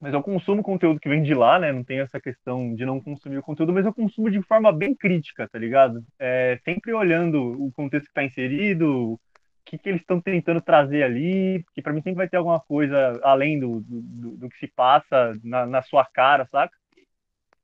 Mas 0.00 0.12
eu 0.12 0.22
consumo 0.22 0.62
conteúdo 0.62 1.00
que 1.00 1.08
vem 1.08 1.22
de 1.22 1.34
lá, 1.34 1.58
né? 1.58 1.72
Não 1.72 1.82
tem 1.84 2.00
essa 2.00 2.20
questão 2.20 2.74
de 2.74 2.84
não 2.84 3.00
consumir 3.00 3.38
o 3.38 3.42
conteúdo, 3.42 3.72
mas 3.72 3.86
eu 3.86 3.94
consumo 3.94 4.30
de 4.30 4.42
forma 4.42 4.70
bem 4.70 4.94
crítica, 4.94 5.48
tá 5.48 5.58
ligado? 5.58 6.04
É, 6.18 6.58
sempre 6.64 6.92
olhando 6.92 7.40
o 7.64 7.72
contexto 7.72 8.06
que 8.06 8.10
está 8.10 8.22
inserido, 8.24 9.18
que, 9.64 9.78
que 9.78 9.88
eles 9.88 10.00
estão 10.02 10.20
tentando 10.20 10.60
trazer 10.60 11.02
ali, 11.02 11.62
porque 11.64 11.82
para 11.82 11.92
mim 11.92 12.02
sempre 12.02 12.18
vai 12.18 12.28
ter 12.28 12.36
alguma 12.36 12.60
coisa 12.60 13.18
além 13.22 13.58
do, 13.58 13.80
do, 13.80 14.36
do 14.36 14.48
que 14.48 14.58
se 14.58 14.68
passa 14.68 15.32
na, 15.42 15.66
na, 15.66 15.82
sua 15.82 16.04
cara, 16.04 16.46
saca? 16.50 16.76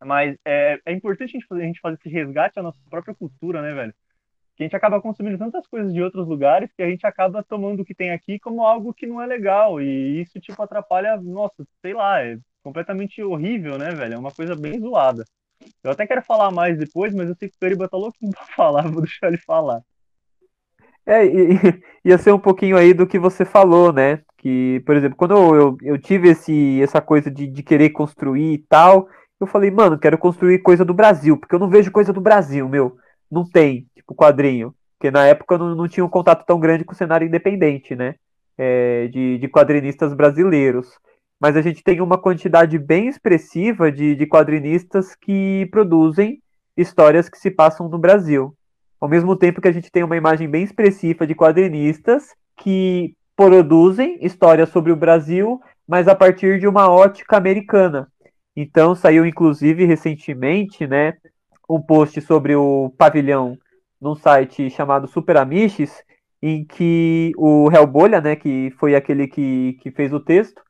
Mas 0.02 0.36
é, 0.44 0.80
é 0.86 0.92
importante 0.92 1.30
a 1.30 1.32
gente, 1.32 1.46
fazer, 1.46 1.62
a 1.62 1.66
gente 1.66 1.80
fazer 1.80 1.96
esse 1.96 2.08
resgate 2.08 2.58
à 2.58 2.62
nossa 2.62 2.78
própria 2.88 3.14
cultura, 3.14 3.60
né, 3.60 3.74
velho? 3.74 3.94
Que 4.56 4.64
a 4.64 4.66
gente 4.66 4.76
acaba 4.76 5.00
consumindo 5.00 5.38
tantas 5.38 5.66
coisas 5.66 5.92
de 5.92 6.02
outros 6.02 6.26
lugares 6.26 6.72
que 6.74 6.82
a 6.82 6.88
gente 6.88 7.06
acaba 7.06 7.42
tomando 7.42 7.80
o 7.80 7.84
que 7.84 7.94
tem 7.94 8.10
aqui 8.10 8.38
como 8.38 8.66
algo 8.66 8.94
que 8.94 9.06
não 9.06 9.20
é 9.20 9.26
legal. 9.26 9.80
E 9.80 10.22
isso, 10.22 10.40
tipo, 10.40 10.62
atrapalha, 10.62 11.16
nossa, 11.20 11.66
sei 11.82 11.92
lá, 11.94 12.22
é 12.22 12.38
completamente 12.62 13.22
horrível, 13.22 13.78
né, 13.78 13.90
velho? 13.90 14.14
É 14.14 14.18
uma 14.18 14.32
coisa 14.32 14.56
bem 14.56 14.78
zoada. 14.80 15.24
Eu 15.82 15.90
até 15.90 16.06
quero 16.06 16.22
falar 16.22 16.50
mais 16.50 16.78
depois, 16.78 17.14
mas 17.14 17.28
eu 17.28 17.34
sei 17.36 17.48
que 17.48 17.56
o 17.56 17.58
Periba 17.58 17.88
tá 17.88 17.96
louquinho 17.96 18.32
pra 18.32 18.46
falar, 18.56 18.82
vou 18.90 19.02
deixar 19.02 19.28
ele 19.28 19.38
falar. 19.38 19.82
É, 21.06 21.24
ia 22.04 22.18
ser 22.18 22.32
um 22.32 22.38
pouquinho 22.38 22.76
aí 22.76 22.94
do 22.94 23.06
que 23.06 23.18
você 23.18 23.44
falou, 23.44 23.92
né? 23.92 24.20
Que, 24.38 24.82
por 24.86 24.96
exemplo, 24.96 25.16
quando 25.16 25.34
eu, 25.54 25.76
eu 25.82 25.98
tive 25.98 26.30
esse, 26.30 26.80
essa 26.82 27.00
coisa 27.00 27.30
de, 27.30 27.46
de 27.46 27.62
querer 27.62 27.90
construir 27.90 28.54
e 28.54 28.58
tal, 28.58 29.08
eu 29.40 29.46
falei, 29.46 29.70
mano, 29.70 29.98
quero 29.98 30.18
construir 30.18 30.58
coisa 30.60 30.84
do 30.84 30.94
Brasil, 30.94 31.36
porque 31.36 31.54
eu 31.54 31.58
não 31.58 31.68
vejo 31.68 31.90
coisa 31.90 32.12
do 32.12 32.20
Brasil, 32.20 32.68
meu. 32.68 32.96
Não 33.30 33.44
tem, 33.48 33.86
tipo, 33.94 34.14
quadrinho. 34.14 34.74
Porque 34.98 35.10
na 35.10 35.26
época 35.26 35.54
eu 35.54 35.58
não, 35.58 35.74
não 35.74 35.88
tinha 35.88 36.04
um 36.04 36.10
contato 36.10 36.44
tão 36.44 36.60
grande 36.60 36.84
com 36.84 36.92
o 36.92 36.96
cenário 36.96 37.26
independente, 37.26 37.96
né? 37.96 38.14
É, 38.58 39.08
de, 39.08 39.38
de 39.38 39.48
quadrinistas 39.48 40.12
brasileiros. 40.12 40.98
Mas 41.40 41.56
a 41.56 41.62
gente 41.62 41.82
tem 41.82 42.02
uma 42.02 42.18
quantidade 42.18 42.78
bem 42.78 43.08
expressiva 43.08 43.90
de, 43.90 44.14
de 44.14 44.26
quadrinistas 44.26 45.16
que 45.16 45.66
produzem 45.72 46.42
histórias 46.76 47.30
que 47.30 47.38
se 47.38 47.50
passam 47.50 47.88
no 47.88 47.98
Brasil. 47.98 48.54
Ao 49.00 49.08
mesmo 49.08 49.34
tempo 49.34 49.60
que 49.60 49.68
a 49.68 49.72
gente 49.72 49.90
tem 49.90 50.04
uma 50.04 50.16
imagem 50.16 50.48
bem 50.48 50.62
expressiva 50.62 51.26
de 51.26 51.34
quadrinistas 51.34 52.34
que 52.56 53.14
produzem 53.34 54.18
histórias 54.20 54.68
sobre 54.68 54.92
o 54.92 54.96
Brasil, 54.96 55.60
mas 55.88 56.06
a 56.06 56.14
partir 56.14 56.60
de 56.60 56.68
uma 56.68 56.90
ótica 56.90 57.36
americana. 57.38 58.08
Então 58.54 58.94
saiu 58.94 59.24
inclusive 59.24 59.86
recentemente, 59.86 60.86
né, 60.86 61.14
um 61.68 61.80
post 61.80 62.20
sobre 62.20 62.54
o 62.54 62.92
pavilhão 62.98 63.56
num 64.00 64.14
site 64.14 64.68
chamado 64.68 65.08
Super 65.08 65.38
Amiches, 65.38 66.02
em 66.42 66.64
que 66.64 67.32
o 67.36 67.70
Hellbolha, 67.70 68.20
né, 68.20 68.36
que 68.36 68.70
foi 68.78 68.94
aquele 68.94 69.26
que, 69.26 69.78
que 69.80 69.90
fez 69.90 70.12
o 70.12 70.20
texto, 70.20 70.62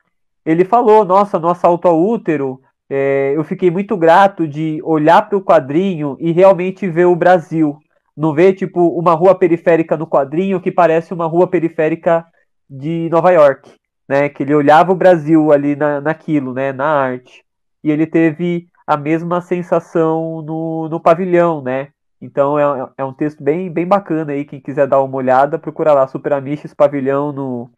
ele 0.44 0.64
falou, 0.64 1.04
nossa, 1.04 1.38
no 1.38 1.48
assalto 1.48 1.88
ao 1.88 2.00
útero, 2.00 2.60
é, 2.88 3.32
eu 3.36 3.44
fiquei 3.44 3.70
muito 3.70 3.96
grato 3.96 4.46
de 4.46 4.80
olhar 4.84 5.28
para 5.28 5.38
o 5.38 5.44
quadrinho 5.44 6.16
e 6.20 6.32
realmente 6.32 6.88
ver 6.88 7.06
o 7.06 7.16
Brasil. 7.16 7.78
Não 8.20 8.34
vê, 8.34 8.52
tipo, 8.52 8.86
uma 8.88 9.14
rua 9.14 9.34
periférica 9.34 9.96
no 9.96 10.06
quadrinho 10.06 10.60
que 10.60 10.70
parece 10.70 11.14
uma 11.14 11.24
rua 11.24 11.46
periférica 11.48 12.26
de 12.68 13.08
Nova 13.10 13.30
York, 13.30 13.72
né? 14.06 14.28
Que 14.28 14.42
ele 14.42 14.54
olhava 14.54 14.92
o 14.92 14.94
Brasil 14.94 15.50
ali 15.50 15.74
na, 15.74 16.02
naquilo, 16.02 16.52
né? 16.52 16.70
Na 16.70 16.84
arte. 16.84 17.42
E 17.82 17.90
ele 17.90 18.06
teve 18.06 18.68
a 18.86 18.94
mesma 18.94 19.40
sensação 19.40 20.42
no, 20.42 20.86
no 20.90 21.00
pavilhão, 21.00 21.62
né? 21.62 21.88
Então 22.20 22.58
é, 22.58 22.90
é 22.98 23.04
um 23.06 23.14
texto 23.14 23.42
bem, 23.42 23.72
bem 23.72 23.86
bacana 23.86 24.32
aí. 24.32 24.44
Quem 24.44 24.60
quiser 24.60 24.86
dar 24.86 25.00
uma 25.00 25.16
olhada, 25.16 25.58
procura 25.58 25.94
lá 25.94 26.06
Super 26.06 26.34
Amiches 26.34 26.74
Pavilhão 26.74 27.32
no, 27.32 27.70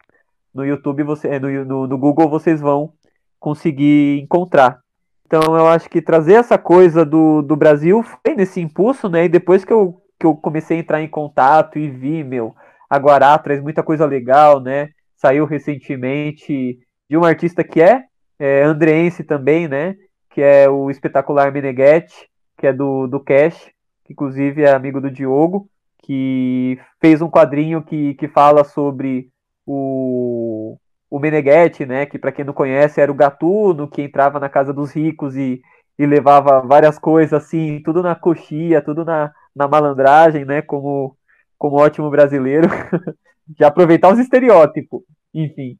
no 0.53 0.65
YouTube, 0.65 1.03
você, 1.03 1.39
no, 1.39 1.63
no, 1.63 1.87
no 1.87 1.97
Google 1.97 2.27
vocês 2.27 2.59
vão 2.59 2.91
conseguir 3.39 4.19
encontrar. 4.21 4.81
Então 5.25 5.55
eu 5.55 5.67
acho 5.67 5.89
que 5.89 6.01
trazer 6.01 6.33
essa 6.33 6.57
coisa 6.57 7.05
do, 7.05 7.41
do 7.41 7.55
Brasil 7.55 8.03
foi 8.03 8.35
nesse 8.35 8.59
impulso, 8.59 9.07
né? 9.07 9.23
E 9.23 9.29
depois 9.29 9.63
que 9.63 9.71
eu 9.71 10.02
que 10.23 10.27
eu 10.27 10.35
comecei 10.35 10.77
a 10.77 10.79
entrar 10.79 11.01
em 11.01 11.09
contato 11.09 11.77
e 11.77 11.89
vi, 11.89 12.23
meu, 12.23 12.55
a 12.89 12.97
Guará 12.97 13.37
traz 13.37 13.61
muita 13.61 13.83
coisa 13.83 14.05
legal, 14.05 14.61
né? 14.61 14.89
Saiu 15.17 15.45
recentemente 15.45 16.79
de 17.09 17.17
um 17.17 17.25
artista 17.25 17.63
que 17.63 17.81
é, 17.81 18.03
é 18.39 18.63
andreense 18.63 19.23
também, 19.23 19.67
né? 19.67 19.95
que 20.33 20.41
é 20.41 20.67
o 20.67 20.89
espetacular 20.89 21.51
Meneghetti, 21.51 22.27
que 22.57 22.65
é 22.65 22.73
do, 22.73 23.07
do 23.07 23.19
Cash, 23.19 23.69
que 24.03 24.13
inclusive 24.13 24.63
é 24.63 24.71
amigo 24.73 24.99
do 24.99 25.11
Diogo, 25.11 25.69
que 25.99 26.79
fez 26.99 27.21
um 27.21 27.29
quadrinho 27.29 27.83
que, 27.83 28.15
que 28.15 28.27
fala 28.27 28.63
sobre 28.63 29.29
o, 29.65 30.75
o 31.09 31.19
Meneghetti, 31.19 31.85
né, 31.85 32.07
que 32.07 32.17
para 32.17 32.31
quem 32.31 32.43
não 32.43 32.53
conhece 32.53 32.99
era 32.99 33.11
o 33.11 33.15
gatuno 33.15 33.87
que 33.87 34.01
entrava 34.01 34.39
na 34.39 34.49
casa 34.49 34.73
dos 34.73 34.91
ricos 34.91 35.35
e, 35.35 35.61
e 35.99 36.05
levava 36.05 36.61
várias 36.61 36.97
coisas 36.97 37.33
assim, 37.33 37.81
tudo 37.83 38.01
na 38.01 38.15
coxia, 38.15 38.81
tudo 38.81 39.05
na, 39.05 39.31
na 39.55 39.67
malandragem, 39.67 40.45
né, 40.45 40.61
como, 40.61 41.15
como 41.57 41.77
ótimo 41.77 42.09
brasileiro, 42.09 42.67
de 43.47 43.63
aproveitar 43.63 44.11
os 44.11 44.19
estereótipos, 44.19 45.01
enfim. 45.33 45.77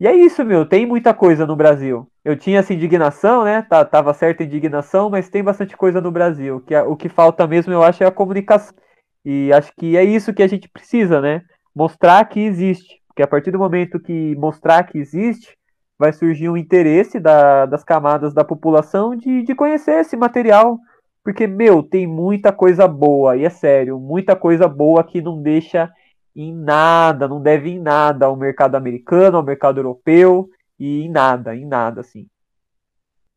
E 0.00 0.06
é 0.06 0.14
isso, 0.14 0.44
meu, 0.44 0.66
tem 0.66 0.84
muita 0.86 1.14
coisa 1.14 1.46
no 1.46 1.54
Brasil. 1.56 2.08
Eu 2.24 2.36
tinha 2.36 2.58
essa 2.58 2.74
indignação, 2.74 3.44
né, 3.44 3.62
tá, 3.62 3.84
tava 3.84 4.12
certa 4.12 4.42
indignação, 4.42 5.08
mas 5.08 5.28
tem 5.28 5.42
bastante 5.42 5.76
coisa 5.76 6.00
no 6.00 6.10
Brasil, 6.10 6.60
que 6.60 6.76
o 6.76 6.96
que 6.96 7.08
falta 7.08 7.46
mesmo, 7.46 7.72
eu 7.72 7.82
acho, 7.82 8.02
é 8.02 8.06
a 8.06 8.12
comunicação. 8.12 8.74
E 9.24 9.52
acho 9.52 9.72
que 9.78 9.96
é 9.96 10.04
isso 10.04 10.34
que 10.34 10.42
a 10.42 10.46
gente 10.48 10.68
precisa, 10.68 11.20
né, 11.20 11.42
mostrar 11.74 12.24
que 12.28 12.40
existe, 12.40 13.00
porque 13.08 13.22
a 13.22 13.28
partir 13.28 13.50
do 13.50 13.58
momento 13.58 14.00
que 14.00 14.34
mostrar 14.36 14.82
que 14.84 14.98
existe, 14.98 15.56
vai 15.98 16.12
surgir 16.12 16.48
um 16.48 16.56
interesse 16.56 17.20
da, 17.20 17.66
das 17.66 17.84
camadas 17.84 18.34
da 18.34 18.44
população 18.44 19.14
de, 19.14 19.42
de 19.42 19.54
conhecer 19.54 20.00
esse 20.00 20.16
material. 20.16 20.78
Porque, 21.24 21.46
meu, 21.46 21.82
tem 21.82 22.06
muita 22.06 22.52
coisa 22.52 22.86
boa, 22.86 23.34
e 23.34 23.44
é 23.44 23.50
sério, 23.50 23.98
muita 23.98 24.36
coisa 24.36 24.68
boa 24.68 25.02
que 25.02 25.22
não 25.22 25.40
deixa 25.40 25.90
em 26.36 26.52
nada, 26.54 27.26
não 27.26 27.40
deve 27.40 27.70
em 27.70 27.80
nada 27.80 28.26
ao 28.26 28.36
mercado 28.36 28.74
americano, 28.74 29.38
ao 29.38 29.42
mercado 29.42 29.78
europeu, 29.78 30.50
e 30.78 31.02
em 31.02 31.08
nada, 31.08 31.56
em 31.56 31.64
nada, 31.64 32.02
assim. 32.02 32.26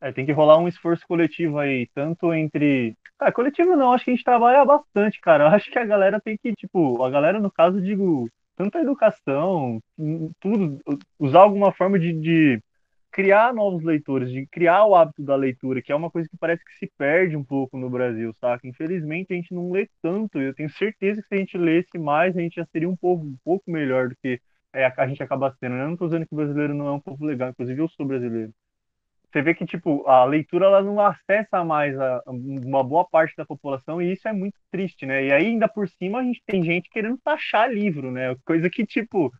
É, 0.00 0.12
tem 0.12 0.26
que 0.26 0.32
rolar 0.32 0.58
um 0.58 0.68
esforço 0.68 1.04
coletivo 1.08 1.58
aí, 1.58 1.88
tanto 1.94 2.32
entre. 2.34 2.94
Ah, 3.18 3.32
coletivo 3.32 3.74
não, 3.74 3.92
acho 3.92 4.04
que 4.04 4.10
a 4.10 4.14
gente 4.14 4.24
trabalha 4.24 4.64
bastante, 4.64 5.20
cara. 5.20 5.48
Acho 5.48 5.70
que 5.70 5.78
a 5.78 5.84
galera 5.84 6.20
tem 6.20 6.36
que, 6.36 6.52
tipo, 6.54 7.02
a 7.02 7.10
galera, 7.10 7.40
no 7.40 7.50
caso, 7.50 7.80
digo, 7.80 8.28
tanto 8.54 8.76
a 8.76 8.82
educação, 8.82 9.80
tudo, 10.40 10.78
usar 11.18 11.40
alguma 11.40 11.72
forma 11.72 11.98
de, 11.98 12.12
de, 12.12 12.62
criar 13.18 13.52
novos 13.52 13.82
leitores, 13.82 14.30
de 14.30 14.46
criar 14.46 14.84
o 14.84 14.94
hábito 14.94 15.24
da 15.24 15.34
leitura, 15.34 15.82
que 15.82 15.90
é 15.90 15.94
uma 15.96 16.08
coisa 16.08 16.28
que 16.28 16.36
parece 16.36 16.64
que 16.64 16.72
se 16.78 16.86
perde 16.96 17.36
um 17.36 17.42
pouco 17.42 17.76
no 17.76 17.90
Brasil, 17.90 18.32
saca? 18.34 18.64
Infelizmente 18.64 19.32
a 19.32 19.34
gente 19.34 19.52
não 19.52 19.72
lê 19.72 19.90
tanto, 20.00 20.38
eu 20.40 20.54
tenho 20.54 20.70
certeza 20.70 21.20
que 21.20 21.26
se 21.26 21.34
a 21.34 21.38
gente 21.38 21.58
lesse 21.58 21.98
mais, 21.98 22.36
a 22.36 22.40
gente 22.40 22.54
já 22.54 22.66
seria 22.66 22.88
um 22.88 22.96
povo 22.96 23.24
um 23.24 23.36
pouco 23.44 23.68
melhor 23.68 24.08
do 24.08 24.14
que 24.22 24.40
é, 24.72 24.86
a 24.86 25.08
gente 25.08 25.20
acaba 25.20 25.52
sendo. 25.58 25.74
Né? 25.74 25.82
Eu 25.82 25.86
não 25.86 25.94
estou 25.94 26.06
dizendo 26.06 26.26
que 26.28 26.32
o 26.32 26.36
brasileiro 26.36 26.72
não 26.74 26.86
é 26.86 26.92
um 26.92 27.00
povo 27.00 27.24
legal, 27.24 27.50
inclusive 27.50 27.80
eu 27.82 27.88
sou 27.88 28.06
brasileiro 28.06 28.52
você 29.32 29.42
vê 29.42 29.52
que 29.52 29.66
tipo 29.66 30.06
a 30.08 30.24
leitura 30.24 30.66
ela 30.66 30.82
não 30.82 31.00
acessa 31.00 31.62
mais 31.64 31.98
a, 31.98 32.22
uma 32.26 32.82
boa 32.84 33.04
parte 33.04 33.36
da 33.36 33.44
população 33.44 34.00
e 34.00 34.12
isso 34.12 34.26
é 34.28 34.32
muito 34.32 34.56
triste, 34.70 35.04
né? 35.04 35.26
E 35.26 35.32
aí 35.32 35.46
ainda 35.46 35.68
por 35.68 35.88
cima 35.88 36.20
a 36.20 36.22
gente 36.22 36.40
tem 36.46 36.62
gente 36.62 36.88
querendo 36.88 37.18
taxar 37.18 37.70
livro, 37.70 38.10
né? 38.10 38.34
Coisa 38.46 38.70
que 38.70 38.86
tipo 38.86 39.30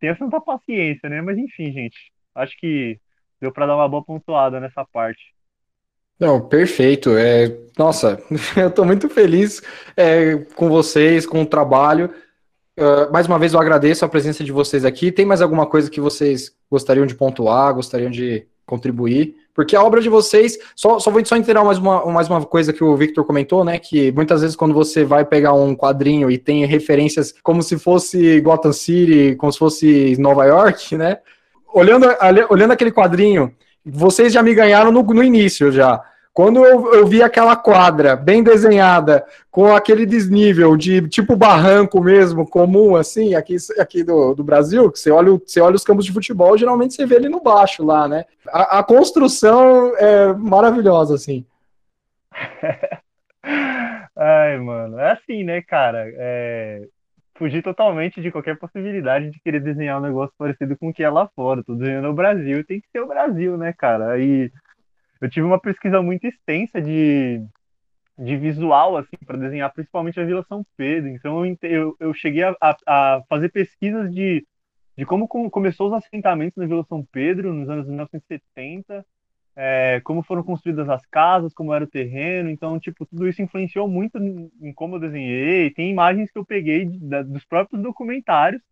tem 0.00 0.12
tanta 0.16 0.40
paciência, 0.40 1.08
né? 1.08 1.20
Mas 1.20 1.38
enfim, 1.38 1.70
gente, 1.70 2.12
acho 2.34 2.56
que 2.58 2.98
deu 3.40 3.52
para 3.52 3.66
dar 3.66 3.76
uma 3.76 3.88
boa 3.88 4.02
pontuada 4.02 4.60
nessa 4.60 4.84
parte. 4.84 5.34
Não, 6.18 6.40
perfeito. 6.40 7.16
É, 7.16 7.54
nossa, 7.78 8.22
eu 8.56 8.68
estou 8.68 8.84
muito 8.84 9.08
feliz 9.08 9.62
é, 9.96 10.36
com 10.54 10.68
vocês, 10.68 11.26
com 11.26 11.42
o 11.42 11.46
trabalho. 11.46 12.10
Uh, 12.78 13.10
mais 13.10 13.26
uma 13.26 13.38
vez 13.38 13.54
eu 13.54 13.60
agradeço 13.60 14.04
a 14.04 14.08
presença 14.08 14.44
de 14.44 14.52
vocês 14.52 14.84
aqui. 14.84 15.10
Tem 15.10 15.24
mais 15.24 15.40
alguma 15.40 15.66
coisa 15.66 15.90
que 15.90 16.00
vocês 16.00 16.54
gostariam 16.70 17.06
de 17.06 17.14
pontuar, 17.14 17.74
gostariam 17.74 18.10
de 18.10 18.46
contribuir, 18.66 19.36
porque 19.54 19.76
a 19.76 19.82
obra 19.82 20.02
de 20.02 20.08
vocês, 20.08 20.58
só, 20.74 20.98
só 20.98 21.10
vou 21.10 21.24
só 21.24 21.36
entender 21.36 21.58
mais 21.62 21.78
uma, 21.78 22.04
mais 22.06 22.28
uma 22.28 22.44
coisa 22.44 22.72
que 22.72 22.82
o 22.82 22.96
Victor 22.96 23.24
comentou, 23.24 23.64
né, 23.64 23.78
que 23.78 24.10
muitas 24.10 24.40
vezes 24.40 24.56
quando 24.56 24.74
você 24.74 25.04
vai 25.04 25.24
pegar 25.24 25.54
um 25.54 25.74
quadrinho 25.74 26.28
e 26.30 26.36
tem 26.36 26.66
referências 26.66 27.32
como 27.42 27.62
se 27.62 27.78
fosse 27.78 28.40
Gotham 28.40 28.72
City, 28.72 29.36
como 29.36 29.52
se 29.52 29.58
fosse 29.58 30.16
Nova 30.18 30.44
York, 30.44 30.96
né, 30.96 31.18
olhando, 31.78 32.06
olhando 32.48 32.72
aquele 32.72 32.90
quadrinho, 32.90 33.54
vocês 33.84 34.32
já 34.32 34.42
me 34.42 34.54
ganharam 34.54 34.90
no, 34.90 35.02
no 35.02 35.22
início 35.22 35.70
já, 35.70 36.02
quando 36.32 36.64
eu, 36.64 36.92
eu 36.92 37.06
vi 37.06 37.22
aquela 37.22 37.56
quadra 37.56 38.14
bem 38.14 38.42
desenhada, 38.42 39.24
com 39.50 39.74
aquele 39.74 40.04
desnível 40.04 40.76
de 40.76 41.08
tipo 41.08 41.34
barranco 41.34 41.98
mesmo, 42.02 42.46
comum, 42.46 42.94
assim, 42.94 43.34
aqui, 43.34 43.56
aqui 43.78 44.02
do, 44.02 44.34
do 44.34 44.44
Brasil, 44.44 44.90
que 44.90 44.98
você 44.98 45.10
olha, 45.10 45.32
você 45.32 45.60
olha 45.60 45.76
os 45.76 45.84
campos 45.84 46.04
de 46.04 46.12
futebol, 46.12 46.58
geralmente 46.58 46.94
você 46.94 47.06
vê 47.06 47.16
ele 47.16 47.28
no 47.28 47.40
baixo 47.40 47.84
lá, 47.84 48.06
né? 48.06 48.24
A, 48.48 48.80
a 48.80 48.82
construção 48.82 49.94
é 49.96 50.32
maravilhosa, 50.34 51.14
assim. 51.14 51.44
Ai, 54.14 54.58
mano, 54.58 54.98
é 54.98 55.12
assim, 55.12 55.42
né, 55.42 55.62
cara? 55.62 56.04
É... 56.06 56.82
Fugir 57.38 57.62
totalmente 57.62 58.20
de 58.20 58.30
qualquer 58.30 58.58
possibilidade 58.58 59.30
de 59.30 59.40
querer 59.40 59.60
desenhar 59.60 59.98
um 59.98 60.04
negócio 60.04 60.34
parecido 60.38 60.76
com 60.78 60.88
o 60.88 60.92
que 60.92 61.02
é 61.02 61.10
lá 61.10 61.28
fora. 61.34 61.62
Tô 61.62 61.74
desenhando 61.74 62.08
o 62.08 62.14
Brasil, 62.14 62.64
tem 62.64 62.80
que 62.80 62.88
ser 62.90 63.00
o 63.00 63.06
Brasil, 63.06 63.56
né, 63.58 63.72
cara? 63.72 64.12
Aí 64.12 64.50
eu 65.20 65.30
tive 65.30 65.46
uma 65.46 65.60
pesquisa 65.60 66.00
muito 66.02 66.26
extensa 66.26 66.80
de, 66.80 67.42
de 68.18 68.36
visual, 68.36 68.96
assim, 68.96 69.16
para 69.26 69.36
desenhar 69.36 69.72
principalmente 69.72 70.18
a 70.18 70.24
Vila 70.24 70.44
São 70.48 70.64
Pedro. 70.76 71.10
Então 71.10 71.44
eu, 71.62 71.96
eu, 72.00 72.14
cheguei 72.14 72.42
a, 72.44 72.56
a, 72.86 73.22
fazer 73.28 73.50
pesquisas 73.50 74.12
de, 74.14 74.46
de 74.96 75.04
como 75.04 75.28
começou 75.28 75.88
os 75.88 75.94
assentamentos 75.94 76.56
na 76.56 76.66
Vila 76.66 76.84
São 76.88 77.04
Pedro 77.12 77.52
nos 77.52 77.68
anos 77.68 77.86
1970, 77.86 79.04
é, 79.56 80.00
como 80.04 80.22
foram 80.22 80.42
construídas 80.42 80.88
as 80.88 81.04
casas, 81.06 81.54
como 81.54 81.72
era 81.72 81.84
o 81.84 81.88
terreno. 81.88 82.50
Então, 82.50 82.78
tipo, 82.78 83.06
tudo 83.06 83.26
isso 83.26 83.42
influenciou 83.42 83.88
muito 83.88 84.18
em 84.18 84.72
como 84.74 84.96
eu 84.96 85.00
desenhei. 85.00 85.70
Tem 85.70 85.90
imagens 85.90 86.30
que 86.30 86.38
eu 86.38 86.44
peguei 86.44 86.84
dos 86.84 87.44
próprios 87.46 87.82
documentários 87.82 88.62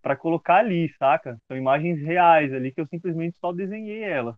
para 0.00 0.16
colocar 0.16 0.56
ali, 0.56 0.88
saca? 0.98 1.38
São 1.46 1.56
imagens 1.56 2.00
reais 2.02 2.52
ali 2.52 2.72
que 2.72 2.80
eu 2.80 2.86
simplesmente 2.86 3.38
só 3.38 3.52
desenhei 3.52 4.02
elas. 4.02 4.36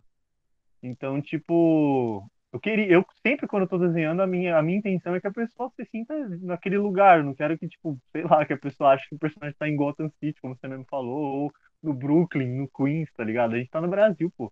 Então, 0.83 1.21
tipo, 1.21 2.29
eu 2.53 2.59
queria, 2.59 2.87
eu 2.87 3.05
sempre 3.25 3.47
quando 3.47 3.63
eu 3.63 3.69
tô 3.69 3.77
desenhando, 3.77 4.21
a 4.21 4.27
minha, 4.27 4.57
a 4.57 4.61
minha 4.61 4.77
intenção 4.77 5.15
é 5.15 5.21
que 5.21 5.27
a 5.27 5.31
pessoa 5.31 5.71
se 5.75 5.85
sinta 5.85 6.13
naquele 6.41 6.77
lugar. 6.77 7.19
Eu 7.19 7.25
não 7.25 7.33
quero 7.33 7.57
que, 7.57 7.67
tipo, 7.67 7.97
sei 8.11 8.23
lá, 8.23 8.45
que 8.45 8.53
a 8.53 8.57
pessoa 8.57 8.91
ache 8.93 9.07
que 9.09 9.15
o 9.15 9.19
personagem 9.19 9.55
tá 9.57 9.67
em 9.67 9.75
Gotham 9.75 10.09
City, 10.19 10.39
como 10.41 10.55
você 10.55 10.67
mesmo 10.67 10.85
falou, 10.89 11.43
ou 11.43 11.51
no 11.81 11.93
Brooklyn, 11.93 12.47
no 12.57 12.69
Queens, 12.69 13.09
tá 13.13 13.23
ligado? 13.23 13.55
A 13.55 13.57
gente 13.57 13.69
tá 13.69 13.81
no 13.81 13.87
Brasil, 13.87 14.31
pô. 14.37 14.51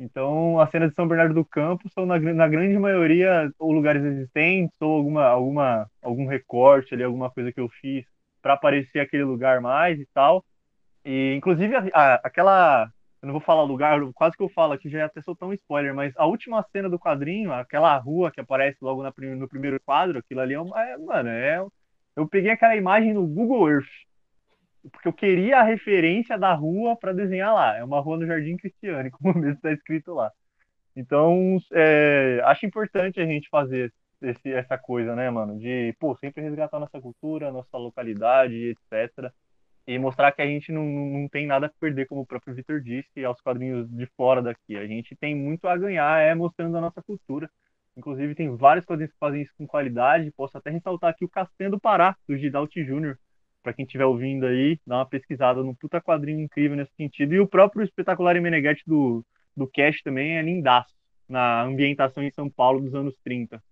Então, 0.00 0.58
as 0.58 0.70
cenas 0.70 0.90
de 0.90 0.94
São 0.96 1.06
Bernardo 1.06 1.34
do 1.34 1.44
Campo 1.44 1.86
são, 1.90 2.06
na, 2.06 2.18
na 2.18 2.48
grande 2.48 2.78
maioria, 2.78 3.52
ou 3.58 3.70
lugares 3.70 4.02
existentes, 4.02 4.74
ou 4.80 4.96
alguma, 4.96 5.26
alguma, 5.26 5.90
algum 6.02 6.26
recorte 6.26 6.94
ali, 6.94 7.04
alguma 7.04 7.30
coisa 7.30 7.52
que 7.52 7.60
eu 7.60 7.68
fiz 7.68 8.06
para 8.40 8.54
aparecer 8.54 9.00
aquele 9.00 9.24
lugar 9.24 9.60
mais 9.60 10.00
e 10.00 10.06
tal. 10.14 10.42
E, 11.04 11.34
inclusive, 11.36 11.76
a, 11.76 11.84
a, 11.92 12.14
aquela 12.24 12.90
eu 13.22 13.26
não 13.26 13.34
vou 13.34 13.40
falar 13.42 13.62
lugar, 13.64 14.00
quase 14.14 14.34
que 14.34 14.42
eu 14.42 14.48
falo 14.48 14.72
aqui, 14.72 14.88
já 14.88 15.04
até 15.04 15.20
soltar 15.20 15.46
um 15.46 15.52
spoiler, 15.52 15.94
mas 15.94 16.14
a 16.16 16.24
última 16.24 16.64
cena 16.72 16.88
do 16.88 16.98
quadrinho, 16.98 17.52
aquela 17.52 17.94
rua 17.98 18.30
que 18.30 18.40
aparece 18.40 18.78
logo 18.80 19.02
na, 19.02 19.12
no 19.36 19.48
primeiro 19.48 19.78
quadro, 19.84 20.18
aquilo 20.18 20.40
ali 20.40 20.54
é, 20.54 20.60
uma, 20.60 20.82
é 20.82 20.96
mano, 20.96 21.28
é. 21.28 21.62
Eu 22.16 22.26
peguei 22.26 22.50
aquela 22.50 22.74
imagem 22.76 23.12
no 23.12 23.26
Google 23.26 23.70
Earth, 23.70 23.90
porque 24.92 25.08
eu 25.08 25.12
queria 25.12 25.60
a 25.60 25.62
referência 25.62 26.38
da 26.38 26.54
rua 26.54 26.96
para 26.96 27.12
desenhar 27.12 27.54
lá. 27.54 27.76
É 27.76 27.84
uma 27.84 28.00
rua 28.00 28.18
no 28.18 28.26
Jardim 28.26 28.56
Cristiane, 28.56 29.10
como 29.12 29.34
mesmo 29.34 29.54
está 29.54 29.72
escrito 29.72 30.14
lá. 30.14 30.30
Então, 30.96 31.58
é, 31.72 32.40
acho 32.44 32.66
importante 32.66 33.20
a 33.20 33.26
gente 33.26 33.48
fazer 33.48 33.92
esse, 34.22 34.52
essa 34.52 34.76
coisa, 34.76 35.14
né, 35.14 35.30
mano? 35.30 35.58
De, 35.58 35.94
pô, 35.98 36.16
sempre 36.16 36.42
resgatar 36.42 36.78
nossa 36.80 37.00
cultura, 37.00 37.52
nossa 37.52 37.76
localidade, 37.76 38.54
etc 38.70 39.32
e 39.86 39.98
mostrar 39.98 40.30
que 40.32 40.40
a 40.40 40.46
gente 40.46 40.70
não, 40.70 40.84
não 40.84 41.28
tem 41.28 41.46
nada 41.46 41.66
a 41.66 41.70
perder, 41.80 42.06
como 42.06 42.20
o 42.20 42.26
próprio 42.26 42.54
Vitor 42.54 42.80
disse, 42.80 43.24
aos 43.24 43.40
quadrinhos 43.40 43.90
de 43.90 44.06
fora 44.16 44.40
daqui. 44.40 44.76
A 44.76 44.86
gente 44.86 45.16
tem 45.16 45.34
muito 45.34 45.66
a 45.66 45.76
ganhar, 45.76 46.20
é 46.20 46.34
mostrando 46.34 46.76
a 46.76 46.80
nossa 46.80 47.02
cultura. 47.02 47.50
Inclusive, 47.96 48.36
tem 48.36 48.54
vários 48.56 48.84
quadrinhos 48.84 49.12
que 49.12 49.18
fazem 49.18 49.42
isso 49.42 49.52
com 49.58 49.66
qualidade. 49.66 50.30
Posso 50.32 50.56
até 50.56 50.70
ressaltar 50.70 51.10
aqui 51.10 51.24
o 51.24 51.28
Castanho 51.28 51.72
do 51.72 51.80
Pará, 51.80 52.16
do 52.28 52.36
Gidalt 52.36 52.72
Júnior. 52.76 53.18
Para 53.62 53.72
quem 53.72 53.84
estiver 53.84 54.04
ouvindo 54.04 54.46
aí, 54.46 54.78
dá 54.86 54.96
uma 54.96 55.06
pesquisada 55.06 55.62
no 55.62 55.74
puta 55.74 56.00
quadrinho 56.00 56.40
incrível 56.40 56.76
nesse 56.76 56.94
sentido. 56.96 57.34
E 57.34 57.40
o 57.40 57.46
próprio 57.46 57.84
espetacular 57.84 58.40
Meneghetti 58.40 58.82
do, 58.86 59.24
do 59.56 59.66
Cash 59.66 60.02
também 60.02 60.38
é 60.38 60.42
lindaço, 60.42 60.94
na 61.28 61.62
ambientação 61.62 62.22
em 62.22 62.30
São 62.30 62.48
Paulo 62.48 62.80
dos 62.80 62.94
anos 62.94 63.14
30. 63.22 63.62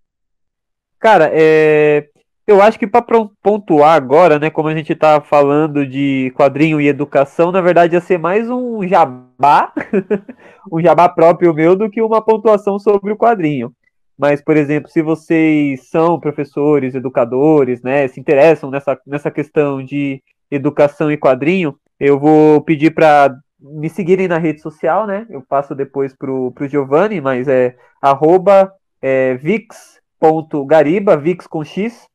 Cara, 0.98 1.30
é... 1.32 2.08
Eu 2.46 2.62
acho 2.62 2.78
que 2.78 2.86
para 2.86 3.04
pontuar 3.42 3.94
agora, 3.94 4.38
né, 4.38 4.48
como 4.48 4.68
a 4.68 4.74
gente 4.74 4.90
está 4.90 5.20
falando 5.20 5.86
de 5.86 6.32
quadrinho 6.34 6.80
e 6.80 6.88
educação, 6.88 7.52
na 7.52 7.60
verdade 7.60 7.94
ia 7.94 8.00
ser 8.00 8.18
mais 8.18 8.48
um 8.48 8.88
jabá, 8.88 9.70
um 10.72 10.80
jabá 10.80 11.10
próprio 11.10 11.52
meu 11.52 11.76
do 11.76 11.90
que 11.90 12.00
uma 12.00 12.24
pontuação 12.24 12.78
sobre 12.78 13.12
o 13.12 13.18
quadrinho. 13.18 13.70
Mas, 14.18 14.42
por 14.42 14.56
exemplo, 14.56 14.90
se 14.90 15.00
vocês 15.00 15.88
são 15.88 16.18
professores, 16.18 16.94
educadores, 16.94 17.82
né, 17.82 18.08
se 18.08 18.18
interessam 18.18 18.68
nessa, 18.68 18.98
nessa 19.06 19.30
questão 19.30 19.84
de 19.84 20.20
educação 20.50 21.12
e 21.12 21.16
quadrinho, 21.16 21.78
eu 22.00 22.18
vou 22.18 22.60
pedir 22.60 22.90
para 22.92 23.32
me 23.60 23.88
seguirem 23.88 24.26
na 24.26 24.38
rede 24.38 24.60
social, 24.60 25.06
né? 25.06 25.26
Eu 25.30 25.42
passo 25.42 25.74
depois 25.74 26.14
pro, 26.14 26.52
pro 26.52 26.68
Giovanni, 26.68 27.20
mas 27.20 27.46
é 27.48 27.76
arroba 28.00 28.72
é, 29.00 29.34
vix.gariba, 29.34 31.16
vix 31.16 31.46
com 31.46 31.64
X, 31.64 32.06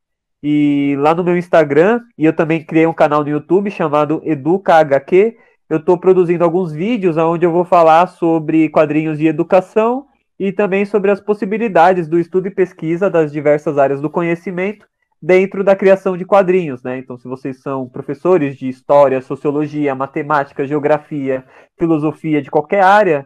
e 0.41 0.95
lá 0.99 1.15
no 1.15 1.23
meu 1.23 1.37
Instagram, 1.37 2.01
e 2.17 2.25
eu 2.25 2.33
também 2.33 2.63
criei 2.65 2.85
um 2.85 2.93
canal 2.93 3.23
no 3.23 3.29
YouTube 3.29 3.71
chamado 3.71 4.21
EducaHQ, 4.25 5.37
eu 5.69 5.77
estou 5.77 5.97
produzindo 5.97 6.43
alguns 6.43 6.73
vídeos 6.73 7.15
onde 7.15 7.45
eu 7.45 7.51
vou 7.51 7.63
falar 7.63 8.07
sobre 8.07 8.67
quadrinhos 8.69 9.17
de 9.17 9.27
educação 9.27 10.05
e 10.39 10.51
também 10.51 10.85
sobre 10.85 11.11
as 11.11 11.21
possibilidades 11.21 12.07
do 12.07 12.19
estudo 12.19 12.47
e 12.47 12.51
pesquisa 12.51 13.09
das 13.09 13.31
diversas 13.31 13.77
áreas 13.77 14.01
do 14.01 14.09
conhecimento 14.09 14.85
dentro 15.21 15.63
da 15.63 15.75
criação 15.75 16.17
de 16.17 16.25
quadrinhos, 16.25 16.83
né? 16.83 16.97
Então, 16.97 17.17
se 17.17 17.27
vocês 17.27 17.61
são 17.61 17.87
professores 17.87 18.57
de 18.57 18.67
história, 18.67 19.21
sociologia, 19.21 19.95
matemática, 19.95 20.67
geografia, 20.67 21.45
filosofia 21.79 22.41
de 22.41 22.51
qualquer 22.51 22.83
área, 22.83 23.25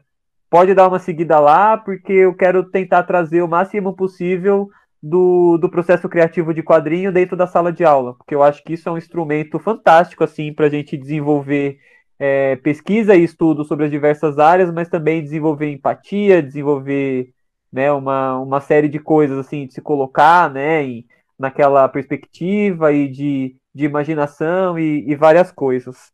pode 0.49 0.74
dar 0.76 0.88
uma 0.88 0.99
seguida 0.99 1.39
lá, 1.39 1.76
porque 1.76 2.14
eu 2.14 2.36
quero 2.36 2.70
tentar 2.70 3.03
trazer 3.03 3.41
o 3.41 3.47
máximo 3.47 3.95
possível 3.95 4.70
do, 5.01 5.58
do 5.58 5.70
processo 5.70 6.08
criativo 6.08 6.53
de 6.53 6.62
quadrinho 6.64 7.12
dentro 7.12 7.36
da 7.36 7.47
sala 7.47 7.72
de 7.72 7.84
aula, 7.84 8.14
porque 8.16 8.36
eu 8.36 8.43
acho 8.43 8.64
que 8.64 8.74
isso 8.74 8.88
é 8.89 8.91
um 8.91 8.97
instrumento 8.97 9.60
fantástico 9.60 10.24
assim 10.24 10.53
para 10.53 10.68
a 10.68 10.70
gente 10.70 10.97
desenvolver 10.97 11.78
é, 12.20 12.55
pesquisa 12.57 13.15
e 13.15 13.24
estudo 13.24 13.63
sobre 13.63 13.86
as 13.86 13.91
diversas 13.91 14.39
áreas, 14.39 14.72
mas 14.72 14.89
também 14.89 15.24
desenvolver 15.24 15.72
empatia, 15.72 16.41
desenvolver 16.41 17.30
né, 17.72 17.91
uma, 17.91 18.39
uma 18.39 18.61
série 18.61 18.89
de 18.89 18.99
coisas 18.99 19.38
assim 19.38 19.68
de 19.68 19.74
se 19.74 19.82
colocar, 19.82 20.51
né, 20.51 20.84
em, 20.84 21.05
naquela 21.38 21.88
perspectiva 21.88 22.91
e 22.91 23.07
de, 23.07 23.55
de 23.74 23.86
imaginação 23.86 24.78
e, 24.80 25.09
e 25.09 25.15
várias 25.15 25.51
coisas. 25.51 26.11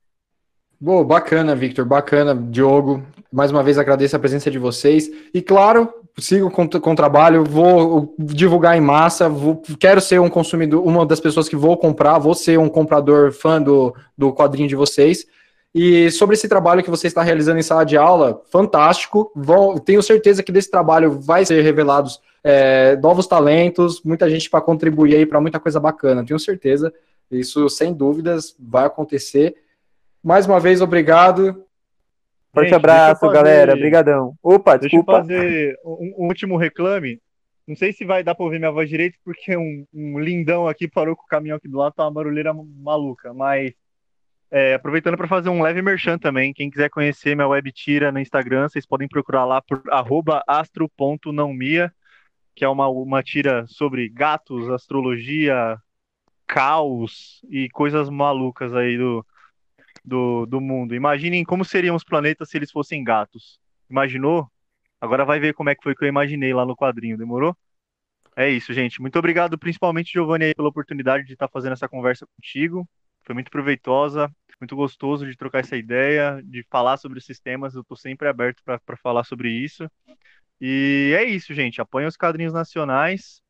Boa, 0.79 1.03
bacana, 1.03 1.55
Victor, 1.55 1.85
bacana, 1.85 2.35
Diogo. 2.35 3.01
Mais 3.31 3.51
uma 3.51 3.63
vez 3.63 3.77
agradeço 3.77 4.17
a 4.17 4.19
presença 4.19 4.51
de 4.51 4.59
vocês. 4.59 5.09
E 5.33 5.41
claro, 5.41 5.89
sigo 6.19 6.51
com, 6.51 6.67
com 6.67 6.91
o 6.91 6.95
trabalho, 6.95 7.45
vou 7.45 8.13
divulgar 8.19 8.75
em 8.77 8.81
massa, 8.81 9.29
vou, 9.29 9.61
quero 9.79 10.01
ser 10.01 10.19
um 10.19 10.29
consumidor, 10.29 10.85
uma 10.85 11.05
das 11.05 11.21
pessoas 11.21 11.47
que 11.47 11.55
vou 11.55 11.77
comprar, 11.77 12.19
vou 12.19 12.35
ser 12.35 12.59
um 12.59 12.67
comprador 12.67 13.31
fã 13.31 13.61
do, 13.61 13.95
do 14.17 14.33
quadrinho 14.33 14.67
de 14.67 14.75
vocês. 14.75 15.25
E 15.74 16.11
sobre 16.11 16.36
esse 16.36 16.47
trabalho 16.47 16.84
que 16.84 16.89
você 16.89 17.07
está 17.07 17.24
realizando 17.24 17.57
em 17.57 17.63
sala 17.63 17.84
de 17.84 17.97
aula, 17.97 18.41
fantástico. 18.51 19.32
Vou, 19.36 19.80
tenho 19.80 20.03
certeza 20.03 20.43
que 20.43 20.51
desse 20.51 20.69
trabalho 20.69 21.19
vai 21.19 21.45
ser 21.45 21.61
revelados 21.61 22.21
é, 22.43 22.95
novos 22.97 23.26
talentos, 23.26 24.03
muita 24.03 24.30
gente 24.30 24.49
para 24.49 24.61
contribuir 24.61 25.15
aí 25.15 25.26
para 25.26 25.41
muita 25.41 25.59
coisa 25.59 25.80
bacana. 25.80 26.24
Tenho 26.24 26.39
certeza. 26.39 26.93
Isso, 27.32 27.67
sem 27.69 27.91
dúvidas, 27.91 28.55
vai 28.59 28.86
acontecer. 28.86 29.55
Mais 30.24 30.45
uma 30.45 30.59
vez, 30.59 30.80
obrigado. 30.80 31.65
Forte 32.53 32.67
gente, 32.67 32.76
abraço, 32.76 33.21
fazer... 33.21 33.34
galera. 33.34 33.74
Obrigadão. 33.74 34.36
Opa, 34.43 34.78
deixa 34.78 34.95
desculpa. 34.95 35.21
Deixa 35.21 35.43
eu 35.43 35.49
fazer 35.49 35.80
um, 35.84 36.13
um, 36.19 36.28
último 36.28 36.55
reclame. 36.55 37.19
Não 37.67 37.76
sei 37.76 37.91
se 37.91 38.05
vai 38.05 38.24
dar 38.24 38.36
para 38.36 38.45
ouvir 38.45 38.59
minha 38.59 38.71
voz 38.71 38.88
direito, 38.88 39.17
porque 39.26 39.57
um, 39.57 39.88
um, 39.91 40.19
lindão 40.19 40.67
aqui 40.67 40.88
parou 40.88 41.15
com 41.15 41.24
o 41.24 41.28
caminhão 41.28 41.57
aqui 41.57 41.67
do 41.67 41.78
lado, 41.78 41.93
tá 41.93 42.03
uma 42.03 42.11
barulheira 42.11 42.53
maluca. 42.53 43.34
Mas 43.34 43.74
é, 44.53 44.75
aproveitando 44.75 45.17
para 45.17 45.27
fazer 45.27 45.49
um 45.49 45.63
leve 45.63 45.81
merchan 45.81 46.19
também, 46.19 46.53
quem 46.53 46.69
quiser 46.69 46.87
conhecer 46.87 47.35
minha 47.35 47.47
web 47.47 47.71
tira 47.71 48.11
no 48.11 48.19
Instagram, 48.19 48.69
vocês 48.69 48.85
podem 48.85 49.07
procurar 49.07 49.45
lá 49.45 49.59
por 49.59 49.81
astro.naumia, 50.47 51.91
que 52.53 52.63
é 52.63 52.69
uma, 52.69 52.87
uma 52.87 53.23
tira 53.23 53.65
sobre 53.65 54.07
gatos, 54.07 54.69
astrologia, 54.69 55.75
caos 56.45 57.41
e 57.49 57.67
coisas 57.69 58.11
malucas 58.11 58.75
aí 58.75 58.95
do, 58.95 59.25
do, 60.05 60.45
do 60.45 60.61
mundo. 60.61 60.93
Imaginem 60.93 61.43
como 61.43 61.65
seriam 61.65 61.95
os 61.95 62.03
planetas 62.03 62.47
se 62.51 62.57
eles 62.57 62.69
fossem 62.69 63.03
gatos. 63.03 63.59
Imaginou? 63.89 64.47
Agora 65.01 65.25
vai 65.25 65.39
ver 65.39 65.55
como 65.55 65.71
é 65.71 65.75
que 65.75 65.81
foi 65.81 65.95
que 65.95 66.03
eu 66.03 66.09
imaginei 66.09 66.53
lá 66.53 66.63
no 66.63 66.75
quadrinho, 66.75 67.17
demorou? 67.17 67.57
É 68.35 68.51
isso, 68.51 68.71
gente. 68.71 69.01
Muito 69.01 69.17
obrigado, 69.17 69.57
principalmente, 69.57 70.13
Giovanni, 70.13 70.53
pela 70.53 70.69
oportunidade 70.69 71.25
de 71.25 71.33
estar 71.33 71.47
fazendo 71.47 71.73
essa 71.73 71.89
conversa 71.89 72.27
contigo. 72.35 72.87
Foi 73.26 73.34
muito 73.34 73.51
proveitosa 73.51 74.32
muito 74.63 74.76
gostoso 74.78 75.26
de 75.30 75.36
trocar 75.36 75.59
essa 75.59 75.76
ideia, 75.76 76.41
de 76.43 76.63
falar 76.69 76.97
sobre 76.97 77.19
esses 77.19 77.39
temas. 77.39 77.76
Eu 77.76 77.82
estou 77.82 77.97
sempre 77.97 78.28
aberto 78.28 78.63
para 78.63 78.97
falar 78.97 79.26
sobre 79.26 79.49
isso. 79.49 79.89
E 80.59 81.13
é 81.17 81.24
isso, 81.26 81.53
gente. 81.53 81.82
Apoiem 81.82 82.07
os 82.07 82.15
quadrinhos 82.15 82.53
nacionais, 82.53 83.41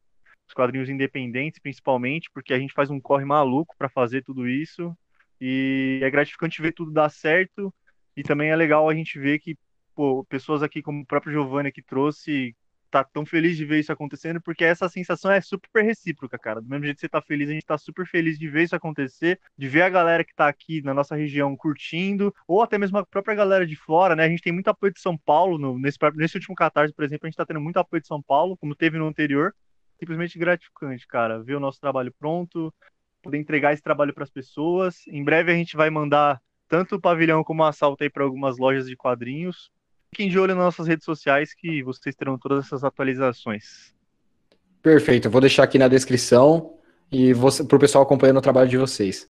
os 0.47 0.53
quadrinhos 0.53 0.89
independentes, 0.89 1.59
principalmente, 1.59 2.29
porque 2.33 2.53
a 2.53 2.59
gente 2.59 2.73
faz 2.73 2.89
um 2.89 2.99
corre 2.99 3.25
maluco 3.25 3.75
para 3.77 3.89
fazer 3.89 4.23
tudo 4.23 4.47
isso. 4.47 4.95
E 5.39 5.99
é 6.01 6.09
gratificante 6.09 6.61
ver 6.61 6.73
tudo 6.73 6.91
dar 6.91 7.09
certo. 7.09 7.73
E 8.17 8.23
também 8.23 8.49
é 8.49 8.55
legal 8.55 8.89
a 8.89 8.95
gente 8.95 9.19
ver 9.19 9.39
que 9.39 9.55
pô, 9.95 10.25
pessoas 10.25 10.63
aqui, 10.63 10.81
como 10.81 11.01
o 11.01 11.05
próprio 11.05 11.33
Giovanni 11.33 11.71
que 11.71 11.83
trouxe, 11.83 12.55
tá 12.93 13.03
tão 13.03 13.25
feliz 13.25 13.57
de 13.57 13.65
ver 13.65 13.79
isso 13.79 13.91
acontecendo, 13.91 14.39
porque 14.39 14.63
essa 14.63 14.87
sensação 14.87 15.31
é 15.31 15.41
super 15.41 15.83
recíproca, 15.83 16.37
cara. 16.37 16.61
Do 16.61 16.69
mesmo 16.69 16.85
jeito 16.85 16.97
que 16.97 17.01
você 17.01 17.09
tá 17.09 17.19
feliz, 17.23 17.49
a 17.49 17.53
gente 17.53 17.65
tá 17.65 17.75
super 17.75 18.05
feliz 18.05 18.37
de 18.37 18.47
ver 18.47 18.65
isso 18.65 18.75
acontecer, 18.75 19.39
de 19.57 19.67
ver 19.67 19.81
a 19.81 19.89
galera 19.89 20.23
que 20.23 20.35
tá 20.35 20.47
aqui 20.47 20.79
na 20.83 20.93
nossa 20.93 21.15
região 21.15 21.55
curtindo, 21.57 22.31
ou 22.47 22.61
até 22.61 22.77
mesmo 22.77 22.99
a 22.99 23.05
própria 23.05 23.33
galera 23.33 23.65
de 23.65 23.75
fora, 23.75 24.15
né? 24.15 24.25
A 24.25 24.29
gente 24.29 24.43
tem 24.43 24.53
muito 24.53 24.67
apoio 24.67 24.93
de 24.93 24.99
São 24.99 25.17
Paulo, 25.17 25.57
no, 25.57 25.79
nesse, 25.79 25.97
nesse 26.13 26.37
último 26.37 26.53
Catarse, 26.55 26.93
por 26.93 27.03
exemplo, 27.03 27.25
a 27.25 27.29
gente 27.29 27.37
tá 27.37 27.45
tendo 27.47 27.59
muito 27.59 27.77
apoio 27.77 27.99
de 27.99 28.07
São 28.07 28.21
Paulo, 28.21 28.55
como 28.57 28.75
teve 28.75 28.99
no 28.99 29.07
anterior. 29.07 29.55
Simplesmente 29.99 30.37
gratificante, 30.37 31.07
cara, 31.07 31.41
ver 31.41 31.55
o 31.55 31.59
nosso 31.59 31.79
trabalho 31.79 32.13
pronto, 32.19 32.71
poder 33.23 33.39
entregar 33.39 33.73
esse 33.73 33.81
trabalho 33.81 34.13
para 34.13 34.23
as 34.23 34.29
pessoas. 34.29 35.07
Em 35.07 35.23
breve 35.23 35.51
a 35.51 35.55
gente 35.55 35.75
vai 35.75 35.89
mandar 35.89 36.39
tanto 36.67 36.97
o 36.97 37.01
pavilhão 37.01 37.43
como 37.43 37.63
o 37.63 37.65
assalto 37.65 38.03
aí 38.03 38.09
para 38.09 38.23
algumas 38.23 38.59
lojas 38.59 38.85
de 38.85 38.95
quadrinhos. 38.95 39.71
Fiquem 40.13 40.29
de 40.29 40.37
olho 40.37 40.53
nas 40.53 40.65
nossas 40.65 40.87
redes 40.87 41.05
sociais 41.05 41.55
que 41.55 41.81
vocês 41.81 42.15
terão 42.15 42.37
todas 42.37 42.67
essas 42.67 42.83
atualizações. 42.83 43.95
Perfeito, 44.79 45.27
eu 45.27 45.31
vou 45.31 45.41
deixar 45.41 45.63
aqui 45.63 45.79
na 45.79 45.87
descrição 45.87 46.75
e 47.11 47.33
para 47.67 47.75
o 47.75 47.79
pessoal 47.79 48.03
acompanhando 48.03 48.37
o 48.37 48.41
trabalho 48.41 48.69
de 48.69 48.77
vocês. 48.77 49.21